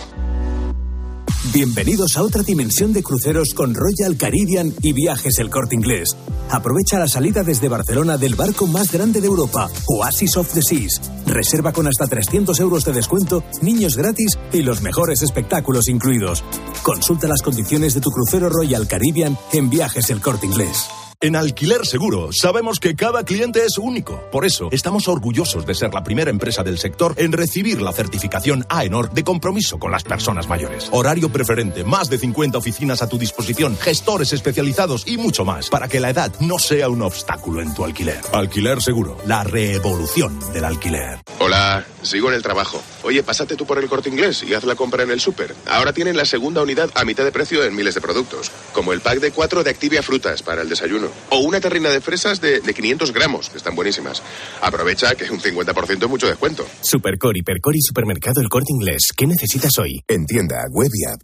Bienvenidos 1.52 2.16
a 2.16 2.22
otra 2.22 2.42
dimensión 2.42 2.92
de 2.92 3.02
cruceros 3.02 3.54
con 3.54 3.74
Royal 3.74 4.16
Caribbean 4.16 4.74
y 4.82 4.92
Viajes 4.92 5.38
El 5.38 5.48
Corte 5.48 5.74
Inglés. 5.74 6.16
Aprovecha 6.50 6.98
la 6.98 7.08
salida 7.08 7.42
desde 7.42 7.68
Barcelona 7.68 8.18
del 8.18 8.34
barco 8.34 8.66
más 8.66 8.92
grande 8.92 9.20
de 9.20 9.26
Europa, 9.26 9.68
Oasis 9.86 10.36
of 10.36 10.52
the 10.52 10.62
Seas. 10.62 11.00
Reserva 11.26 11.72
con 11.72 11.86
hasta 11.86 12.06
300 12.06 12.58
euros 12.60 12.84
de 12.84 12.92
descuento, 12.92 13.42
niños 13.62 13.96
gratis 13.96 14.38
y 14.52 14.62
los 14.62 14.80
mejores 14.82 15.22
espectáculos 15.22 15.88
incluidos. 15.88 16.44
Consulta 16.82 17.28
las 17.28 17.42
condiciones 17.42 17.94
de 17.94 18.00
tu 18.00 18.10
crucero 18.10 18.48
Royal 18.48 18.86
Caribbean 18.86 19.36
en 19.52 19.70
Viajes 19.70 20.10
El 20.10 20.20
Corte 20.20 20.46
Inglés. 20.46 20.86
En 21.18 21.34
Alquiler 21.34 21.86
Seguro 21.86 22.28
sabemos 22.30 22.78
que 22.78 22.94
cada 22.94 23.24
cliente 23.24 23.64
es 23.64 23.78
único. 23.78 24.20
Por 24.30 24.44
eso 24.44 24.68
estamos 24.70 25.08
orgullosos 25.08 25.64
de 25.64 25.74
ser 25.74 25.94
la 25.94 26.04
primera 26.04 26.30
empresa 26.30 26.62
del 26.62 26.76
sector 26.76 27.14
en 27.16 27.32
recibir 27.32 27.80
la 27.80 27.92
certificación 27.92 28.66
AENOR 28.68 29.10
de 29.12 29.24
compromiso 29.24 29.78
con 29.78 29.90
las 29.90 30.04
personas 30.04 30.46
mayores. 30.46 30.90
Horario 30.92 31.30
preferente, 31.30 31.84
más 31.84 32.10
de 32.10 32.18
50 32.18 32.58
oficinas 32.58 33.00
a 33.00 33.08
tu 33.08 33.16
disposición, 33.16 33.78
gestores 33.78 34.34
especializados 34.34 35.06
y 35.06 35.16
mucho 35.16 35.46
más 35.46 35.70
para 35.70 35.88
que 35.88 36.00
la 36.00 36.10
edad 36.10 36.34
no 36.40 36.58
sea 36.58 36.90
un 36.90 37.00
obstáculo 37.00 37.62
en 37.62 37.72
tu 37.72 37.82
alquiler. 37.82 38.20
Alquiler 38.34 38.82
Seguro, 38.82 39.16
la 39.26 39.42
revolución 39.42 40.38
del 40.52 40.66
alquiler. 40.66 41.20
Hola, 41.38 41.86
sigo 42.02 42.28
en 42.28 42.34
el 42.34 42.42
trabajo. 42.42 42.82
Oye, 43.04 43.22
pásate 43.22 43.56
tú 43.56 43.64
por 43.64 43.78
el 43.78 43.88
corte 43.88 44.10
inglés 44.10 44.42
y 44.42 44.52
haz 44.52 44.64
la 44.64 44.74
compra 44.74 45.04
en 45.04 45.10
el 45.10 45.20
súper. 45.20 45.54
Ahora 45.64 45.94
tienen 45.94 46.18
la 46.18 46.26
segunda 46.26 46.60
unidad 46.60 46.90
a 46.94 47.06
mitad 47.06 47.24
de 47.24 47.32
precio 47.32 47.64
en 47.64 47.74
miles 47.74 47.94
de 47.94 48.02
productos, 48.02 48.50
como 48.74 48.92
el 48.92 49.00
pack 49.00 49.20
de 49.20 49.30
4 49.30 49.64
de 49.64 49.70
Activia 49.70 50.02
Frutas 50.02 50.42
para 50.42 50.60
el 50.60 50.68
desayuno 50.68 51.05
o 51.30 51.38
una 51.38 51.60
terrina 51.60 51.90
de 51.90 52.00
fresas 52.00 52.40
de, 52.40 52.60
500 52.60 53.12
gramos, 53.12 53.50
que 53.50 53.58
están 53.58 53.74
buenísimas. 53.74 54.22
Aprovecha 54.60 55.14
que 55.14 55.30
un 55.30 55.40
50% 55.40 56.02
es 56.02 56.08
mucho 56.08 56.26
descuento. 56.26 56.66
Supercore, 56.82 57.38
Hipercore 57.40 57.78
y 57.78 57.82
Supermercado 57.82 58.40
El 58.40 58.48
Corte 58.48 58.72
Inglés. 58.72 59.12
¿Qué 59.16 59.26
necesitas 59.26 59.78
hoy? 59.78 60.02
En 60.08 60.26
tienda, 60.26 60.64
web 60.70 60.90
y 60.92 61.04
app. 61.06 61.20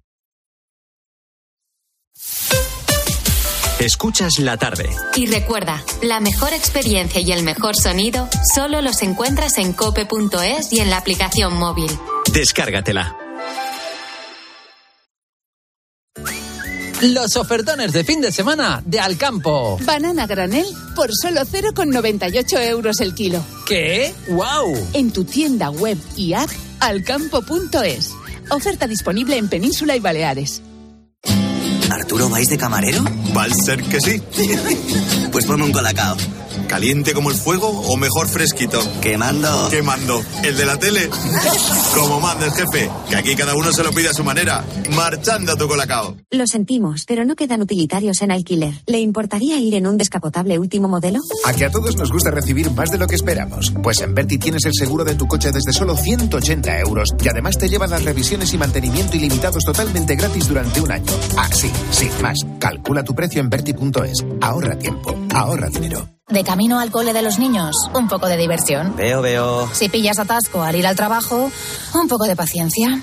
Escuchas 3.81 4.39
la 4.39 4.57
tarde. 4.57 4.89
Y 5.17 5.27
recuerda, 5.27 5.85
la 6.03 6.21
mejor 6.21 6.53
experiencia 6.53 7.21
y 7.21 7.33
el 7.33 7.43
mejor 7.43 7.75
sonido 7.75 8.29
solo 8.55 8.81
los 8.81 9.03
encuentras 9.03 9.59
en 9.59 9.73
cope.es 9.73 10.73
y 10.73 10.79
en 10.79 10.91
la 10.91 10.99
aplicación 10.99 11.57
móvil. 11.57 11.91
Descárgatela. 12.33 13.22
Los 17.03 17.35
ofertones 17.35 17.93
de 17.93 18.05
fin 18.05 18.21
de 18.21 18.31
semana 18.31 18.81
de 18.87 19.01
Alcampo. 19.01 19.77
Banana 19.85 20.25
granel 20.29 20.65
por 20.95 21.11
solo 21.13 21.41
0,98 21.41 22.65
euros 22.69 23.01
el 23.01 23.13
kilo. 23.13 23.45
¿Qué? 23.67 24.15
¡Wow! 24.29 24.89
En 24.93 25.11
tu 25.11 25.25
tienda 25.25 25.71
web 25.71 25.99
y 26.17 26.35
app 26.35 26.49
alcampo.es. 26.79 28.13
Oferta 28.51 28.87
disponible 28.87 29.37
en 29.37 29.49
Península 29.49 29.97
y 29.97 29.99
Baleares. 29.99 30.63
¿Arturo 31.91 32.29
vais 32.29 32.49
de 32.49 32.57
camarero? 32.57 33.03
Va 33.37 33.45
a 33.45 33.51
ser 33.51 33.83
que 33.83 34.01
sí. 34.01 34.23
pues 35.33 35.45
ponme 35.45 35.65
un 35.65 35.73
colacao. 35.73 36.17
¿Caliente 36.73 37.13
como 37.13 37.31
el 37.31 37.37
fuego 37.37 37.69
o 37.69 37.99
mejor 37.99 38.29
fresquito? 38.29 38.81
Quemando. 39.03 39.69
Quemando. 39.69 40.25
¿El 40.43 40.57
de 40.57 40.65
la 40.65 40.79
tele? 40.79 41.11
como 41.95 42.19
manda 42.19 42.47
el 42.47 42.53
jefe, 42.53 42.91
que 43.11 43.17
aquí 43.17 43.37
cada 43.37 43.55
uno 43.55 43.71
se 43.73 43.85
lo 43.85 43.91
pide 43.91 44.09
a 44.09 44.15
su 44.15 44.25
manera. 44.25 44.65
Marchando 44.97 45.53
a 45.53 45.57
tu 45.57 45.69
colacao. 45.69 46.17
Lo 46.31 46.47
sentimos, 46.47 47.05
pero 47.07 47.27
no 47.27 47.37
quedan 47.37 47.61
utilitarios 47.61 48.23
en 48.23 48.31
alquiler. 48.31 48.73
¿Le 48.87 49.01
importaría 49.01 49.59
ir 49.59 49.75
en 49.75 49.87
un 49.87 49.99
descapotable 49.99 50.59
último 50.59 50.89
modelo? 50.89 51.19
A 51.45 51.53
que 51.53 51.67
a 51.67 51.71
todos 51.71 51.95
nos 51.99 52.11
gusta 52.11 52.31
recibir 52.31 52.71
más 52.71 52.91
de 52.91 52.97
lo 52.97 53.07
que 53.07 53.17
esperamos. 53.17 53.71
Pues 53.83 54.01
en 54.01 54.15
Berti 54.15 54.39
tienes 54.39 54.65
el 54.65 54.73
seguro 54.73 55.05
de 55.05 55.15
tu 55.15 55.29
coche 55.29 55.53
desde 55.53 55.75
solo 55.75 55.95
180 55.95 56.81
euros 56.81 57.11
y 57.23 57.29
además 57.29 57.59
te 57.59 57.69
llevan 57.69 57.91
las 57.91 58.03
revisiones 58.03 58.51
y 58.55 58.57
mantenimiento 58.57 59.19
ilimitados 59.19 59.63
totalmente 59.63 60.17
gratis 60.17 60.49
durante 60.49 60.81
un 60.81 60.91
año. 60.91 61.13
Así, 61.37 61.71
sin 61.91 62.23
más. 62.23 62.39
Calcula 62.59 63.05
tu 63.05 63.15
precio 63.15 63.43
en 63.43 63.51
Berti.es. 63.51 64.25
Ahorra 64.41 64.79
tiempo, 64.79 65.15
ahorra 65.35 65.69
dinero. 65.69 66.09
De 66.29 66.45
camino 66.45 66.79
al 66.79 66.91
cole 66.91 67.13
de 67.13 67.21
los 67.21 67.39
niños, 67.39 67.75
un 67.95 68.09
poco 68.09 68.27
de 68.29 68.37
diversión. 68.37 68.95
Veo, 68.97 69.21
veo. 69.21 69.69
Si 69.75 69.89
pillas 69.89 70.19
atasco 70.21 70.63
al 70.63 70.77
ir 70.77 70.87
al 70.87 70.95
trabajo, 70.95 71.51
un 71.95 72.09
poco 72.09 72.25
de 72.27 72.37
paciencia. 72.37 73.03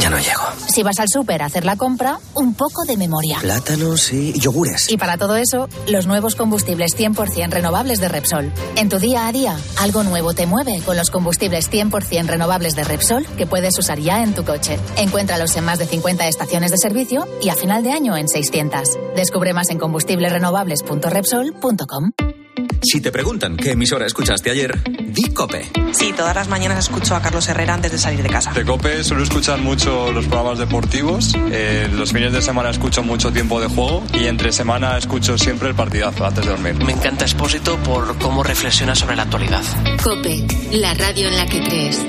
Ya 0.00 0.10
no 0.10 0.18
llego. 0.18 0.42
Si 0.68 0.82
vas 0.82 0.98
al 0.98 1.08
súper 1.08 1.42
a 1.42 1.46
hacer 1.46 1.64
la 1.64 1.76
compra, 1.76 2.18
un 2.34 2.54
poco 2.54 2.84
de 2.86 2.96
memoria. 2.96 3.38
Plátanos 3.40 4.12
y 4.12 4.32
yogures. 4.38 4.90
Y 4.90 4.96
para 4.96 5.18
todo 5.18 5.36
eso, 5.36 5.68
los 5.86 6.06
nuevos 6.06 6.34
combustibles 6.34 6.96
100% 6.96 7.50
renovables 7.50 8.00
de 8.00 8.08
Repsol. 8.08 8.52
En 8.76 8.88
tu 8.88 8.98
día 8.98 9.26
a 9.26 9.32
día, 9.32 9.56
algo 9.78 10.02
nuevo 10.02 10.32
te 10.34 10.46
mueve 10.46 10.80
con 10.84 10.96
los 10.96 11.10
combustibles 11.10 11.70
100% 11.70 12.26
renovables 12.26 12.74
de 12.74 12.84
Repsol 12.84 13.26
que 13.36 13.46
puedes 13.46 13.78
usar 13.78 13.98
ya 13.98 14.22
en 14.22 14.34
tu 14.34 14.44
coche. 14.44 14.78
Encuéntralos 14.96 15.54
en 15.56 15.64
más 15.64 15.78
de 15.78 15.86
50 15.86 16.26
estaciones 16.26 16.70
de 16.70 16.78
servicio 16.78 17.26
y 17.40 17.50
a 17.50 17.54
final 17.54 17.82
de 17.82 17.92
año 17.92 18.16
en 18.16 18.28
600. 18.28 18.98
Descubre 19.14 19.52
más 19.52 19.68
en 19.70 19.78
combustiblesrenovables.repsol.com. 19.78 22.41
Si 22.82 23.00
te 23.00 23.12
preguntan 23.12 23.56
qué 23.56 23.70
emisora 23.72 24.06
escuchaste 24.06 24.50
ayer, 24.50 24.76
di 25.06 25.32
Cope. 25.32 25.70
Sí, 25.92 26.12
todas 26.16 26.34
las 26.34 26.48
mañanas 26.48 26.78
escucho 26.80 27.14
a 27.14 27.22
Carlos 27.22 27.48
Herrera 27.48 27.74
antes 27.74 27.92
de 27.92 27.98
salir 27.98 28.22
de 28.22 28.28
casa. 28.28 28.52
De 28.52 28.64
Cope 28.64 29.04
suelo 29.04 29.22
escuchar 29.22 29.60
mucho 29.60 30.10
los 30.10 30.26
programas 30.26 30.58
deportivos. 30.58 31.32
Eh, 31.52 31.88
los 31.94 32.12
fines 32.12 32.32
de 32.32 32.42
semana 32.42 32.70
escucho 32.70 33.02
mucho 33.04 33.32
tiempo 33.32 33.60
de 33.60 33.68
juego 33.68 34.02
y 34.12 34.26
entre 34.26 34.50
semana 34.50 34.98
escucho 34.98 35.38
siempre 35.38 35.68
el 35.68 35.74
partidazo 35.74 36.26
antes 36.26 36.44
de 36.44 36.50
dormir. 36.50 36.74
Me 36.84 36.92
encanta 36.92 37.24
Expósito 37.24 37.78
por 37.78 38.18
cómo 38.18 38.42
reflexiona 38.42 38.94
sobre 38.96 39.14
la 39.14 39.22
actualidad. 39.22 39.62
Cope, 40.02 40.44
la 40.72 40.92
radio 40.94 41.28
en 41.28 41.36
la 41.36 41.46
que 41.46 41.62
crees. 41.62 42.04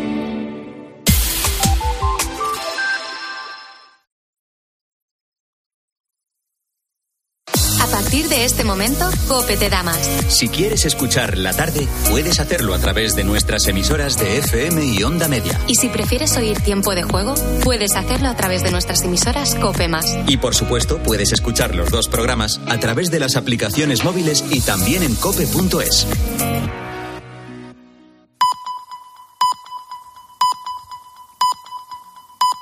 Partir 8.14 8.30
de 8.30 8.46
este 8.46 8.64
momento, 8.64 9.10
Cope 9.28 9.58
te 9.58 9.72
da 9.72 9.82
más. 9.82 9.98
Si 10.28 10.48
quieres 10.48 10.86
escuchar 10.86 11.36
la 11.36 11.52
tarde, 11.52 11.88
puedes 12.12 12.40
hacerlo 12.40 12.76
a 12.76 12.78
través 12.78 13.16
de 13.16 13.24
nuestras 13.24 13.68
emisoras 13.68 14.20
de 14.20 14.38
FM 14.38 14.86
y 14.86 15.02
Onda 15.02 15.28
Media. 15.28 15.60
Y 15.68 15.74
si 15.74 15.90
prefieres 15.90 16.38
oír 16.38 16.60
tiempo 16.60 16.94
de 16.94 17.02
juego, 17.02 17.34
puedes 17.64 17.96
hacerlo 17.96 18.30
a 18.30 18.36
través 18.36 18.62
de 18.62 18.70
nuestras 18.70 19.02
emisoras 19.02 19.56
Cope 19.56 19.88
Más. 19.88 20.16
Y 20.28 20.38
por 20.38 20.54
supuesto, 20.54 21.00
puedes 21.00 21.32
escuchar 21.32 21.74
los 21.74 21.90
dos 21.90 22.08
programas 22.08 22.62
a 22.68 22.78
través 22.78 23.10
de 23.10 23.20
las 23.20 23.36
aplicaciones 23.36 24.04
móviles 24.04 24.46
y 24.52 24.62
también 24.62 25.02
en 25.02 25.16
cope.es. 25.16 26.06